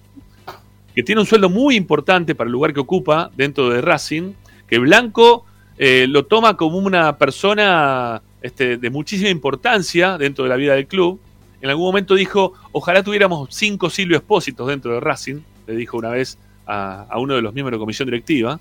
[0.96, 4.34] que tiene un sueldo muy importante para el lugar que ocupa dentro de Racing,
[4.68, 5.46] que Blanco
[5.78, 10.88] eh, lo toma como una persona este, de muchísima importancia dentro de la vida del
[10.88, 11.20] club.
[11.62, 16.10] En algún momento dijo, ojalá tuviéramos cinco Silvio Espósitos dentro de Racing, le dijo una
[16.10, 16.38] vez
[16.68, 18.60] a, a uno de los miembros de la comisión directiva.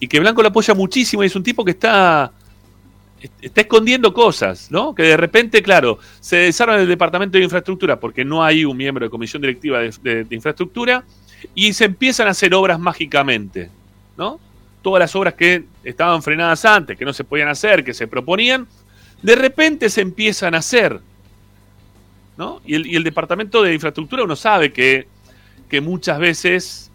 [0.00, 2.32] Y que Blanco lo apoya muchísimo y es un tipo que está
[3.40, 4.94] está escondiendo cosas, ¿no?
[4.94, 9.04] Que de repente, claro, se desarma el departamento de infraestructura porque no hay un miembro
[9.04, 11.04] de comisión directiva de, infraestructura
[11.54, 13.70] y se empiezan a hacer obras mágicamente,
[14.16, 14.40] ¿no?
[14.82, 18.66] Todas las obras que estaban frenadas antes, que no se podían hacer, que se proponían,
[19.22, 21.00] de repente se empiezan a hacer,
[22.36, 22.60] ¿no?
[22.64, 25.06] Y el, y el departamento de infraestructura uno sabe que,
[25.68, 26.90] que muchas veces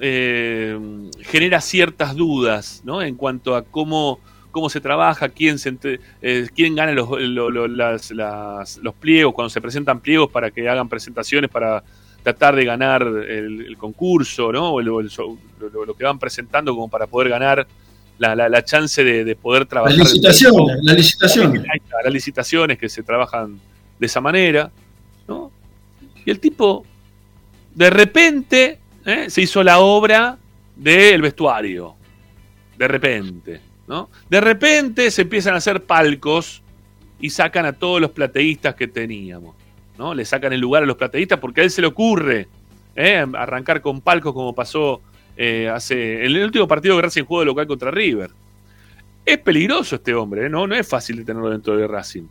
[0.00, 0.78] eh,
[1.20, 3.02] genera ciertas dudas, ¿no?
[3.02, 4.18] En cuanto a cómo
[4.50, 5.76] cómo se trabaja, quién, se,
[6.22, 10.50] eh, quién gana los, los, los, las, las, los, pliegos, cuando se presentan pliegos para
[10.50, 11.82] que hagan presentaciones para
[12.22, 14.70] tratar de ganar el, el concurso, ¿no?
[14.70, 17.66] O el, lo, que van presentando como para poder ganar
[18.18, 19.96] la, la, la chance de, de, poder trabajar.
[19.96, 21.62] Las licitaciones, las licitaciones.
[22.04, 23.58] Las licitaciones que se trabajan
[23.98, 24.70] de esa manera,
[25.26, 25.50] ¿no?
[26.24, 26.84] Y el tipo,
[27.74, 29.30] de repente, ¿eh?
[29.30, 30.38] se hizo la obra
[30.76, 31.94] del vestuario.
[32.76, 33.60] De repente.
[33.90, 34.08] ¿No?
[34.28, 36.62] De repente se empiezan a hacer palcos
[37.20, 39.56] y sacan a todos los plateístas que teníamos.
[39.98, 40.14] ¿no?
[40.14, 42.46] Le sacan el lugar a los plateístas porque a él se le ocurre
[42.94, 43.26] ¿eh?
[43.34, 45.02] arrancar con palcos como pasó
[45.36, 48.30] eh, hace en el último partido que Racing jugó de local contra River.
[49.26, 50.48] Es peligroso este hombre, ¿eh?
[50.48, 50.68] ¿no?
[50.68, 52.28] no es fácil de tenerlo dentro de Racing.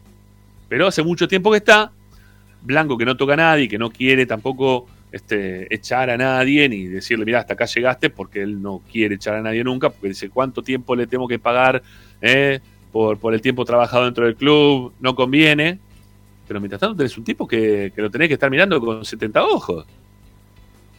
[0.70, 1.92] Pero hace mucho tiempo que está,
[2.62, 6.86] Blanco que no toca a nadie, que no quiere tampoco este, echar a nadie ni
[6.86, 10.30] decirle, mira, hasta acá llegaste, porque él no quiere echar a nadie nunca, porque dice,
[10.30, 11.82] ¿cuánto tiempo le tengo que pagar
[12.22, 12.60] eh,
[12.92, 14.94] por, el tiempo trabajado dentro del club?
[15.00, 15.80] No conviene.
[16.48, 19.44] Pero mientras tanto tenés un tipo que, que lo tenés que estar mirando con 70
[19.44, 19.86] ojos.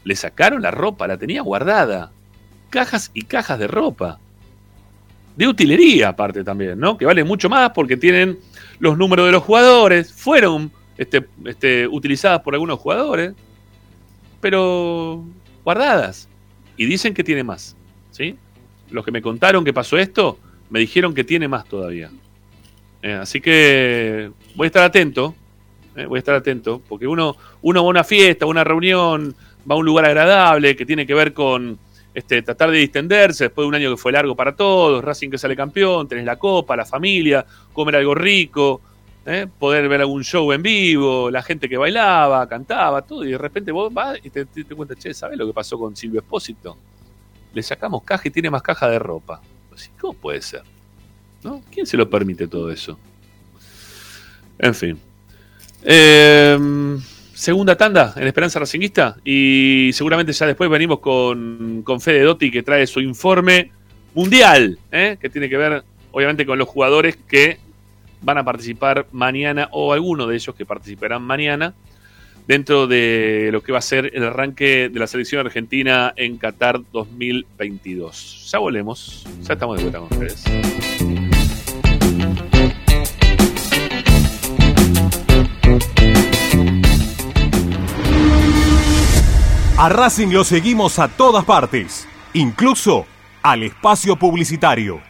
[0.05, 2.13] Le sacaron la ropa, la tenía guardada.
[2.71, 4.19] Cajas y cajas de ropa.
[5.37, 6.97] De utilería aparte también, ¿no?
[6.97, 8.39] Que vale mucho más porque tienen
[8.79, 10.13] los números de los jugadores.
[10.13, 13.35] Fueron este, este, utilizadas por algunos jugadores
[14.41, 15.25] pero
[15.65, 16.29] guardadas.
[16.77, 17.77] Y dicen que tiene más.
[18.11, 18.37] ¿sí?
[18.91, 20.39] Los que me contaron que pasó esto,
[20.71, 22.11] me dijeron que tiene más todavía.
[23.03, 25.35] Eh, así que voy a estar atento.
[25.97, 26.83] Eh, voy a estar atento.
[26.89, 29.35] Porque uno, uno va a una fiesta, a una reunión,
[29.71, 31.79] va a un lugar agradable que tiene que ver con
[32.15, 35.05] este, tratar de distenderse después de un año que fue largo para todos.
[35.05, 38.81] Racing que sale campeón, tenés la copa, la familia, comer algo rico.
[39.27, 39.47] ¿Eh?
[39.59, 43.73] poder ver algún show en vivo, la gente que bailaba, cantaba, todo, y de repente
[43.73, 46.77] vos vas y te, te, cuentas, che, ¿sabes lo que pasó con Silvio Espósito?
[47.53, 49.41] Le sacamos caja y tiene más caja de ropa.
[50.01, 50.63] ¿Cómo puede ser?
[51.43, 51.63] ¿No?
[51.73, 52.99] ¿Quién se lo permite todo eso?
[54.59, 54.99] En fin.
[55.83, 56.59] Eh,
[57.33, 62.63] segunda tanda en Esperanza Racinguista y seguramente ya después venimos con, con Fede Dotti que
[62.63, 63.73] trae su informe
[64.15, 65.17] mundial, ¿eh?
[65.19, 65.83] que tiene que ver
[66.13, 67.59] obviamente con los jugadores que
[68.23, 71.75] van a participar mañana, o alguno de ellos que participarán mañana,
[72.47, 76.81] dentro de lo que va a ser el arranque de la selección argentina en Qatar
[76.93, 78.49] 2022.
[78.51, 80.45] Ya volvemos, ya estamos de vuelta con ustedes.
[89.79, 93.07] A Racing lo seguimos a todas partes, incluso
[93.43, 95.10] al espacio publicitario.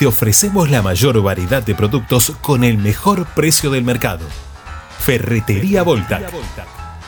[0.00, 4.24] te ofrecemos la mayor variedad de productos con el mejor precio del mercado.
[4.98, 6.32] Ferretería Voltac.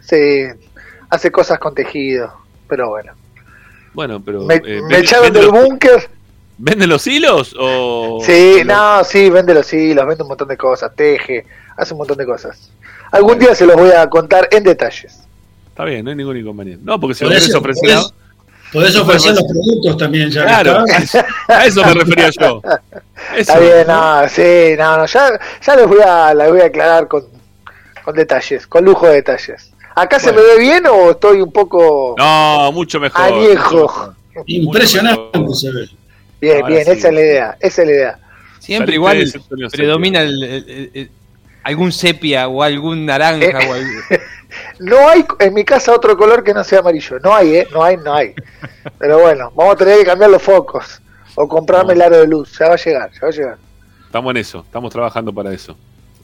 [0.01, 0.45] Sí,
[1.11, 2.33] hace cosas con tejido,
[2.67, 3.13] pero bueno.
[3.93, 4.41] Bueno, pero.
[4.41, 6.14] Me, eh, me ¿vende- echaron del los- búnker.
[6.57, 7.55] ¿Venden los hilos?
[7.59, 8.19] O...
[8.25, 11.45] Sí, no, sí, vende los hilos, vende un montón de cosas, teje,
[11.75, 12.71] hace un montón de cosas.
[13.11, 15.19] Algún día se los voy a contar en detalles.
[15.67, 16.83] Está bien, no hay ningún inconveniente.
[16.85, 17.99] No, porque si Por lo querés eso, ofrecer
[18.71, 20.83] por eso- ofrecer los productos también, ya Claro,
[21.47, 22.61] a eso me refería yo.
[23.37, 24.21] Está bien, ¿no?
[24.21, 27.25] no, sí, no, no, ya, ya les voy a, les voy a aclarar con,
[28.03, 29.71] con detalles, con lujo de detalles.
[29.95, 33.21] ¿Acá se me ve bien o estoy un poco No, mucho mejor.
[33.21, 34.13] añejo?
[34.45, 35.89] Impresionante se ve.
[36.41, 36.91] Bien, Ahora bien, sí.
[36.91, 38.19] esa es la idea, esa es la idea.
[38.59, 41.11] Siempre igual Antonio predomina el- el- el- el-
[41.63, 43.69] algún sepia o algún naranja Eh.
[43.69, 44.01] o algún...
[44.79, 47.19] No hay en mi casa otro color que no sea amarillo.
[47.19, 47.67] No hay, ¿eh?
[47.73, 48.33] No hay, no hay.
[48.99, 51.01] Pero bueno, vamos a tener que cambiar los focos.
[51.35, 52.57] O comprarme el aro de luz.
[52.57, 53.57] Ya va a llegar, ya va a llegar.
[54.05, 55.77] Estamos en eso, estamos trabajando para eso.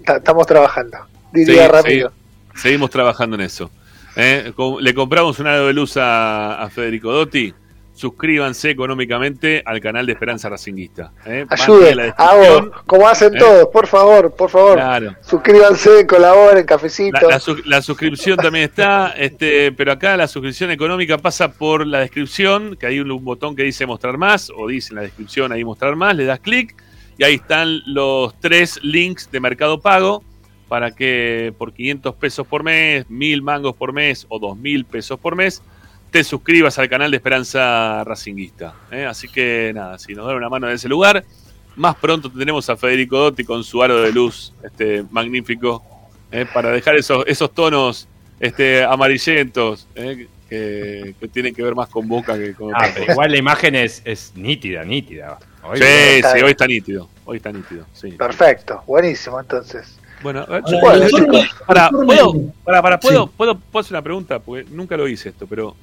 [0.05, 0.97] Ta- Estamos trabajando.
[1.33, 2.11] Diría Segui- segui-
[2.55, 3.69] seguimos trabajando en eso.
[4.15, 4.53] ¿eh?
[4.79, 7.53] Le compramos un aro de luz a, a Federico Dotti.
[7.93, 11.11] Suscríbanse económicamente al canal de Esperanza Racinguista.
[11.25, 11.45] ¿eh?
[11.49, 13.39] Ayuden, hago como hacen ¿eh?
[13.39, 14.75] todos, por favor, por favor.
[14.75, 15.15] Claro.
[15.21, 17.19] Suscríbanse, colaboren, cafecito.
[17.21, 21.85] La, la su- la suscripción también está, este, pero acá la suscripción económica pasa por
[21.85, 25.01] la descripción, que hay un, un botón que dice mostrar más, o dice en la
[25.01, 26.75] descripción ahí mostrar más, le das clic
[27.17, 30.23] y ahí están los tres links de Mercado Pago
[30.69, 35.35] para que por 500 pesos por mes, 1000 mangos por mes o 2000 pesos por
[35.35, 35.61] mes
[36.11, 38.75] te suscribas al canal de Esperanza Racinguista.
[38.91, 39.05] ¿eh?
[39.05, 41.23] Así que nada, si nos dan una mano en ese lugar,
[41.75, 45.81] más pronto tendremos a Federico Dotti con su aro de luz este magnífico
[46.31, 48.07] eh, para dejar esos, esos tonos
[48.41, 53.13] este, amarillentos eh, que, que tienen que ver más con Boca que con Ah, pero
[53.13, 55.37] igual la imagen es, es nítida, nítida.
[55.63, 56.45] Hoy- Sí, Está sí, bien.
[56.45, 57.09] hoy está nítido.
[57.23, 58.11] Hoy está nítido, sí.
[58.13, 59.97] Perfecto, buenísimo entonces.
[60.21, 63.31] Bueno, a ver, Ahora, ¿puedo- el informe- Pará, el informe- ¿puedo, pará, pará, ¿puedo, Sí.
[63.37, 64.39] puedo, puedo hacer una pregunta?
[64.39, 65.75] Porque nunca lo hice esto, pero.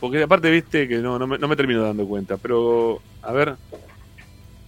[0.00, 2.36] Porque aparte, viste que no, no, me, no me termino dando cuenta.
[2.36, 3.54] Pero, a ver.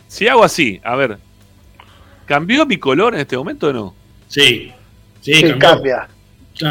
[0.07, 1.19] Si hago así, a ver.
[2.27, 3.95] ¿Cambió mi color en este momento o no?
[4.27, 4.73] Sí,
[5.21, 5.59] sí, Sí, cambió.
[5.59, 6.09] cambia.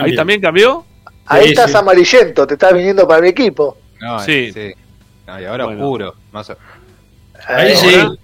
[0.01, 0.85] ¿Ahí también cambió?
[1.25, 1.77] Ahí Sí, estás sí.
[1.77, 3.77] amarillento, te estás viniendo para mi equipo.
[4.01, 4.51] No, Sí.
[4.53, 4.73] sí.
[5.25, 5.84] No, y ahora Bueno.
[5.84, 6.15] oscuro.
[6.31, 6.49] Más
[7.47, 8.15] Ahí Eh, sí, ahora-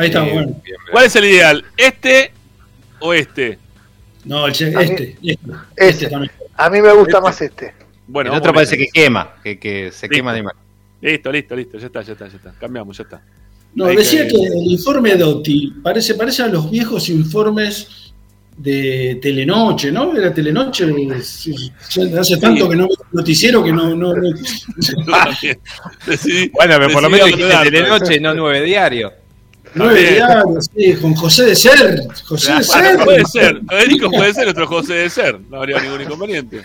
[0.00, 0.46] ahí está bueno.
[0.62, 1.64] bien, ¿Cuál es el ideal?
[1.76, 2.32] ¿Este
[3.00, 3.58] o este?
[4.24, 5.38] No, el che- A mí- este, este,
[5.76, 6.32] este también.
[6.56, 7.20] A mí me gusta Este.
[7.22, 7.74] más este.
[8.12, 10.08] Bueno, el otro parece que quema, que, que se Listo.
[10.16, 10.60] quema la imagen.
[11.00, 11.78] Listo, listo, listo.
[11.78, 12.52] Ya está, ya está, ya está.
[12.60, 13.22] Cambiamos, ya está.
[13.74, 18.12] No, Hay decía que- que el informe Dotti parece, parece a los viejos informes
[18.56, 20.14] de Telenoche, ¿no?
[20.14, 20.84] Era Telenoche,
[22.18, 23.96] hace tanto que no veo un noticiero que no...
[23.96, 24.12] no,
[26.06, 27.54] decidí- Bueno, pero por lo menos dijiste.
[27.64, 29.12] Telenoche, no nueve diario.
[29.74, 32.02] Nueve diarios, sí, con José de Ser.
[32.26, 32.98] José de Ser.
[33.02, 33.60] puede ser.
[33.66, 35.40] Federico puede ser otro José de ser.
[35.48, 36.62] No habría ningún inconveniente.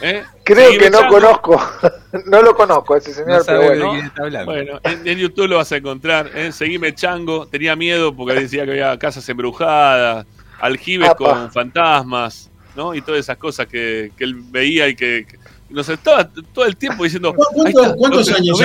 [0.00, 0.22] ¿Eh?
[0.44, 1.60] Creo que no conozco.
[2.26, 4.76] no lo conozco ese señor, No pero bueno.
[4.76, 6.30] está en, en YouTube lo vas a encontrar.
[6.34, 6.52] ¿eh?
[6.52, 7.46] Seguime Chango.
[7.46, 10.24] Tenía miedo porque decía que había casas embrujadas,
[10.60, 11.16] aljibes Apa.
[11.18, 12.94] con fantasmas, ¿no?
[12.94, 15.38] Y todas esas cosas que, que él veía y que, que
[15.68, 17.34] nos estaba todo el tiempo diciendo.
[17.34, 18.58] ¿Cu- cuánto- "Ahí está, cuántos años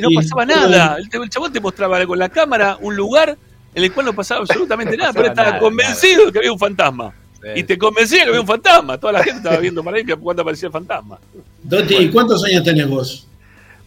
[0.00, 0.96] No pasaba nada.
[0.98, 3.36] El, el chabón te mostraba con la cámara un lugar
[3.74, 6.38] en el cual no pasaba absolutamente nada, pero él pasaba estaba nada, convencido de que
[6.38, 7.12] había un fantasma.
[7.54, 8.98] Y te convencía que había un fantasma.
[8.98, 11.18] Toda la gente estaba viendo para ahí que cuando aparecía el fantasma.
[11.62, 13.26] Dotti, ¿cuántos años tenés vos?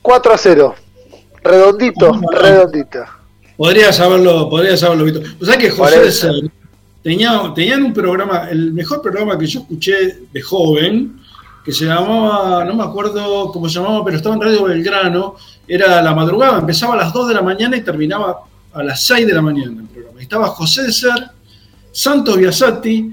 [0.01, 0.75] 4 a 0.
[1.43, 2.99] Redondito, redondito.
[3.57, 5.21] Podrías haberlo, podrías haberlo visto.
[5.39, 6.11] O sea que José.
[6.11, 6.34] Ser
[7.03, 11.19] tenía, tenían un programa, el mejor programa que yo escuché de joven,
[11.63, 15.35] que se llamaba, no me acuerdo cómo se llamaba, pero estaba en Radio Belgrano,
[15.67, 18.39] era la madrugada, empezaba a las 2 de la mañana y terminaba
[18.73, 20.21] a las 6 de la mañana el programa.
[20.21, 21.30] Estaba José de Ser,
[21.91, 23.11] Santos Biasati,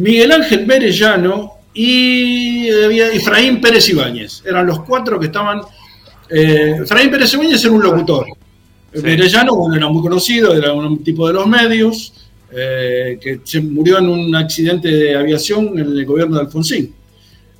[0.00, 4.42] Miguel Ángel Merellano y había Efraín Pérez Ibáñez.
[4.46, 5.60] Eran los cuatro que estaban.
[6.30, 8.26] eh, Efraín Pérez Ibáñez era un locutor.
[8.92, 9.02] Sí.
[9.02, 12.12] Merellano, bueno, era muy conocido, era un tipo de los medios,
[12.52, 16.94] eh, que se murió en un accidente de aviación en el gobierno de Alfonsín.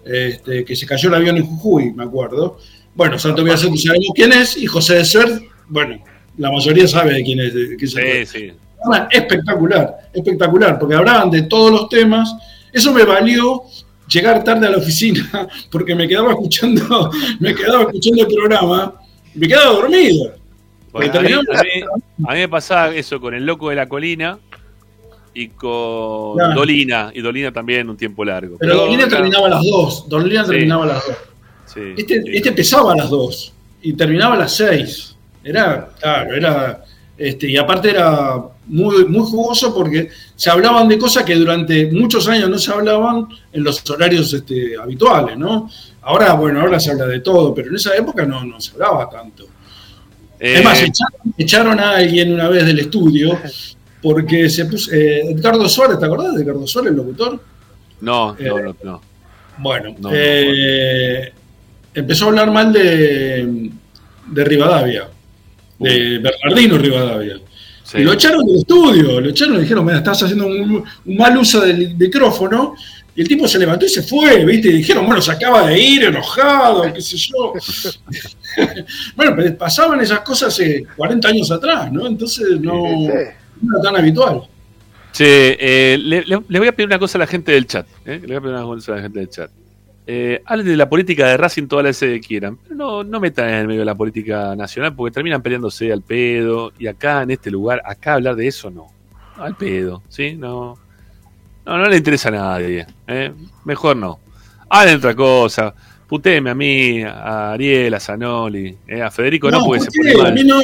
[0.05, 2.59] Este, que se cayó el avión en Jujuy, me acuerdo.
[2.95, 6.03] Bueno, Santos Biasati sabemos quién es, y José de Ser, bueno,
[6.39, 7.55] la mayoría sabe de quién es.
[7.55, 7.89] de quién.
[7.89, 8.53] Sí, sí.
[8.82, 12.35] Programa espectacular, espectacular, porque hablaban de todos los temas.
[12.73, 13.62] Eso me valió
[14.09, 18.94] llegar tarde a la oficina, porque me quedaba escuchando, me quedaba escuchando el programa,
[19.35, 20.32] me quedaba dormido.
[20.93, 23.77] Bueno, a, mí, terminaba- a mí- a mí me pasaba eso con el loco de
[23.77, 24.39] la colina
[25.32, 26.55] y con Claro.
[26.55, 27.12] Dolina.
[27.15, 28.57] Y Dolina también un tiempo largo.
[28.59, 30.51] Pero Dolina claro, terminaba a las 2, Dolina Sí.
[30.51, 31.16] terminaba a las 2.
[31.66, 32.31] sí, Este, sí.
[32.35, 33.52] este empezaba a las 2
[33.82, 35.16] y terminaba a las 6.
[35.44, 36.85] Era, claro, era,
[37.16, 38.36] este, y aparte era
[38.70, 43.26] muy, muy jugoso porque se hablaban de cosas que durante muchos años no se hablaban
[43.52, 45.68] en los horarios este, habituales, ¿no?
[46.02, 49.09] Ahora, bueno, ahora se habla de todo, pero en esa época no, no se hablaba
[49.10, 49.44] tanto.
[50.38, 53.38] Eh, Es más, echaron, echaron a alguien una vez del estudio
[54.02, 54.90] porque se puso.
[54.92, 57.42] eh, Edgardo Suárez, ¿te acordás de Edgardo Suárez, el locutor?
[58.01, 59.02] no, eh, no, no, no.
[59.59, 61.32] Bueno, No, no, eh,
[61.92, 63.70] empezó a hablar mal de,
[64.28, 65.09] de Rivadavia,
[65.78, 67.36] de Bernardino Rivadavia.
[67.91, 67.99] Sí.
[67.99, 71.17] Y lo echaron del estudio, lo echaron y le dijeron, mira, estás haciendo un, un
[71.17, 72.75] mal uso del micrófono.
[73.17, 74.69] Y el tipo se levantó y se fue, ¿viste?
[74.69, 77.53] Y dijeron, bueno, se acaba de ir, enojado, qué sé yo.
[79.17, 82.07] bueno, pero pasaban esas cosas hace 40 años atrás, ¿no?
[82.07, 84.43] Entonces no, no era tan habitual.
[85.12, 87.87] Che, eh, le, le- le voy a pedir una cosa a la gente del chat.
[88.07, 88.21] ¿eh?
[88.23, 89.51] Le voy a pedir una cosa a la gente del chat.
[90.12, 93.49] Eh, hablen de la política de Racing las veces que quieran, pero no, no metan
[93.49, 96.73] en el medio de la política nacional porque terminan peleándose al pedo.
[96.81, 98.87] Y acá, en este lugar, acá hablar de eso no.
[99.37, 100.35] Al pedo, ¿sí?
[100.35, 100.77] No,
[101.65, 102.87] no, no le interesa a nadie.
[103.07, 103.32] ¿eh?
[103.65, 104.19] Mejor no.
[104.69, 105.73] Hablen otra cosa.
[106.09, 109.01] Putéeme a mí, a Ariel, a Zanoli, ¿eh?
[109.03, 110.12] a Federico no, No, porque ¿por se qué?
[110.16, 110.61] pone A mí no.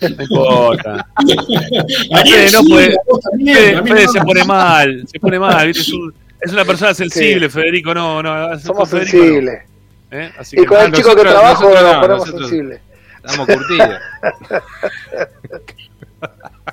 [0.00, 1.08] No importa.
[2.12, 5.82] Ariel no puede- se pone mal, se pone mal, ¿viste?
[5.82, 8.58] Es, un- es una persona sensible, Federico, no, no.
[8.58, 8.98] Somos no.
[8.98, 9.62] sensibles.
[10.10, 10.30] ¿Eh?
[10.38, 12.80] Así Y con el chico que trabajo nosotros nos no, ponemos nosotros- sensibles.
[13.24, 13.98] Estamos curtidos.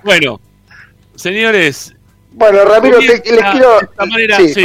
[0.03, 0.39] Bueno,
[1.15, 1.95] señores.
[2.31, 3.79] Bueno, Ramiro, te- les quiero.
[3.79, 4.63] de esta manera, sí.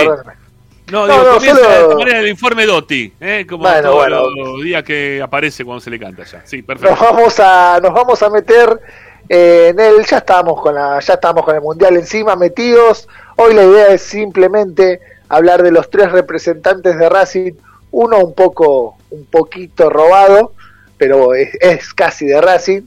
[0.90, 3.46] No, No, digo, no, comienza solo- de esta manera el informe Dotti, ¿eh?
[3.48, 4.30] como Bueno, todos bueno.
[4.30, 6.42] los días que aparece cuando se le canta ya.
[6.46, 6.90] Sí, perfecto.
[6.90, 8.80] Nos vamos a, nos vamos a meter
[9.28, 13.08] eh, en el, ya estamos con la, ya estamos con el mundial encima metidos.
[13.36, 17.52] Hoy la idea es simplemente hablar de los tres representantes de Racing,
[17.90, 20.52] uno un poco, un poquito robado,
[20.96, 22.82] pero es, es casi de Racing.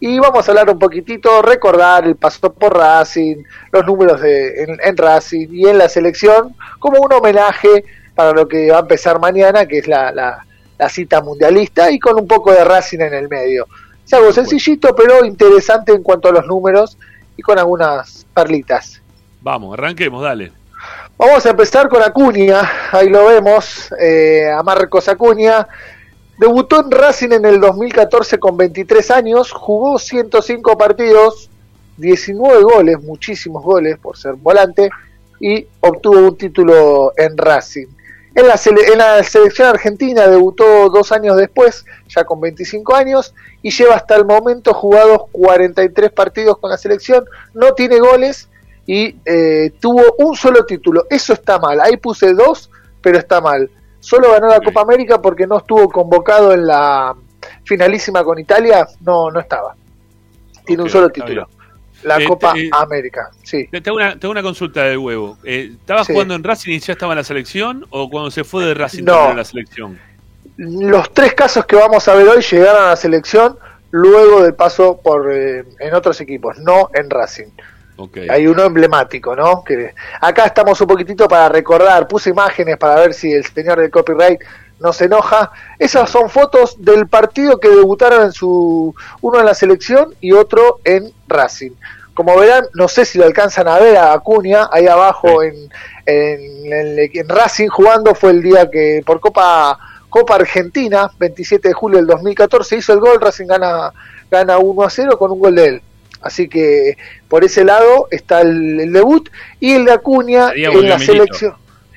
[0.00, 3.42] Y vamos a hablar un poquitito, recordar el paso por Racing,
[3.72, 7.84] los números de, en, en Racing y en la selección, como un homenaje
[8.14, 10.44] para lo que va a empezar mañana, que es la, la,
[10.78, 13.66] la cita mundialista, y con un poco de Racing en el medio.
[14.04, 16.98] Es algo sencillito, pero interesante en cuanto a los números
[17.36, 19.00] y con algunas perlitas.
[19.40, 20.52] Vamos, arranquemos, dale.
[21.16, 25.66] Vamos a empezar con Acuña, ahí lo vemos, eh, a Marcos Acuña.
[26.38, 31.48] Debutó en Racing en el 2014 con 23 años, jugó 105 partidos,
[31.96, 34.90] 19 goles, muchísimos goles por ser volante,
[35.40, 37.86] y obtuvo un título en Racing.
[38.34, 43.32] En la, sele- en la selección argentina debutó dos años después, ya con 25 años,
[43.62, 47.24] y lleva hasta el momento jugados 43 partidos con la selección,
[47.54, 48.48] no tiene goles
[48.86, 51.06] y eh, tuvo un solo título.
[51.08, 51.80] Eso está mal.
[51.80, 52.70] Ahí puse dos,
[53.00, 53.70] pero está mal.
[54.00, 57.14] Solo ganó la Copa América porque no estuvo convocado en la
[57.64, 58.86] finalísima con Italia.
[59.00, 59.74] No, no estaba.
[60.66, 61.48] Tiene un solo título.
[62.04, 63.66] La Eh, Copa eh, América, sí.
[63.70, 65.36] Te te hago una, te hago una consulta del huevo.
[65.42, 66.12] Eh, ¿Estabas Sí.
[66.12, 67.86] jugando en Racing y ya estaba en la selección?
[67.90, 69.30] ¿O cuando se fue de Racing No.
[69.30, 69.98] en la selección?
[70.56, 73.58] Los tres casos que vamos a ver hoy llegaron a la selección
[73.90, 77.46] luego del paso por eh, en otros equipos, no en Racing.
[78.28, 79.62] Hay uno emblemático, ¿no?
[79.62, 83.90] Que acá estamos un poquitito para recordar, puse imágenes para ver si el señor del
[83.90, 84.40] copyright
[84.80, 85.52] no se enoja.
[85.78, 90.80] Esas son fotos del partido que debutaron en su uno en la selección y otro
[90.84, 91.70] en Racing.
[92.14, 95.54] Como verán, no sé si lo alcanzan a ver a Acuña ahí abajo en,
[96.06, 99.78] en, en- en Racing jugando fue el día que por Copa
[100.08, 103.92] Copa Argentina, 27 de julio del 2014 hizo el gol, Racing gana
[104.30, 105.82] gana 1 a 0 con un gol de él.
[106.22, 106.96] Así que
[107.28, 109.28] por ese lado está el, el debut
[109.60, 111.54] y el de Acuña en la selección.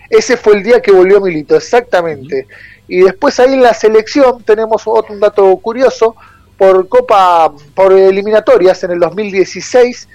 [0.09, 2.47] Ese fue el día que volvió Milito, exactamente.
[2.87, 6.15] Y después ahí en la selección tenemos otro un dato curioso
[6.57, 10.07] por Copa, por eliminatorias en el 2016.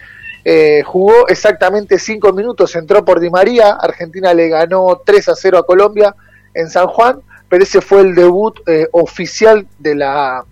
[0.45, 5.59] eh, jugó exactamente 5 minutos, entró por Di María, Argentina le ganó 3 a 0
[5.59, 6.17] a Colombia
[6.53, 10.45] en San Juan, pero ese fue el debut eh, oficial de la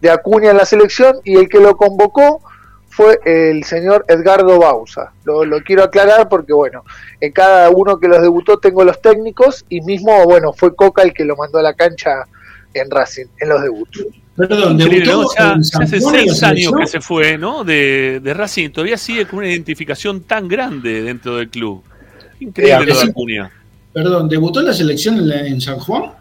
[0.00, 2.40] de Acuña en la selección y el que lo convocó
[2.96, 5.12] fue el señor Edgardo Bausa.
[5.24, 6.82] Lo, lo quiero aclarar porque, bueno,
[7.20, 11.12] en cada uno que los debutó tengo los técnicos y mismo, bueno, fue Coca el
[11.12, 12.24] que lo mandó a la cancha
[12.72, 14.04] en Racing, en los debuts.
[14.34, 15.28] Perdón, debutó ¿no?
[15.38, 17.64] Ya, en ya San hace seis años que se fue, ¿no?
[17.64, 18.70] De, de Racing.
[18.70, 21.82] Todavía sigue con una identificación tan grande dentro del club.
[22.40, 23.08] Increíble Eh, lo de sí.
[23.10, 23.50] Acuña.
[23.92, 26.12] Perdón, ¿debutó en la selección en, la- en San Juan?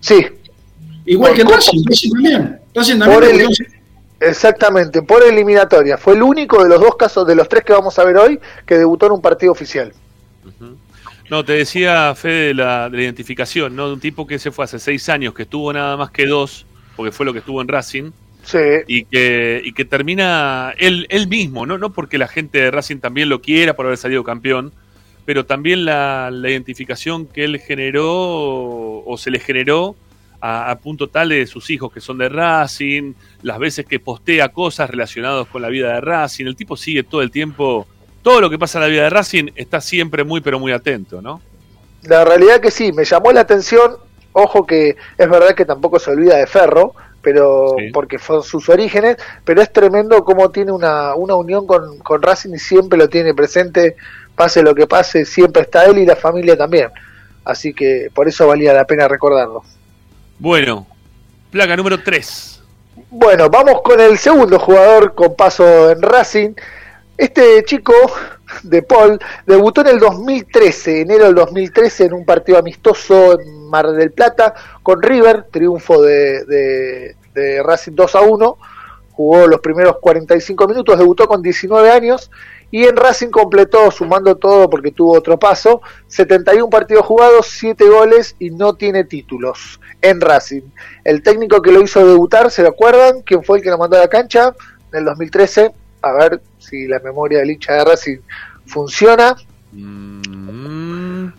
[0.00, 0.24] Sí.
[1.04, 1.52] Igual Por que.
[1.52, 2.58] Racing, Racing también.
[2.74, 3.48] Racing también
[4.20, 5.98] Exactamente, por eliminatoria.
[5.98, 8.40] Fue el único de los dos casos, de los tres que vamos a ver hoy,
[8.64, 9.92] que debutó en un partido oficial.
[11.28, 13.88] No, te decía Fede de la, de la identificación, ¿no?
[13.88, 16.66] De un tipo que se fue hace seis años, que estuvo nada más que dos,
[16.96, 18.10] porque fue lo que estuvo en Racing,
[18.44, 18.58] Sí.
[18.86, 21.78] y que, y que termina él, él mismo, ¿no?
[21.78, 24.72] No porque la gente de Racing también lo quiera por haber salido campeón,
[25.24, 28.06] pero también la, la identificación que él generó
[29.04, 29.96] o se le generó
[30.40, 34.48] a, a punto tal de sus hijos que son de Racing, las veces que postea
[34.48, 37.86] cosas relacionadas con la vida de Racing, el tipo sigue todo el tiempo,
[38.22, 41.22] todo lo que pasa en la vida de Racing está siempre muy pero muy atento,
[41.22, 41.40] ¿no?
[42.02, 43.96] La realidad que sí, me llamó la atención,
[44.32, 49.16] ojo que es verdad que tampoco se olvida de Ferro, pero porque son sus orígenes,
[49.44, 53.34] pero es tremendo cómo tiene una, una unión con, con Racing y siempre lo tiene
[53.34, 53.96] presente,
[54.36, 56.88] pase lo que pase, siempre está él y la familia también.
[57.44, 59.64] Así que por eso valía la pena recordarlo.
[60.38, 60.86] Bueno,
[61.50, 62.62] placa número 3.
[63.10, 66.54] Bueno, vamos con el segundo jugador con paso en Racing.
[67.16, 67.94] Este chico
[68.62, 73.90] de Paul debutó en el 2013, enero del 2013, en un partido amistoso en Mar
[73.92, 77.14] del Plata con River, triunfo de,
[77.64, 78.58] Racing 2 a 1.
[79.12, 82.30] Jugó los primeros 45 minutos, debutó con 19 años
[82.70, 88.34] y en Racing completó, sumando todo porque tuvo otro paso, 71 partidos jugados, 7 goles
[88.38, 90.62] y no tiene títulos en Racing.
[91.04, 93.22] El técnico que lo hizo debutar, ¿se lo acuerdan?
[93.22, 94.52] ¿Quién fue el que lo mandó a la cancha?
[94.92, 95.70] En el 2013,
[96.02, 98.18] a ver si la memoria del hincha de Racing
[98.66, 99.36] funciona.
[99.72, 101.32] ¿Quién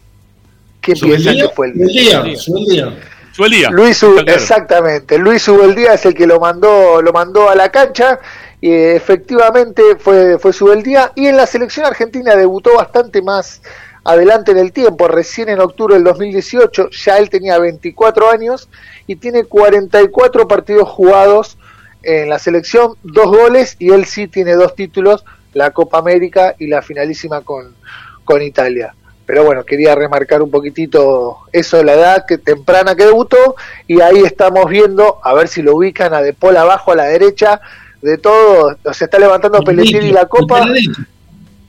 [0.82, 2.24] piensa que fue el día?
[2.38, 2.98] Subeldía.
[3.34, 3.70] Subeldía.
[3.70, 8.20] Luis exactamente, Luis Ubeldía es el que lo mandó, lo mandó a la cancha
[8.60, 13.62] y efectivamente fue, fue Subeldía y en la selección argentina debutó bastante más
[14.04, 18.70] adelante en el tiempo, recién en octubre del 2018, ya él tenía 24 años
[19.06, 21.58] y tiene 44 partidos jugados
[22.04, 26.68] en la selección, dos goles y él sí tiene dos títulos, la Copa América y
[26.68, 27.76] la finalísima con,
[28.24, 28.96] con Italia.
[29.26, 33.58] Pero bueno, quería remarcar un poquitito eso la edad que temprana que debutó
[33.88, 37.06] y ahí estamos viendo, a ver si lo ubican a De Paul abajo a la
[37.06, 37.60] derecha
[38.02, 40.66] de todo, se está levantando Pelletini la copa,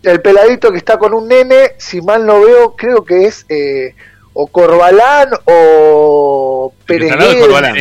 [0.02, 3.94] el peladito que está con un nene, si mal no veo, creo que es eh,
[4.32, 7.46] o Corbalán o Guedes.
[7.46, 7.76] Corbalán.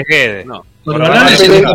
[0.45, 0.65] No.
[0.83, 1.65] Corbalán es el.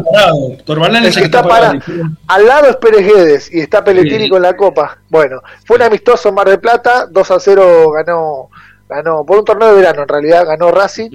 [0.67, 1.79] Corbalán es el que está parado.
[2.27, 4.31] Al lado es Pérez Guedes y está Pelletini Sí.
[4.31, 4.99] con la copa.
[5.09, 8.49] Bueno, fue un amistoso en Mar del Plata, 2 a 0 ganó,
[8.89, 11.11] ganó, por un torneo de verano en realidad, ganó Racing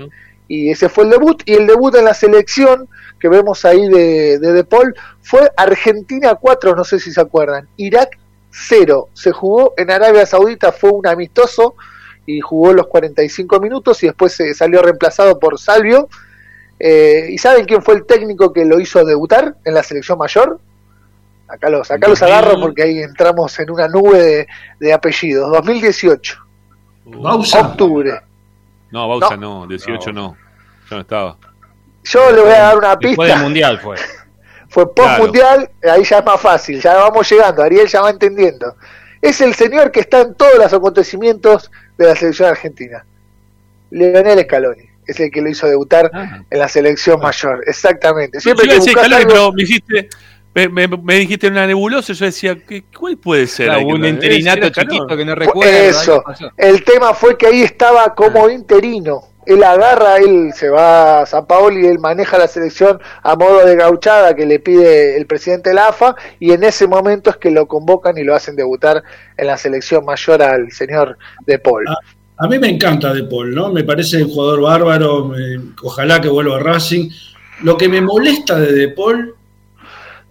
[0.48, 1.42] y ese fue el debut.
[1.46, 2.88] Y el debut en la selección
[3.20, 7.68] que vemos ahí de, de De Paul fue Argentina 4, no sé si se acuerdan,
[7.78, 8.18] Irak
[8.52, 9.10] 0.
[9.14, 11.76] Se jugó en Arabia Saudita, fue un amistoso
[12.26, 16.10] y jugó los 45 minutos y después se salió reemplazado por Salvio.
[16.80, 20.60] Eh, ¿Y saben quién fue el técnico que lo hizo debutar en la selección mayor?
[21.48, 24.48] Acá los, acá los agarro porque ahí entramos en una nube de,
[24.80, 25.50] de apellidos.
[25.52, 26.38] 2018.
[27.06, 27.62] Bausa.
[27.62, 28.20] Octubre.
[28.92, 30.36] No, Bausa no, 18 no.
[30.90, 31.38] Yo no estaba.
[32.12, 33.34] Yo le voy a dar una Después pista.
[33.34, 33.98] del mundial fue.
[34.70, 38.76] Fue post mundial, ahí ya es más fácil, ya vamos llegando, Ariel ya va entendiendo.
[39.22, 43.06] Es el señor que está en todos los acontecimientos de la selección argentina.
[43.90, 46.12] Leonel Scaloni, es el que lo hizo debutar
[46.50, 48.42] en la selección mayor, exactamente.
[48.42, 50.10] Siempre que algo- pero me dijiste,
[50.54, 53.68] me, me- me dijiste una nebulosa, yo decía, ¿qué, ¿cuál puede ser?
[53.68, 54.96] Claro, un ¿Era interinato Scaloni?
[54.98, 55.78] chiquito que no Fue recuerda.
[55.88, 56.24] Eso,
[56.58, 59.22] el tema fue que ahí estaba como interino.
[59.48, 63.66] Él agarra, él se va a San Paolo y él maneja la selección a modo
[63.66, 67.38] de gauchada que le pide el presidente de la AFA y en ese momento es
[67.38, 69.02] que lo convocan y lo hacen debutar
[69.38, 71.86] en la selección mayor al señor De Paul.
[72.40, 73.72] A mí me encanta De Paul, ¿no?
[73.72, 75.26] Me parece un jugador bárbaro.
[75.26, 77.10] me- ojalá que vuelva a Racing.
[77.64, 79.34] Lo que me molesta de De Paul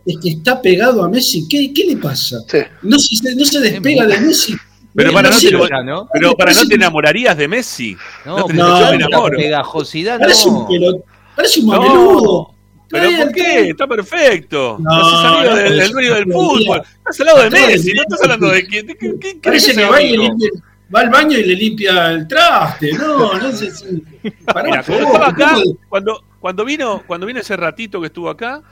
[0.05, 1.49] es que está pegado a Messi.
[1.49, 2.39] ¿Qué, qué le pasa?
[2.83, 4.55] No, se, no se despega de Messi.
[4.97, 7.97] Pero para no, te, pero para no enamorarías de Messi.
[8.25, 9.37] No, no, yo me la enamoro.
[9.37, 11.03] pegajosidad Parece un, pelo-
[11.35, 12.55] parece un No, mameludo.
[12.89, 13.71] ¿Pero por qué?
[13.71, 14.79] Está perfecto.
[14.81, 16.83] No, estás amigo no, del, del dueño del fútbol.
[16.99, 18.87] Estás al lado de Messi, no estás hablando de quién.
[18.87, 20.51] ¿De qué, Parece que va, y limpia-
[20.95, 22.93] va al baño y le limpia el traste.
[22.93, 24.03] No, no sé si.
[24.45, 28.63] Pará estaba acá, ¿cómo de- cuando, cuando vino, cuando vino ese ratito que estuvo acá,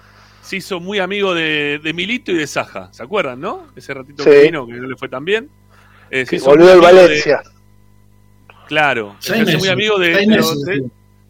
[0.42, 2.88] se hizo muy amigo de, de Milito y de Saja.
[2.92, 3.66] ¿Se acuerdan, no?
[3.74, 4.30] Ese ratito Sí.
[4.30, 5.48] que vino, que no le fue tan bien.
[6.14, 7.42] Eh, se volvió del de- Valencia.
[8.68, 10.14] Claro, se hizo muy amigo de.
[10.14, 10.82] seis pero, meses, de- sí.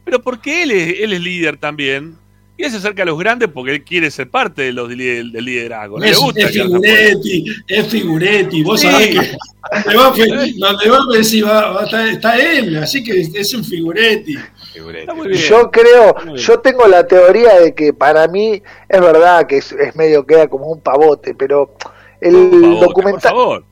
[0.05, 2.16] pero porque él es, él es líder también.
[2.56, 5.32] Y él se acerca a los grandes porque él quiere ser parte de los, del,
[5.32, 5.98] del liderazgo.
[5.98, 8.62] No le Es, gusta es figuretti, es figuretti.
[8.62, 8.86] Vos Sí.
[8.86, 9.16] sabés que
[10.59, 14.36] donde va, donde va va, va a estar- está él, así que es un figuretti.
[14.36, 15.15] Está.
[15.48, 19.97] Yo creo, yo tengo la teoría de que para mí es verdad que es, es
[19.97, 21.74] medio queda como un pavote, pero
[22.20, 23.65] el Pavote, por documental favor.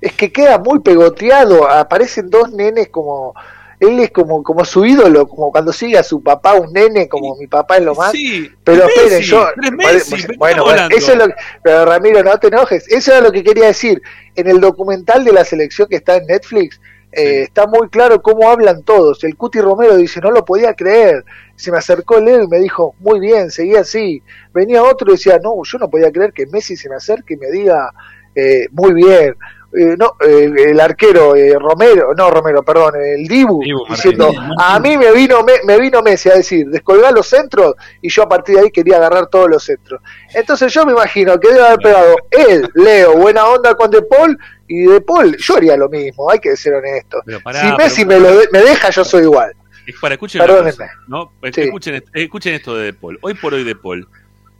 [0.00, 3.34] Es que queda muy pegoteado, aparecen dos nenes como
[3.78, 7.34] él es como como su ídolo, como cuando sigue a su papá un nene como
[7.36, 8.12] mi papá es lo más.
[8.12, 11.18] Sí, pero Messi, esperen, yo pero es pare- Messi, ¿de qué bueno, bueno, eso es
[11.18, 14.02] lo que, pero Ramiro, no te enojes, eso era lo que quería decir.
[14.36, 16.78] En el documental de la selección que está en Netflix,
[17.12, 19.24] eh, está muy claro cómo hablan todos.
[19.24, 21.24] El Cuti Romero dice, no lo podía creer.
[21.56, 24.22] Se me acercó Leo y me dijo, muy bien, seguía así.
[24.54, 27.36] Venía otro y decía, no, yo no podía creer que Messi se me acerque y
[27.38, 27.92] me diga,
[28.34, 29.34] eh, muy bien.
[29.72, 34.96] Eh, no, eh, el arquero eh, Romero, no Romero, perdón, el Dibu, diciendo, a mí
[34.98, 38.56] me vino me, me vino Messi a decir, descolgar los centros y yo a partir
[38.56, 40.00] de ahí quería agarrar todos los centros.
[40.34, 44.36] Entonces yo me imagino que debe haber pegado él, Leo, buena onda con De Paul
[44.66, 47.22] y De Paul, yo haría lo mismo, hay que ser honesto.
[47.42, 49.52] Pará, si pero Messi me, lo de- me deja, yo soy igual.
[50.00, 51.32] Para escuchen, cosa, ¿no?
[51.52, 51.62] Sí.
[51.62, 53.18] escuchen, escuchen esto de De Paul.
[53.22, 54.06] Hoy por hoy De Paul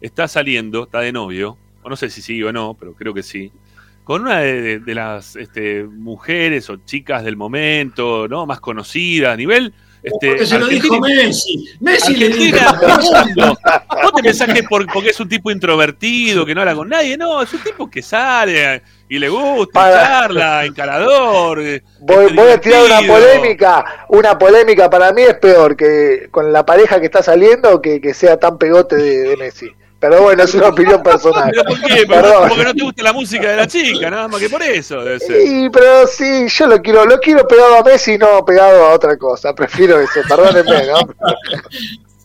[0.00, 3.22] está saliendo, está de novio, o no sé si sí o no, pero creo que
[3.22, 3.52] sí,
[4.10, 8.44] con una de, de- de las este, mujeres o chicas del momento, ¿no?
[8.44, 9.72] Más conocidas a nivel.
[10.02, 11.64] Este, Porque se lo dijo Messi.
[11.78, 12.58] Messi le dijo.
[14.02, 17.16] ¿Vos te pensás que por- porque es un tipo introvertido, que no habla con nadie?
[17.16, 21.60] No, es un tipo que sale y le gusta, Para- charla, encarador.
[21.60, 23.84] eh, Voy, voy a tirar una polémica.
[24.08, 28.12] Una polémica para mí es peor que con la pareja que está saliendo que, que
[28.12, 29.70] sea tan pegote de, de Messi.
[30.00, 31.50] Pero bueno, es una opinión personal.
[31.50, 32.06] ¿Pero por qué?
[32.06, 35.20] Porque no te gusta la música de la chica, nada más que por eso debe
[35.20, 35.42] ser.
[35.42, 39.16] Sí, pero sí, yo lo quiero, lo quiero pegado a Messi, no pegado a otra
[39.18, 39.54] cosa.
[39.54, 41.00] Prefiero eso, perdónenme, ¿no?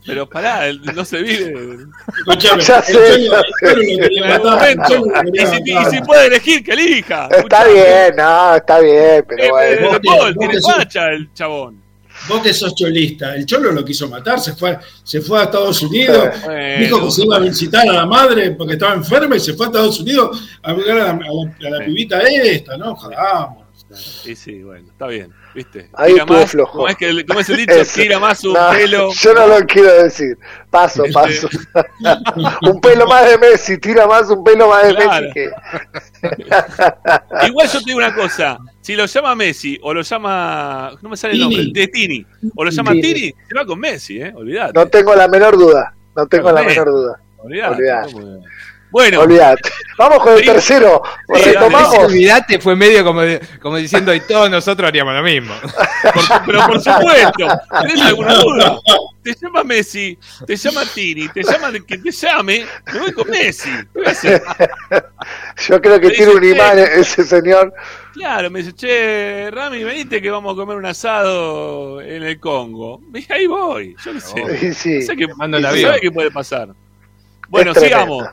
[0.06, 1.78] Pero pará, el- no se vive.
[2.20, 3.34] Escuchame, Ya sé, el
[3.64, 5.46] el Y
[5.90, 7.28] si, y puede elegir, que elija.
[7.32, 10.00] Está bien, no, está bien, pero Eh, bueno.
[10.00, 11.82] Que- tiene facha el chabón.
[12.28, 15.82] Vos que sos cholista, el Cholo lo quiso matar, se fue, se fue a Estados
[15.84, 16.80] Unidos, Bueno.
[16.80, 19.68] dijo que se iba a visitar a la madre porque estaba enferma y se fue
[19.68, 22.96] a Estados Unidos a buscar a la, a la- a la pibita esta, ¿no?
[22.96, 23.65] Jodamos.
[24.26, 25.90] Y sí, bueno, está bien, ¿viste?
[25.94, 26.72] Ahí Tira estuvo más, flojo.
[26.74, 29.12] Como es, que, el- como es el dicho, tira más un No, pelo.
[29.22, 30.38] Yo no lo quiero decir.
[30.70, 31.50] Paso, Este- paso.
[32.64, 35.28] un pelo más de Messi, tira más un pelo más de Claro.
[35.28, 35.50] Messi que.
[37.48, 41.18] Igual yo te digo una cosa, si lo llama Messi o lo llama, no me
[41.18, 41.56] sale el Tini.
[41.58, 43.14] nombre, de Tini, o lo llama Tini.
[43.14, 44.34] Tini, se va con Messi, ¿eh?
[44.36, 44.74] Olvídate.
[44.74, 45.94] No tengo la menor duda.
[46.16, 47.20] No tengo la menor duda.
[47.38, 47.76] Olvídate.
[47.76, 48.48] olvidate.
[48.96, 49.70] Bueno, Olvídate.
[49.98, 50.46] Vamos con el Sí.
[50.46, 51.02] tercero.
[51.36, 51.98] Sí, Retomamos.
[52.00, 55.54] Olvidate fue medio como, de- como diciendo, y todos nosotros haríamos lo mismo.
[56.14, 57.48] por- pero por supuesto,
[57.82, 58.80] ¿tenés alguna duda?
[59.22, 60.18] Te llama Messi,
[60.48, 63.70] te llama Tini, te llama de que te llame, me voy con Messi.
[63.70, 64.42] ¿Qué voy a hacer?
[65.68, 67.00] Yo creo que Me tiene un imán "Che".
[67.02, 67.74] ese señor.
[68.14, 73.02] Claro, me dice, che, Rami, venite que vamos a comer un asado en el Congo.
[73.14, 74.58] Y ahí voy, yo qué sé.
[74.58, 75.02] Sí, sí.
[75.02, 76.70] Sé que, Mando el no sabe qué puede pasar.
[77.50, 78.26] Bueno, sigamos.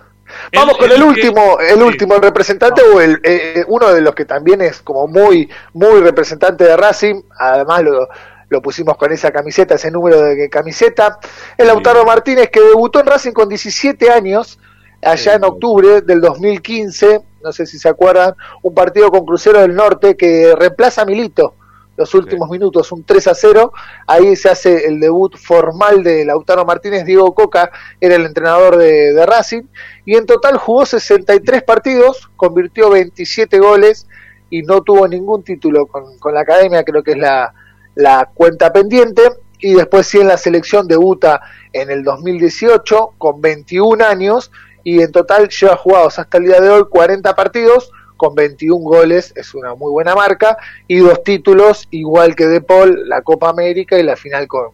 [0.55, 4.25] Vamos con el, último, el último, el representante o el eh, uno de los que
[4.25, 8.09] también es como muy, muy representante de Racing, además lo,
[8.49, 11.19] lo pusimos con esa camiseta, ese número de camiseta,
[11.57, 14.59] el Lautaro Martínez que debutó en Racing con 17 años,
[15.03, 19.75] allá en octubre del 2015, no sé si se acuerdan, un partido con Crucero del
[19.75, 21.57] Norte que reemplaza a Milito
[21.97, 23.73] los últimos minutos, un 3 a 0,
[24.07, 27.71] ahí se hace el debut formal de Lautaro Martínez, Diego Coca
[28.01, 29.63] era el entrenador de, de Racing,
[30.05, 34.07] y en total jugó 63 partidos, convirtió 27 goles
[34.49, 37.53] y no tuvo ningún título con, con la academia, creo que es la,
[37.95, 39.23] la cuenta pendiente,
[39.63, 41.41] y después sí en la selección debuta
[41.73, 44.51] en el 2018 con 21 años
[44.85, 47.93] y en total lleva jugados hasta el día de hoy 40 partidos
[48.23, 53.09] con 21 goles, es una muy buena marca, y dos títulos, igual que De Paul,
[53.09, 54.69] la Copa América y la final con,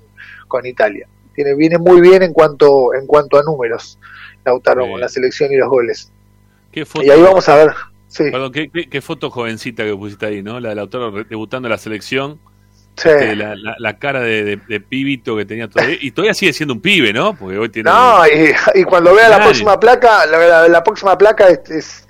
[0.49, 1.09] con Italia.
[1.35, 3.99] Tiene, viene muy bien en cuanto, en cuanto a números,
[4.45, 4.93] Lautaro, Bien.
[4.93, 6.13] con la selección y los goles.
[6.71, 7.71] ¿Qué foto, Y ahí vamos a ver.
[8.09, 10.61] Sí, Perdón, ¿qué, qué, qué foto jovencita que pusiste ahí, ¿no?
[10.61, 12.39] La del autor re- debutando en la selección.
[12.97, 13.09] sí.
[13.09, 15.97] Este, la, la- la cara de, de- de pibito que tenía todavía.
[16.01, 17.35] Y todavía sigue siendo un pibe, ¿no?
[17.35, 17.89] Porque hoy tiene.
[17.91, 22.08] No, y, y cuando vea la próxima placa, la, próxima placa es, es.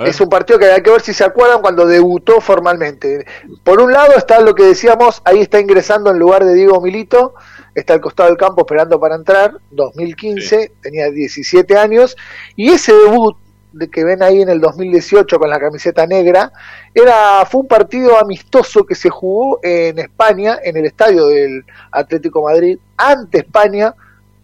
[0.00, 3.26] Es un partido que hay que ver si se acuerdan cuando debutó formalmente.
[3.64, 7.34] Por un lado está lo que decíamos, ahí está ingresando en lugar de Diego Milito,
[7.74, 12.16] está al costado del campo esperando para entrar, 2015, tenía 17 años,
[12.54, 13.36] y ese debut
[13.72, 16.52] de que ven ahí en el 2018 con la camiseta negra,
[16.94, 22.42] era fue un partido amistoso que se jugó en España, en el estadio del Atlético
[22.42, 23.94] Madrid, ante España,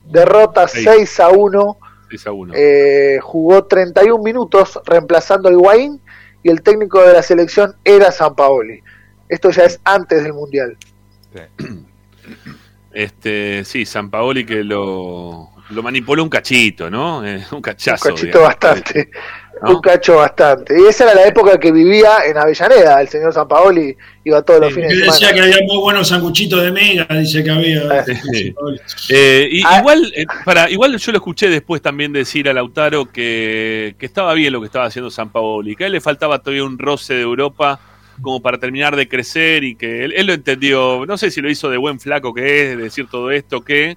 [0.05, 0.89] derrota Seis.
[1.15, 1.77] 6 a 1
[2.09, 2.55] 6 a 1.
[2.57, 6.01] eh, jugó 31 minutos reemplazando a Higuaín
[6.43, 8.83] y el técnico de la selección era Sampaoli.
[9.29, 10.77] Esto ya es antes del Mundial.
[12.93, 17.25] Este, sí, San Paoli que lo, lo manipuló un cachito, ¿no?
[17.25, 18.09] Eh, un cachazo.
[18.09, 18.49] un cachito digamos.
[18.49, 19.11] bastante.
[19.63, 19.77] ¿No?
[19.77, 20.75] Un cacho bastante.
[20.81, 23.01] Y esa era la época que vivía en Avellaneda.
[23.01, 25.35] El señor Sampaoli iba todos los fines de decía semana.
[25.35, 28.05] que había muy buenos sanguchitos de mega, dice que había.
[28.05, 28.55] Sí.
[29.11, 29.79] Eh, y- Ah.
[29.81, 34.35] igual, eh, para, igual yo lo escuché después también decir a Lautaro que, que estaba
[34.35, 37.15] bien lo que estaba haciendo San Paoli, que a él le faltaba todavía un roce
[37.15, 37.81] de Europa
[38.21, 41.49] como para terminar de crecer y que él, él lo entendió, no sé si lo
[41.49, 43.97] hizo de buen flaco que es, de decir todo esto, que,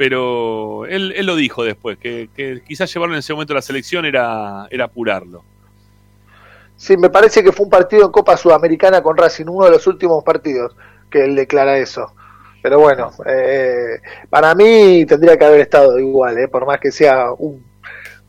[0.00, 2.30] pero él, él lo dijo después, que,
[2.66, 5.44] quizás llevarlo en ese momento a la selección era, era apurarlo.
[6.74, 9.86] Sí, me parece que fue un partido en Copa Sudamericana con Racing, uno de los
[9.86, 10.74] últimos partidos
[11.10, 12.14] que él declara eso.
[12.62, 14.00] Pero bueno, eh,
[14.30, 17.62] para mí tendría que haber estado igual, eh, por más que sea un...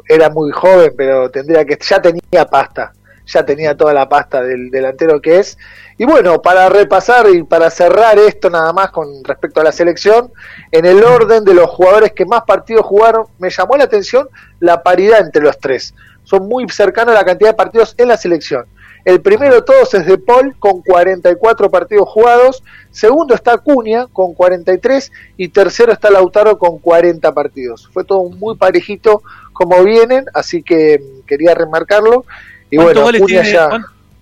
[0.10, 1.78] Era muy joven, pero tendría que...
[1.80, 2.92] Ya tenía pasta,
[3.32, 5.58] ya tenía toda la pasta del delantero que es.
[5.98, 10.32] Y bueno, para repasar y para cerrar esto nada más con respecto a la selección,
[10.72, 14.28] en el orden de los jugadores que más partidos jugaron, me llamó la atención
[14.60, 15.94] la paridad entre los tres.
[16.24, 18.66] Son muy cercanos a la cantidad de partidos en la selección.
[19.04, 24.36] El primero de todos es De Paul con 44 partidos jugados, segundo está Cunha con
[24.36, 27.90] 43 y tercero está Lautaro con 40 partidos.
[27.92, 32.26] Fue todo muy parejito como vienen, así que mm, quería remarcarlo.
[32.72, 33.60] Y ¿Cuántos bueno, goles tiene,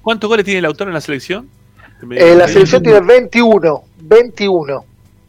[0.02, 1.48] ¿Cuántos goles tiene el autor en la selección?
[2.12, 4.86] Eh, la selección tiene 21, 21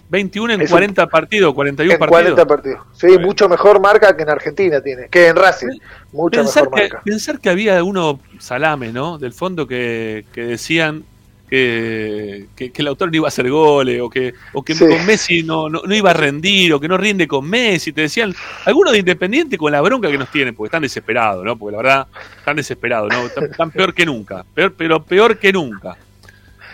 [0.09, 2.23] 21 en Es un- 40 partidos, 41 en partidos.
[2.35, 2.81] 40 partidos.
[2.97, 5.79] Sí, mucho mejor marca que en Argentina tiene, que en Racing,
[6.13, 7.03] mucho Pensar mejor que, marca.
[7.05, 9.19] pensar que había algunos salames, ¿no?
[9.19, 11.05] Del fondo que, que decían
[11.51, 14.87] que, que, que el autor no iba a hacer goles o que, o que Sí.
[14.87, 17.93] con Messi no, no, no iba a rendir o que no rinde con Messi.
[17.93, 18.33] Te decían,
[18.65, 21.59] algunos de Independiente con la bronca que nos tienen, porque están desesperados, ¿no?
[21.59, 22.07] Porque la verdad,
[22.39, 23.27] están desesperados, ¿no?
[23.27, 25.97] Están, están peor que nunca, peor, pero peor que nunca.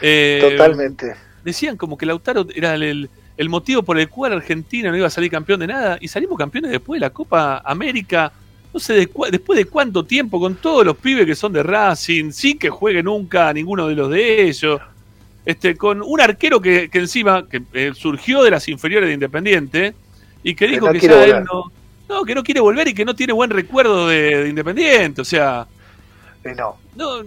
[0.03, 1.15] Eh, Totalmente.
[1.43, 5.07] Decían como que Lautaro era el, el- el motivo por el cual Argentina no iba
[5.09, 8.33] a salir campeón de nada y salimos campeones después de la Copa América.
[8.77, 12.31] No sé de después de cuánto tiempo, con todos los pibes que son de Racing,
[12.31, 14.79] sin que juegue nunca a ninguno de los de ellos.
[15.47, 19.95] Este, con un arquero que, que encima que eh, surgió de las inferiores de Independiente
[20.43, 21.73] y que dijo no que quiere ya él no,
[22.07, 25.23] no, que no quiere volver y que no tiene buen recuerdo de, de Independiente.
[25.23, 25.67] O sea,
[26.45, 26.77] Y no.
[26.97, 27.23] no,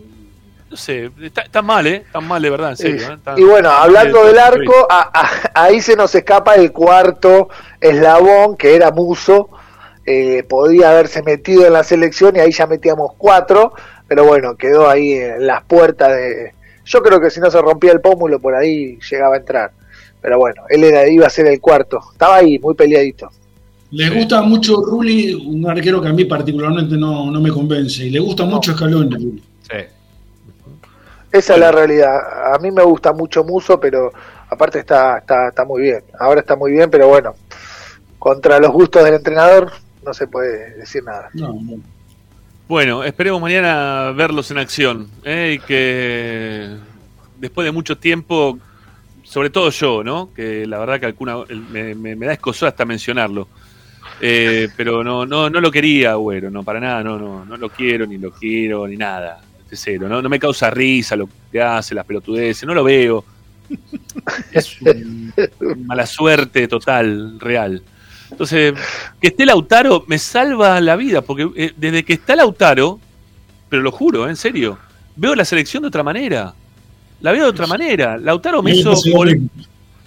[0.70, 2.04] no sé, está, está mal, ¿eh?
[2.06, 3.10] Está mal de verdad, en serio.
[3.10, 3.14] ¿eh?
[3.16, 5.10] Está- Y bueno, hablando del arco, a-
[5.56, 7.50] a- ahí se nos escapa el cuarto
[7.82, 9.50] eslabón, que era Muso.
[10.06, 13.74] Eh, podía haberse metido en la selección y ahí ya metíamos cuatro,
[14.08, 16.54] pero bueno, quedó ahí en las puertas de...
[16.86, 19.72] Yo creo que si no se rompía el pómulo, por ahí llegaba a entrar.
[20.22, 22.00] Pero bueno, él era, iba a ser el cuarto.
[22.12, 23.30] Estaba ahí, muy peleadito.
[23.92, 28.06] Le gusta mucho Rulli, un arquero que a mí particularmente no, no me convence.
[28.06, 28.74] Y le gusta mucho.
[28.76, 29.42] Rulli.
[31.32, 32.54] Esa es la realidad.
[32.54, 34.12] A mí me gusta mucho Muso, pero
[34.50, 36.04] aparte está, está, está muy bien.
[36.20, 37.36] Ahora está muy bien, pero bueno,
[38.18, 39.72] contra los gustos del entrenador
[40.06, 41.30] no se puede decir nada.
[41.34, 41.80] No, no.
[42.68, 45.58] Bueno, esperemos mañana verlos en acción ¿eh?
[45.58, 46.76] y que
[47.38, 48.60] después de mucho tiempo,
[49.24, 50.32] sobre todo yo, ¿no?
[50.36, 51.38] Que la verdad que alguna,
[51.72, 53.48] me, me- me da escosor hasta mencionarlo.
[54.22, 57.70] Eh, pero no, no, no lo quería, güero, no, para nada, no, no, no lo
[57.70, 59.42] quiero, ni lo quiero, ni nada.
[59.70, 60.20] De cero, ¿no?
[60.22, 63.24] no me causa risa lo que hace, las pelotudeces, no lo veo.
[64.52, 65.32] Es un-
[65.86, 67.82] mala suerte total, real.
[68.40, 68.74] Entonces,
[69.20, 72.98] que esté Lautaro me salva la vida, porque eh, desde que está Lautaro,
[73.68, 74.78] pero lo juro, eh, en serio,
[75.18, 76.54] veo la selección de otra manera.
[77.20, 78.18] La veo de otra manera.
[78.18, 78.72] Lautaro me.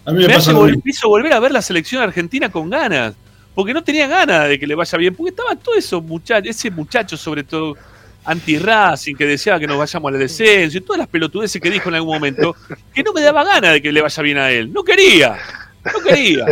[0.07, 3.15] A mí hace vol- hizo volver a ver la selección argentina con ganas.
[3.55, 5.15] Porque no tenía ganas de que le vaya bien.
[5.15, 7.77] Porque estaba todo eso, muchacho, ese muchacho sobre todo
[8.25, 11.97] anti-Racing que deseaba que nos vayamos al descenso y todas las pelotudeces que dijo en
[11.97, 12.57] algún momento,
[12.95, 14.73] que no me daba ganas de que le vaya bien a él.
[14.73, 15.37] No quería.
[15.85, 16.47] No quería.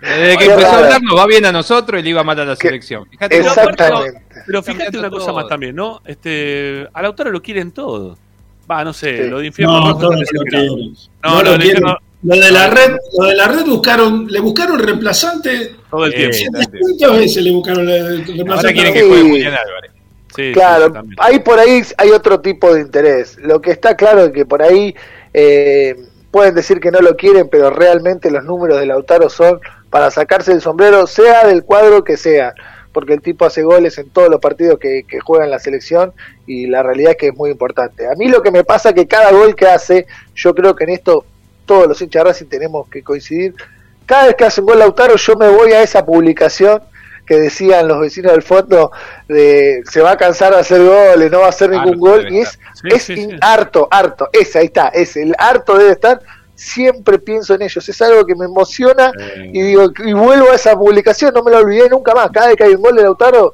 [0.00, 2.44] Desde que empezó a hablar nos va bien a nosotros y le iba a matar
[2.46, 3.06] a la selección.
[3.10, 3.38] Fíjate.
[3.38, 4.22] Exactamente.
[4.46, 5.34] Pero fíjate una cosa todo.
[5.36, 6.00] más también, ¿no?
[6.04, 8.16] Este, a Lautaro lo quieren todo.
[8.70, 9.30] Va, no sé, Sí.
[9.30, 10.94] lo de infierno No, lo quieren.
[11.22, 11.76] No, No no, lo el quieren.
[11.82, 15.76] infierno- Lo de la red, lo de la red buscaron, le buscaron reemplazante.
[15.90, 16.36] todo el Eh, tiempo.
[16.36, 16.46] sí.
[16.80, 18.72] ¿Cuántas veces le buscaron el Ahora reemplazante?
[18.74, 19.06] quieren que Sí.
[19.08, 19.90] juegue Julián Álvarez.
[20.34, 21.16] Sí, sí, Claro, también.
[21.20, 23.38] ahí por ahí hay otro tipo de interés.
[23.38, 24.94] Lo que está claro es que por ahí
[25.32, 25.94] eh,
[26.36, 29.58] pueden decir que no lo quieren, pero realmente los números de Lautaro son
[29.88, 32.52] para sacarse el sombrero, sea del cuadro que sea,
[32.92, 36.12] porque el tipo hace goles en todos los partidos que, juega en la selección
[36.46, 38.06] y la realidad es que es muy importante.
[38.06, 40.84] A mí lo que me pasa es que cada gol que hace, yo creo que
[40.84, 41.24] en esto
[41.64, 43.54] todos los hinchas Racing tenemos que coincidir.
[44.04, 46.82] Cada vez que hace un gol Lautaro, yo me voy a esa publicación
[47.26, 48.92] que decían los vecinos del fondo
[49.28, 52.32] de se va a cansar de hacer goles, no va a hacer ningún Harto gol
[52.32, 52.58] y es.
[52.74, 53.22] Sí, es sí, sí.
[53.22, 56.20] in- harto, harto, ese ahí está, ese, el harto debe estar,
[56.54, 60.54] siempre pienso en ellos, es algo que me emociona Eh, y digo, y vuelvo a
[60.54, 63.02] esa publicación, no me la olvidé nunca más, cada vez que hay un gol de
[63.02, 63.52] Lautaro,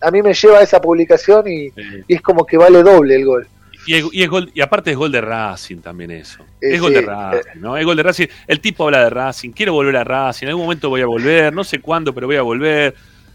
[0.00, 1.72] a mí me lleva a esa publicación y,
[2.06, 3.48] es como que vale doble el gol.
[3.86, 6.42] Y, es- y es gol, y aparte es gol de Racing también eso.
[6.60, 7.76] Eh, es gol de Racing, ¿no?
[7.76, 8.26] Es gol de Racing.
[8.46, 11.52] El tipo habla de Racing, quiero volver a Racing, en algún momento voy a volver,
[11.52, 12.94] no sé cuándo, pero voy a volver.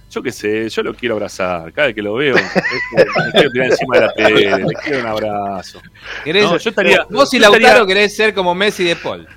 [0.09, 1.71] Yo qué sé, yo lo quiero abrazar.
[1.71, 4.73] Cada vez que lo veo, es que me quiero tirar encima de la tele, le
[4.83, 5.81] quiero un abrazo.
[6.25, 9.27] ¿Querés- No, yo estaría- vos y Lautaro estaría- querés ser como Messi de Paul.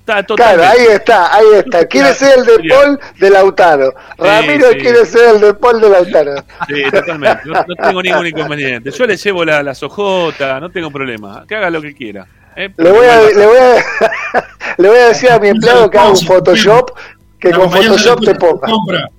[0.00, 1.84] Está Claro, ahí está, ahí está.
[1.86, 3.94] Quiere ser el de Paul de Lautaro.
[4.16, 4.78] Ramiro sí.
[4.78, 6.34] quiere ser el de Paul de Lautaro.
[6.66, 7.42] Sí, totalmente.
[7.44, 8.90] No, no tengo ningún inconveniente.
[8.90, 11.44] Yo le llevo la- las ojotas, no tengo problema.
[11.46, 12.26] Que haga lo que quiera.
[12.56, 12.70] ¿eh?
[12.74, 13.74] Le voy, a, le, voy a,
[14.78, 16.90] le voy a decir a mi empleado que haga un Photoshop,
[17.38, 18.66] que La con la Photoshop te ponga.
[18.66, 19.10] compra.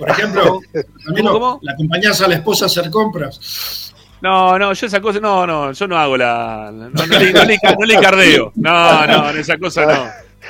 [0.00, 0.60] Por ejemplo,
[1.06, 3.92] Ramiro, ¿la acompañás a la esposa a hacer compras?
[4.20, 6.70] No, no, yo esa cosa, no, no, yo no hago la.
[6.72, 8.52] No, no, le, no le- no le cardeo.
[8.56, 10.04] No, no, en esa cosa no.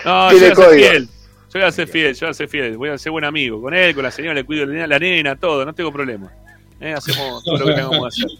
[0.05, 1.09] No, yo voy a ser fiel.
[1.53, 2.77] Yo voy a ser fiel, yo voy a ser fiel.
[2.77, 4.99] Voy a ser buen amigo con él, con la señora, le cuido la nena, la
[4.99, 6.33] nena, todo, no tengo problema.
[6.81, 8.39] Eh, hacemos todo lo que tengamos que hacer.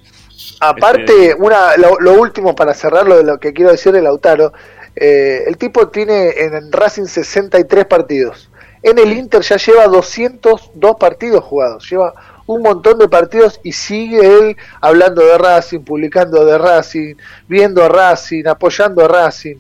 [0.61, 4.53] Aparte, una, lo, lo último para cerrarlo de lo que quiero decir de Lautaro,
[4.97, 8.50] eh, el tipo tiene en Racing 63 partidos.
[8.83, 12.15] En el Inter ya lleva 202 partidos jugados, lleva
[12.47, 17.15] un montón de partidos y sigue él hablando de Racing, publicando de Racing,
[17.47, 19.57] viendo a Racing, apoyando a Racing.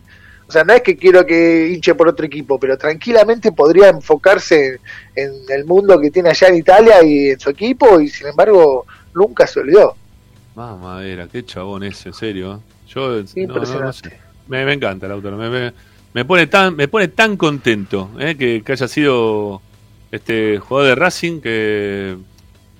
[0.48, 4.80] O sea, no es que quiero que hinche por otro equipo, pero tranquilamente podría enfocarse
[5.14, 8.26] en, en el mundo que tiene allá en Italia y en su equipo y sin
[8.28, 9.94] embargo nunca se olvidó.
[10.56, 12.55] Más madera, qué chabón ese, en serio.
[12.55, 12.59] ¿eh?
[12.88, 14.09] Yo no, no, no Impresionante.
[14.10, 14.20] sé.
[14.48, 15.34] Me, me encanta el autor.
[15.36, 15.72] Me, me,
[16.12, 18.36] me pone tan, me pone tan contento ¿eh?
[18.36, 19.62] que, que haya sido
[20.10, 22.16] este jugador de Racing que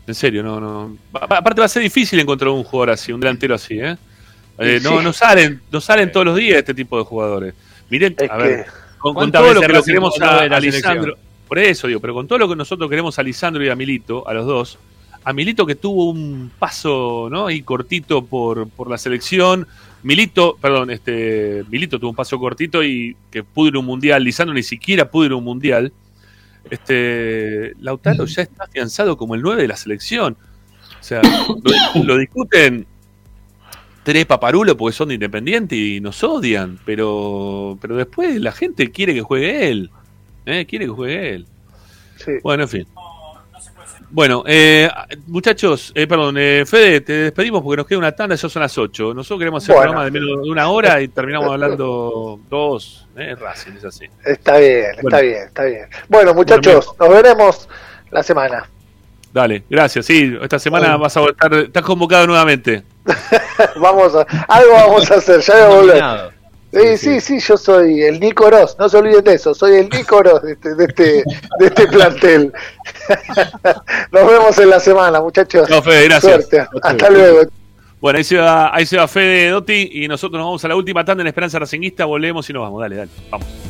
[0.07, 0.97] en serio, no, no.
[1.15, 3.97] A- Aparte va a ser difícil encontrar un jugador así, un delantero así, ¿eh?
[4.59, 7.55] Eh, no, no salen, no salen todos los días este tipo de jugadores.
[7.89, 8.67] Miren, a ver,
[8.99, 11.17] con, con ¿Cuántas todo lo que lo queremos a, a Lisandro,
[11.49, 14.27] por eso digo, pero con todo lo que nosotros queremos a Lisandro y a Milito,
[14.29, 14.79] a los dos,
[15.23, 17.47] a Milito que tuvo un paso, ¿no?
[17.47, 19.67] Ahí cortito por, por la selección.
[20.03, 24.25] Milito, perdón, este, Milito tuvo un paso cortito y que pudo ir a un mundial.
[24.25, 25.93] Lisandro ni siquiera pudo ir a un mundial.
[26.71, 30.37] Este, Lautaro ya está afianzado como el 9 de la selección.
[31.01, 32.87] O sea, lo, lo discuten
[34.03, 39.15] tres paparulos porque son de independiente y nos odian, pero, pero después la gente quiere
[39.15, 39.91] que juegue él.
[40.47, 40.67] ¿eh?
[40.67, 41.47] Quiere que juegue él.
[42.43, 42.87] Bueno, en fin.
[44.13, 44.91] Bueno, eh,
[45.29, 48.77] muchachos, eh, perdón, eh, Fede, te despedimos porque nos queda una tanda, ya son las
[48.77, 49.15] 8.
[49.15, 49.91] Nosotros queremos hacer Bueno.
[49.91, 53.07] un programa de menos de una hora y terminamos hablando dos.
[53.17, 54.07] Eh, Racing, es así.
[54.25, 55.89] Está bien, está bien, está bien.
[56.09, 57.69] Bueno, muchachos, nos veremos
[58.11, 58.69] la semana.
[59.33, 60.07] Dale, gracias.
[60.07, 62.83] Sí, esta semana vas a estar, estás convocado nuevamente.
[63.77, 66.40] vamos a, algo vamos a hacer, ya voy a volver.
[66.73, 69.89] Sí, sí, sí, yo soy el Nico Oroz, no se olviden de eso, soy el
[69.89, 71.03] Nico Oroz de este, de este,
[71.59, 72.53] de este plantel.
[74.13, 75.69] Nos vemos en la semana, muchachos.
[75.69, 76.33] No, Fede, gracias.
[76.33, 76.67] Suerte.
[76.83, 77.51] Hasta luego.
[78.01, 80.77] Bueno, ahí se va, ahí se va Fede Dotti y nosotros nos vamos a la
[80.77, 82.81] última tanda en Esperanza Racinguista, volvemos y nos vamos.
[82.81, 83.70] Dale, dale, vamos.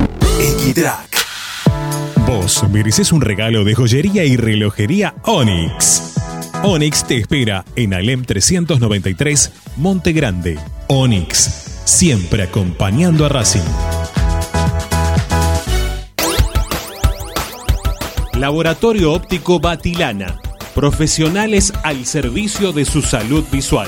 [0.39, 1.25] Equitrack.
[2.27, 6.13] Vos mereces un regalo de joyería y relojería Onyx.
[6.63, 10.59] Onyx te espera en Alem 393, Monte Grande.
[10.87, 13.59] Onyx, siempre acompañando a Racing.
[18.37, 20.39] Laboratorio Óptico Batilana.
[20.73, 23.87] Profesionales al servicio de su salud visual.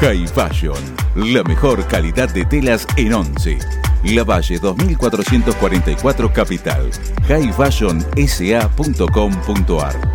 [0.00, 0.78] High Fashion,
[1.14, 3.58] la mejor calidad de telas en Once.
[4.04, 6.90] La Valle 2444 Capital.
[7.28, 10.12] highfashionsa.com.ar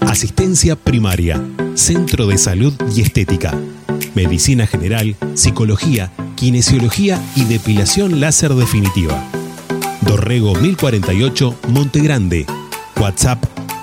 [0.00, 3.54] Asistencia primaria, Centro de Salud y Estética,
[4.14, 9.22] Medicina General, Psicología, Kinesiología y Depilación Láser Definitiva.
[10.00, 12.46] Dorrego 1048, Monte Grande.
[12.98, 13.44] WhatsApp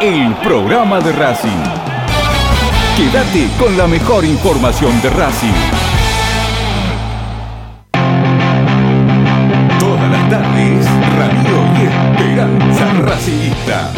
[0.00, 1.48] el programa de Racing.
[2.96, 5.52] Quédate con la mejor información de Racing.
[9.80, 13.92] Todas las tardes, Radio y Esperanza Racingista.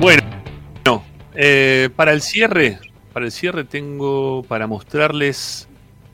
[0.00, 1.02] Bueno,
[1.34, 2.78] eh, para el cierre,
[3.16, 5.66] para el cierre tengo para mostrarles.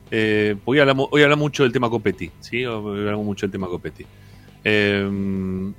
[0.09, 2.63] eh, mu- voy a hablar mucho del tema Copetti, ¿sí?
[2.63, 4.05] Voy a hablar mucho del tema Copetti.
[4.63, 5.71] Eh,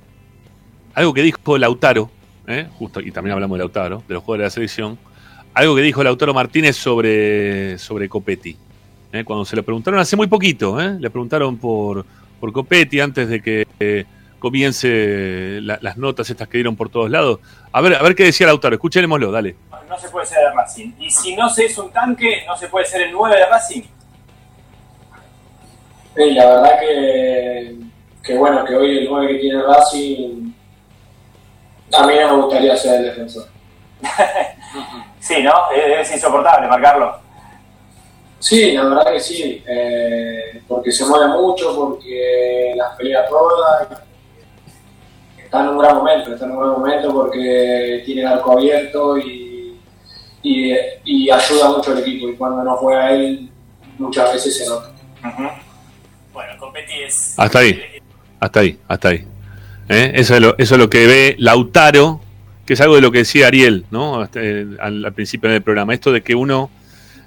[0.93, 2.11] algo que dijo Lautaro,
[2.45, 2.67] ¿eh?
[2.77, 4.99] justo, y también hablamos de Lautaro, de los jugadores de la selección.
[5.55, 8.55] Algo que dijo Lautaro Martínez sobre, sobre Copetti.
[9.11, 9.23] ¿eh?
[9.23, 10.95] Cuando se le preguntaron hace muy poquito, ¿eh?
[10.99, 12.05] le preguntaron por,
[12.39, 14.05] por Copetti antes de que
[14.37, 17.39] comience la- las notas estas que dieron por todos lados.
[17.71, 19.55] A ver, a ver qué decía Lautaro, escuchémoslo, dale.
[19.95, 20.91] No se puede ser de Racing.
[20.99, 23.83] Y si no se es un tanque, no se puede ser el 9 de Racing.
[26.15, 27.77] La verdad que,
[28.21, 30.53] que bueno, que hoy el 9 que tiene Racing,
[31.93, 33.47] a mí no me gustaría ser el defensor.
[35.17, 35.71] Sí, ¿no?
[35.71, 37.17] Es, es insoportable marcarlo.
[38.37, 43.87] Sí, la verdad que sí, eh, porque se mueve mucho, porque las pelea todas.
[45.43, 49.17] Está en un gran momento, está en un gran momento porque tiene el arco abierto
[49.17, 49.44] y,
[50.45, 50.73] y,
[51.05, 52.29] y ayuda mucho al equipo.
[52.29, 53.49] Y cuando no juega él,
[53.97, 54.91] muchas veces se nota.
[56.33, 57.33] Bueno, Copetti es.
[57.37, 57.81] Hasta ahí,
[58.39, 59.25] hasta ahí, hasta ahí.
[59.89, 60.11] ¿Eh?
[60.15, 62.19] Eso, es lo, eso es lo que ve Lautaro,
[62.65, 64.21] que es algo de lo que decía Ariel, ¿no?
[64.21, 65.93] Al, al principio del programa.
[65.93, 66.69] Esto de que uno,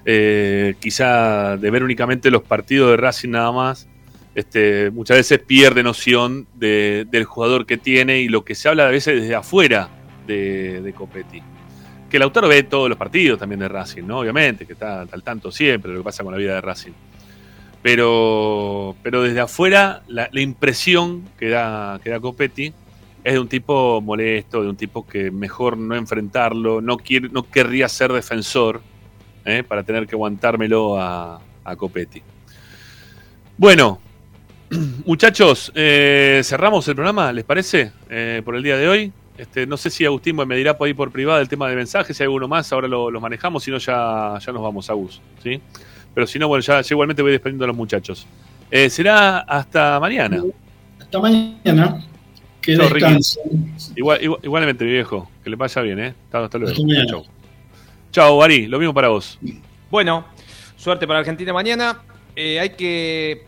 [0.05, 3.87] eh, quizá de ver únicamente los partidos de Racing nada más,
[4.35, 8.87] este, muchas veces pierde noción de- del jugador que tiene y lo que se habla
[8.87, 9.89] a veces desde afuera
[10.27, 11.43] de, de Copetti.
[12.11, 14.21] Que Lautaro ve todos los partidos también de Racing, ¿no?
[14.21, 16.93] Obviamente, que está al tanto siempre lo que pasa con la vida de Racing
[17.83, 22.73] pero, pero desde afuera la, la impresión que da, que da Copetti
[23.25, 27.49] es de un tipo molesto, de un tipo que mejor no enfrentarlo, no, quiere, no
[27.49, 28.81] querría ser defensor
[29.45, 29.63] ¿eh?
[29.67, 32.23] para tener que aguantármelo a, a Copetti.
[33.57, 34.01] Bueno,
[35.05, 37.93] muchachos, eh, cerramos el programa, ¿les parece?
[38.09, 39.13] Eh, por el día de hoy.
[39.39, 42.17] Este, no sé si Agustín me dirá por ahí por privado el tema de mensajes,
[42.17, 44.95] si hay alguno más, ahora lo, lo manejamos, si no ya, ya nos vamos a
[44.95, 45.61] Gus, ¿sí?
[46.13, 48.27] Pero si no, bueno, ya, ya igualmente voy despidiendo a los muchachos.
[48.71, 50.43] Eh, será hasta mañana.
[51.01, 52.05] Hasta mañana.
[52.61, 53.75] Que descansen.
[53.95, 55.31] Igual, igual- igualmente, mi viejo.
[55.45, 56.15] Que le vaya bien, ¿eh?
[56.25, 56.73] Hasta, hasta luego.
[56.73, 57.07] Hasta mañana.
[57.07, 57.25] Chao.
[58.11, 58.67] Chao, Ari.
[58.67, 59.39] Lo mismo para vos.
[59.91, 60.27] Bueno,
[60.77, 62.01] suerte para Argentina mañana.
[62.35, 63.45] Eh, hay que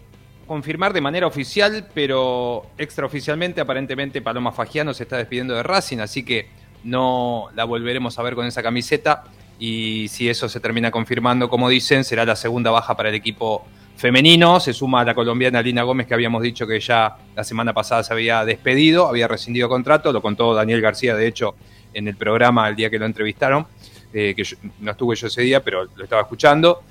[0.50, 6.24] confirmar de manera oficial, pero extraoficialmente, aparentemente Paloma Fagiano se está despidiendo de Racing, así
[6.24, 6.48] que
[6.82, 9.22] no la volveremos a ver con esa camiseta.
[9.60, 13.64] Y si eso se termina confirmando, como dicen, será la segunda baja para el equipo
[13.96, 14.58] femenino.
[14.58, 18.02] Se suma a la colombiana Lina Gómez, que habíamos dicho que ya la semana pasada
[18.02, 20.12] se había despedido, había rescindido contrato.
[20.12, 21.54] Lo contó Daniel García, de hecho,
[21.94, 23.68] en el programa el día que lo entrevistaron,
[24.12, 24.42] eh, que
[24.80, 26.82] no estuve yo ese día, pero lo estaba escuchando.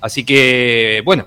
[0.00, 1.26] Así que, bueno,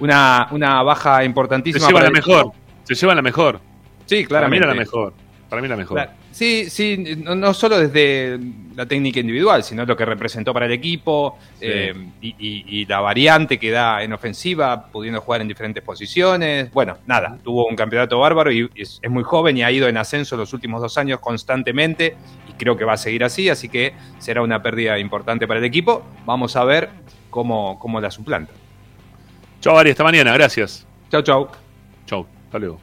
[0.00, 1.86] una, una baja Se importantísima.
[1.88, 2.52] lleva para la mejor.
[2.84, 3.60] Se lleva la mejor.
[4.06, 4.64] Sí, Para mí claramente.
[4.64, 5.12] era la mejor.
[5.48, 6.08] Para mí la mejor.
[6.32, 8.40] Sí, sí, no, no solo desde
[8.74, 11.66] la técnica individual, sino lo que representó para el equipo Sí.
[11.68, 16.72] eh, y, y- y la variante que da en ofensiva, pudiendo jugar en diferentes posiciones.
[16.72, 19.96] Bueno, nada, tuvo un campeonato bárbaro y es, es muy joven y ha ido en
[19.96, 22.16] ascenso los últimos dos años constantemente
[22.48, 25.64] y creo que va a seguir así, así que será una pérdida importante para el
[25.64, 26.02] equipo.
[26.26, 26.90] Vamos a ver
[27.30, 28.52] cómo, cómo la suplanta.
[29.64, 30.86] Chao, Ari, hasta mañana, gracias.
[31.10, 31.48] Chau, chau.
[32.04, 32.78] Chau, hasta luego.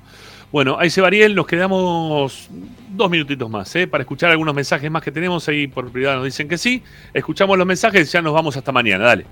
[0.51, 2.49] Bueno, ahí se va Ariel, nos quedamos
[2.89, 3.85] dos minutitos más, ¿eh?
[3.85, 6.81] Para escuchar algunos mensajes más que tenemos ahí por privado nos dicen que sí.
[7.13, 9.27] Escuchamos los mensajes y ya nos vamos hasta mañana, dale.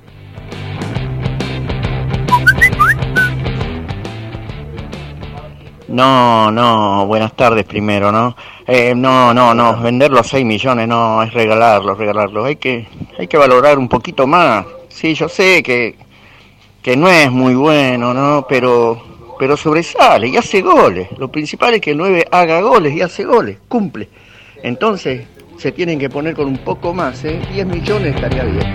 [5.87, 8.37] No, no, buenas tardes primero, ¿no?
[8.67, 12.45] Eh, no, no, no, vender los 6 millones no es regalarlos, regalarlos.
[12.45, 14.67] Hay que, hay que valorar un poquito más.
[14.89, 15.95] Sí, yo sé que,
[16.81, 18.45] que no es muy bueno, ¿no?
[18.47, 19.01] Pero,
[19.37, 21.09] pero sobresale y hace goles.
[21.17, 24.07] Lo principal es que el 9 haga goles y hace goles, cumple.
[24.63, 25.25] Entonces,
[25.57, 27.39] se tienen que poner con un poco más, ¿eh?
[27.51, 28.73] 10 millones estaría bien.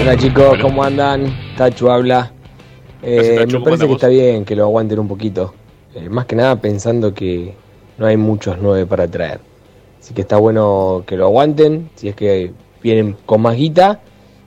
[0.00, 1.36] Hola chicos, ¿cómo andan?
[1.56, 2.32] Tachu habla.
[3.02, 5.54] Eh, Tachu, me ¿cómo parece que está bien que lo aguanten un poquito.
[5.94, 7.54] Eh, más que nada pensando que
[7.98, 9.40] no hay muchos nueve para traer.
[10.00, 14.00] Así que está bueno que lo aguanten, si es que vienen con más guita.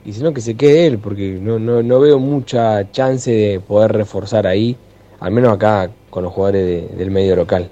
[0.06, 3.58] Y si no, que se quede él, porque no, no, no veo mucha chance de
[3.60, 4.76] poder reforzar ahí.
[5.18, 7.68] Al menos acá con los jugadores de- del medio local.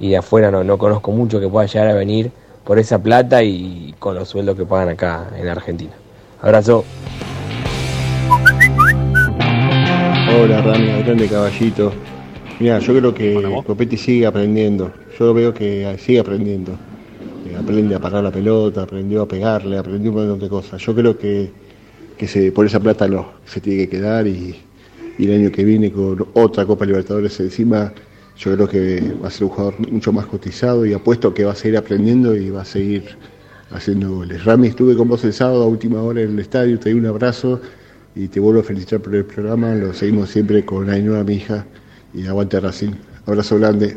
[0.00, 2.32] Y de afuera no, no conozco mucho que pueda llegar a venir
[2.64, 5.92] por esa plata y con los sueldos que pagan acá en Argentina.
[6.42, 6.84] Abrazo.
[10.40, 11.92] Hola Rami, grande caballito.
[12.58, 14.90] Mira, yo creo que Copetti sigue aprendiendo.
[15.18, 16.72] Yo veo que sigue aprendiendo.
[17.46, 20.80] Eh, Aprende a parar la pelota, aprendió a pegarle, aprendió un montón de cosas.
[20.82, 21.50] Yo creo que,
[22.18, 24.56] que se, por esa plata no, se tiene que quedar y,
[25.18, 27.92] y el año que viene con otra Copa Libertadores encima,
[28.36, 31.52] yo creo que va a ser un jugador mucho más cotizado y apuesto que va
[31.52, 33.16] a seguir aprendiendo y va a seguir
[33.70, 34.44] haciendo goles.
[34.44, 37.06] Rami, estuve con vos el sábado a última hora en el estadio, te di un
[37.06, 37.60] abrazo
[38.14, 39.74] y te vuelvo a felicitar por el programa.
[39.74, 41.66] Lo seguimos siempre con Ainhoa, mi hija,
[42.14, 42.92] y aguante Racing.
[43.26, 43.96] Abrazo grande.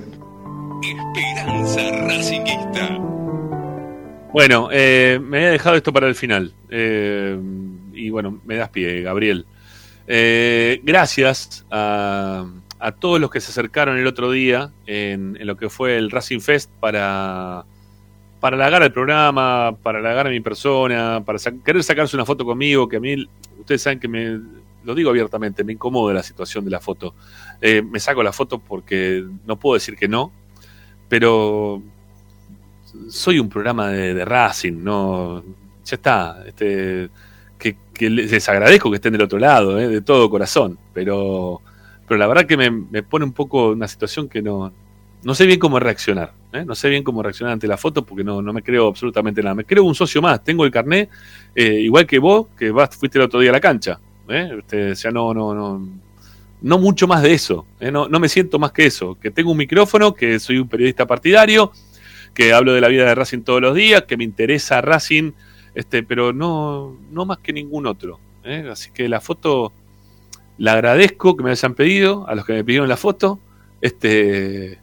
[0.81, 2.99] Esperanza Racinguista.
[4.33, 6.53] Bueno, eh, me había dejado esto para el final.
[6.69, 7.37] Eh,
[8.01, 9.45] y bueno, me das pie, Gabriel.
[10.07, 12.45] Eh, gracias a,
[12.99, 16.71] todos los que se acercaron el otro día en, lo que fue el Racing Fest
[16.79, 17.63] para,
[18.39, 22.89] para halagar el programa, para halagar a mi persona, para querer sacarse una foto conmigo,
[22.89, 23.29] que a mí,
[23.59, 24.39] ustedes saben que me,
[24.83, 27.13] lo digo abiertamente, me incomoda la situación de la foto.
[27.61, 30.31] Eh, me saco la foto porque no puedo decir que no,
[31.07, 31.83] pero
[33.09, 35.43] soy un programa de, de Racing, no,
[35.85, 37.09] ya está, este,
[37.61, 41.61] que, les agradezco que estén del otro lado, eh, de todo corazón, pero,
[42.07, 44.73] pero la verdad que me, me pone un poco una situación que no,
[45.23, 48.23] no sé bien cómo reaccionar, eh, no sé bien cómo reaccionar ante la foto porque
[48.23, 51.09] no, no me creo absolutamente nada, me creo un socio más, tengo el carné,
[51.55, 54.95] eh, igual que vos, que vas, fuiste el otro día a la cancha, eh, este,
[54.95, 55.87] sea, no, no, no,
[56.61, 59.57] no mucho más de eso, no, no me siento más que eso, que tengo un
[59.57, 61.71] micrófono, que soy un periodista partidario,
[62.33, 65.33] que hablo de la vida de Racing todos los días, que me interesa Racing,
[65.75, 68.19] este, pero no, no más que ningún otro.
[68.43, 68.67] ¿eh?
[68.71, 69.71] Así que la foto
[70.57, 73.39] la agradezco que me hayan pedido, a los que me pidieron la foto.
[73.81, 74.79] Este,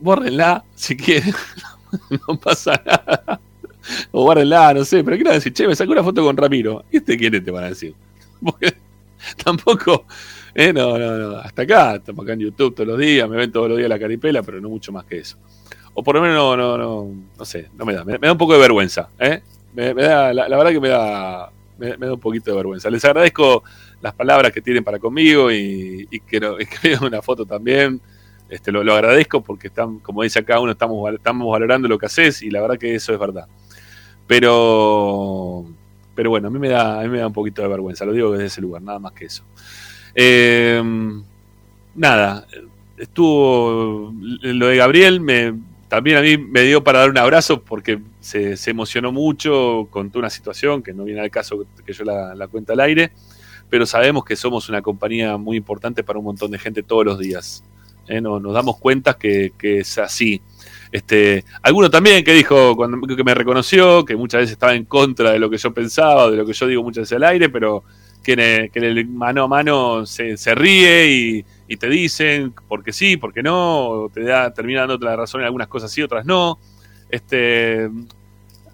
[0.00, 1.34] bórrenla si quieren,
[2.28, 3.40] no pasa nada.
[4.12, 6.84] O guárdenla, no sé, pero quiero decir, che, me sacó una foto con Ramiro.
[6.90, 7.44] ¿Y este quién es?
[7.44, 7.94] Te van a decir.
[8.42, 8.74] Porque
[9.42, 10.06] tampoco,
[10.54, 13.52] eh, no, no, no, hasta acá, estamos acá en YouTube todos los días, me ven
[13.52, 15.36] todos los días la caripela, pero no mucho más que eso.
[15.94, 17.08] O por lo menos no, no, no,
[17.38, 19.42] no sé, no me da, me, da un poco de vergüenza, ¿eh?
[19.74, 22.90] Me, da, la, verdad que me da, me, da un poquito de vergüenza.
[22.90, 23.62] Les agradezco
[24.00, 28.00] las palabras que tienen para conmigo y, y que, no- que una foto también.
[28.48, 32.04] Este, lo, lo agradezco porque están, como dice acá uno, estamos, estamos valorando lo que
[32.06, 33.46] haces y la verdad que eso es verdad.
[34.26, 35.64] Pero,
[36.14, 38.12] pero bueno, a mí me da, a mí me da un poquito de vergüenza, lo
[38.12, 39.42] digo desde ese lugar, nada más que eso.
[40.14, 40.82] Eh,
[41.94, 42.46] nada,
[42.98, 45.54] estuvo lo de Gabriel, me,
[45.92, 50.30] también a mí me dio para dar un abrazo porque se, emocionó mucho, contó una
[50.30, 53.12] situación que no viene al caso que yo la, la al aire,
[53.68, 57.18] pero sabemos que somos una compañía muy importante para un montón de gente todos los
[57.18, 57.62] días.
[58.08, 58.22] ¿eh?
[58.22, 60.40] No- nos damos cuenta que, es así.
[60.90, 65.32] Este, alguno también que dijo, cuando, que me reconoció, que muchas veces estaba en contra
[65.32, 67.84] de lo que yo pensaba, de lo que yo digo muchas veces al aire, pero
[68.24, 71.88] que en el, que en el mano a mano se, se ríe y, y te
[71.88, 76.02] dicen porque sí, porque no, te da, termina dándote la razón en algunas cosas sí,
[76.02, 76.58] otras no.
[77.08, 77.88] Este,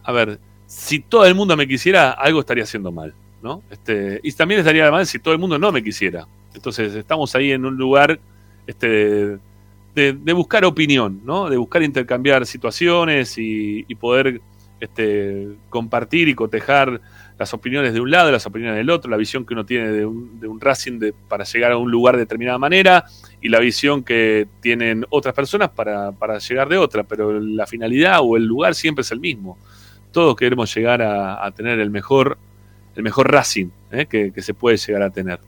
[0.03, 3.63] a ver, si todo el mundo me quisiera, algo estaría haciendo mal, ¿no?
[3.71, 6.27] Este, y también estaría mal si todo el mundo no me quisiera.
[6.53, 8.19] Entonces estamos ahí en un lugar
[8.67, 9.39] este,
[9.95, 11.49] de, de buscar opinión, ¿no?
[11.49, 14.41] De buscar intercambiar situaciones y, y poder
[14.81, 17.01] este, compartir y cotejar
[17.39, 20.05] las opiniones de un lado, las opiniones del otro, la visión que uno tiene de
[20.05, 23.05] un, de un Racing de- para llegar a un lugar de determinada manera
[23.41, 28.19] y la visión que tienen otras personas para, para llegar de otra, pero la finalidad
[28.23, 29.57] o el lugar siempre es el mismo.
[30.11, 32.39] Todos queremos llegar a, tener el mejor,
[32.97, 34.07] el mejor Racing ¿eh?
[34.07, 35.39] que, que se puede llegar a tener.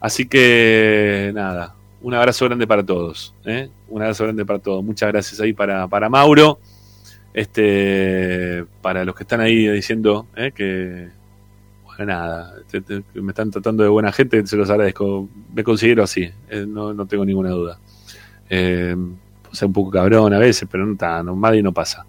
[0.00, 3.34] Así que nada, un abrazo grande para todos.
[3.44, 3.68] ¿eh?
[3.88, 4.82] Un abrazo grande para todos.
[4.82, 6.58] Muchas gracias ahí para, para Mauro.
[7.34, 10.52] Este, para los que están ahí diciendo ¿eh?
[10.54, 11.08] que,
[11.84, 15.28] bueno, nada, te- me están tratando de buena gente, se los agradezco.
[15.54, 17.78] Me considero así, eh, no, no tengo ninguna duda.
[18.50, 18.94] Eh,
[19.50, 22.06] o sea, un poco cabrón a veces, pero no está, no, y no pasa.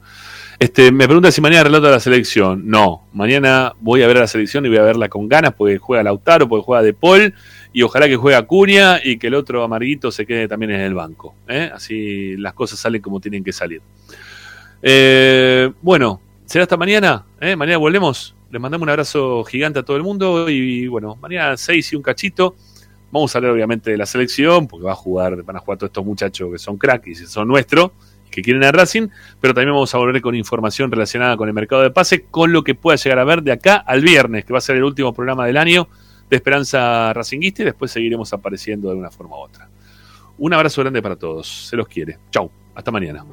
[0.60, 2.70] Este, me pregunta si mañana relato la selección.
[2.70, 5.78] No, mañana voy a ver a la selección y voy a verla con ganas porque
[5.78, 7.34] juega Lautaro, porque juega De Paul
[7.74, 10.94] y ojalá que juegue Acuña y que el otro amarguito se quede también en el
[10.94, 11.36] banco.
[11.48, 11.70] ¿eh?
[11.74, 13.82] Así las cosas salen como tienen que salir.
[14.86, 17.26] Eh, bueno, será hasta mañana.
[17.40, 17.56] ¿eh?
[17.56, 18.36] Mañana volvemos.
[18.52, 22.04] Les mandamos un abrazo gigante a todo el mundo y bueno, mañana 6 y un
[22.04, 22.56] cachito.
[23.12, 25.90] Vamos a hablar obviamente de la selección, porque va a jugar, van a jugar todos
[25.90, 27.92] estos muchachos que son cracks y son nuestros,
[28.30, 29.08] que quieren a Racing,
[29.40, 32.64] pero también vamos a volver con información relacionada con el mercado de pase, con lo
[32.64, 35.14] que pueda llegar a ver de acá al viernes, que va a ser el último
[35.14, 35.88] programa del año
[36.30, 39.70] de Esperanza Racinguista y después seguiremos apareciendo de una forma u otra.
[40.40, 42.18] Un abrazo grande para todos, se los quiere.
[42.32, 43.24] Chau, hasta mañana.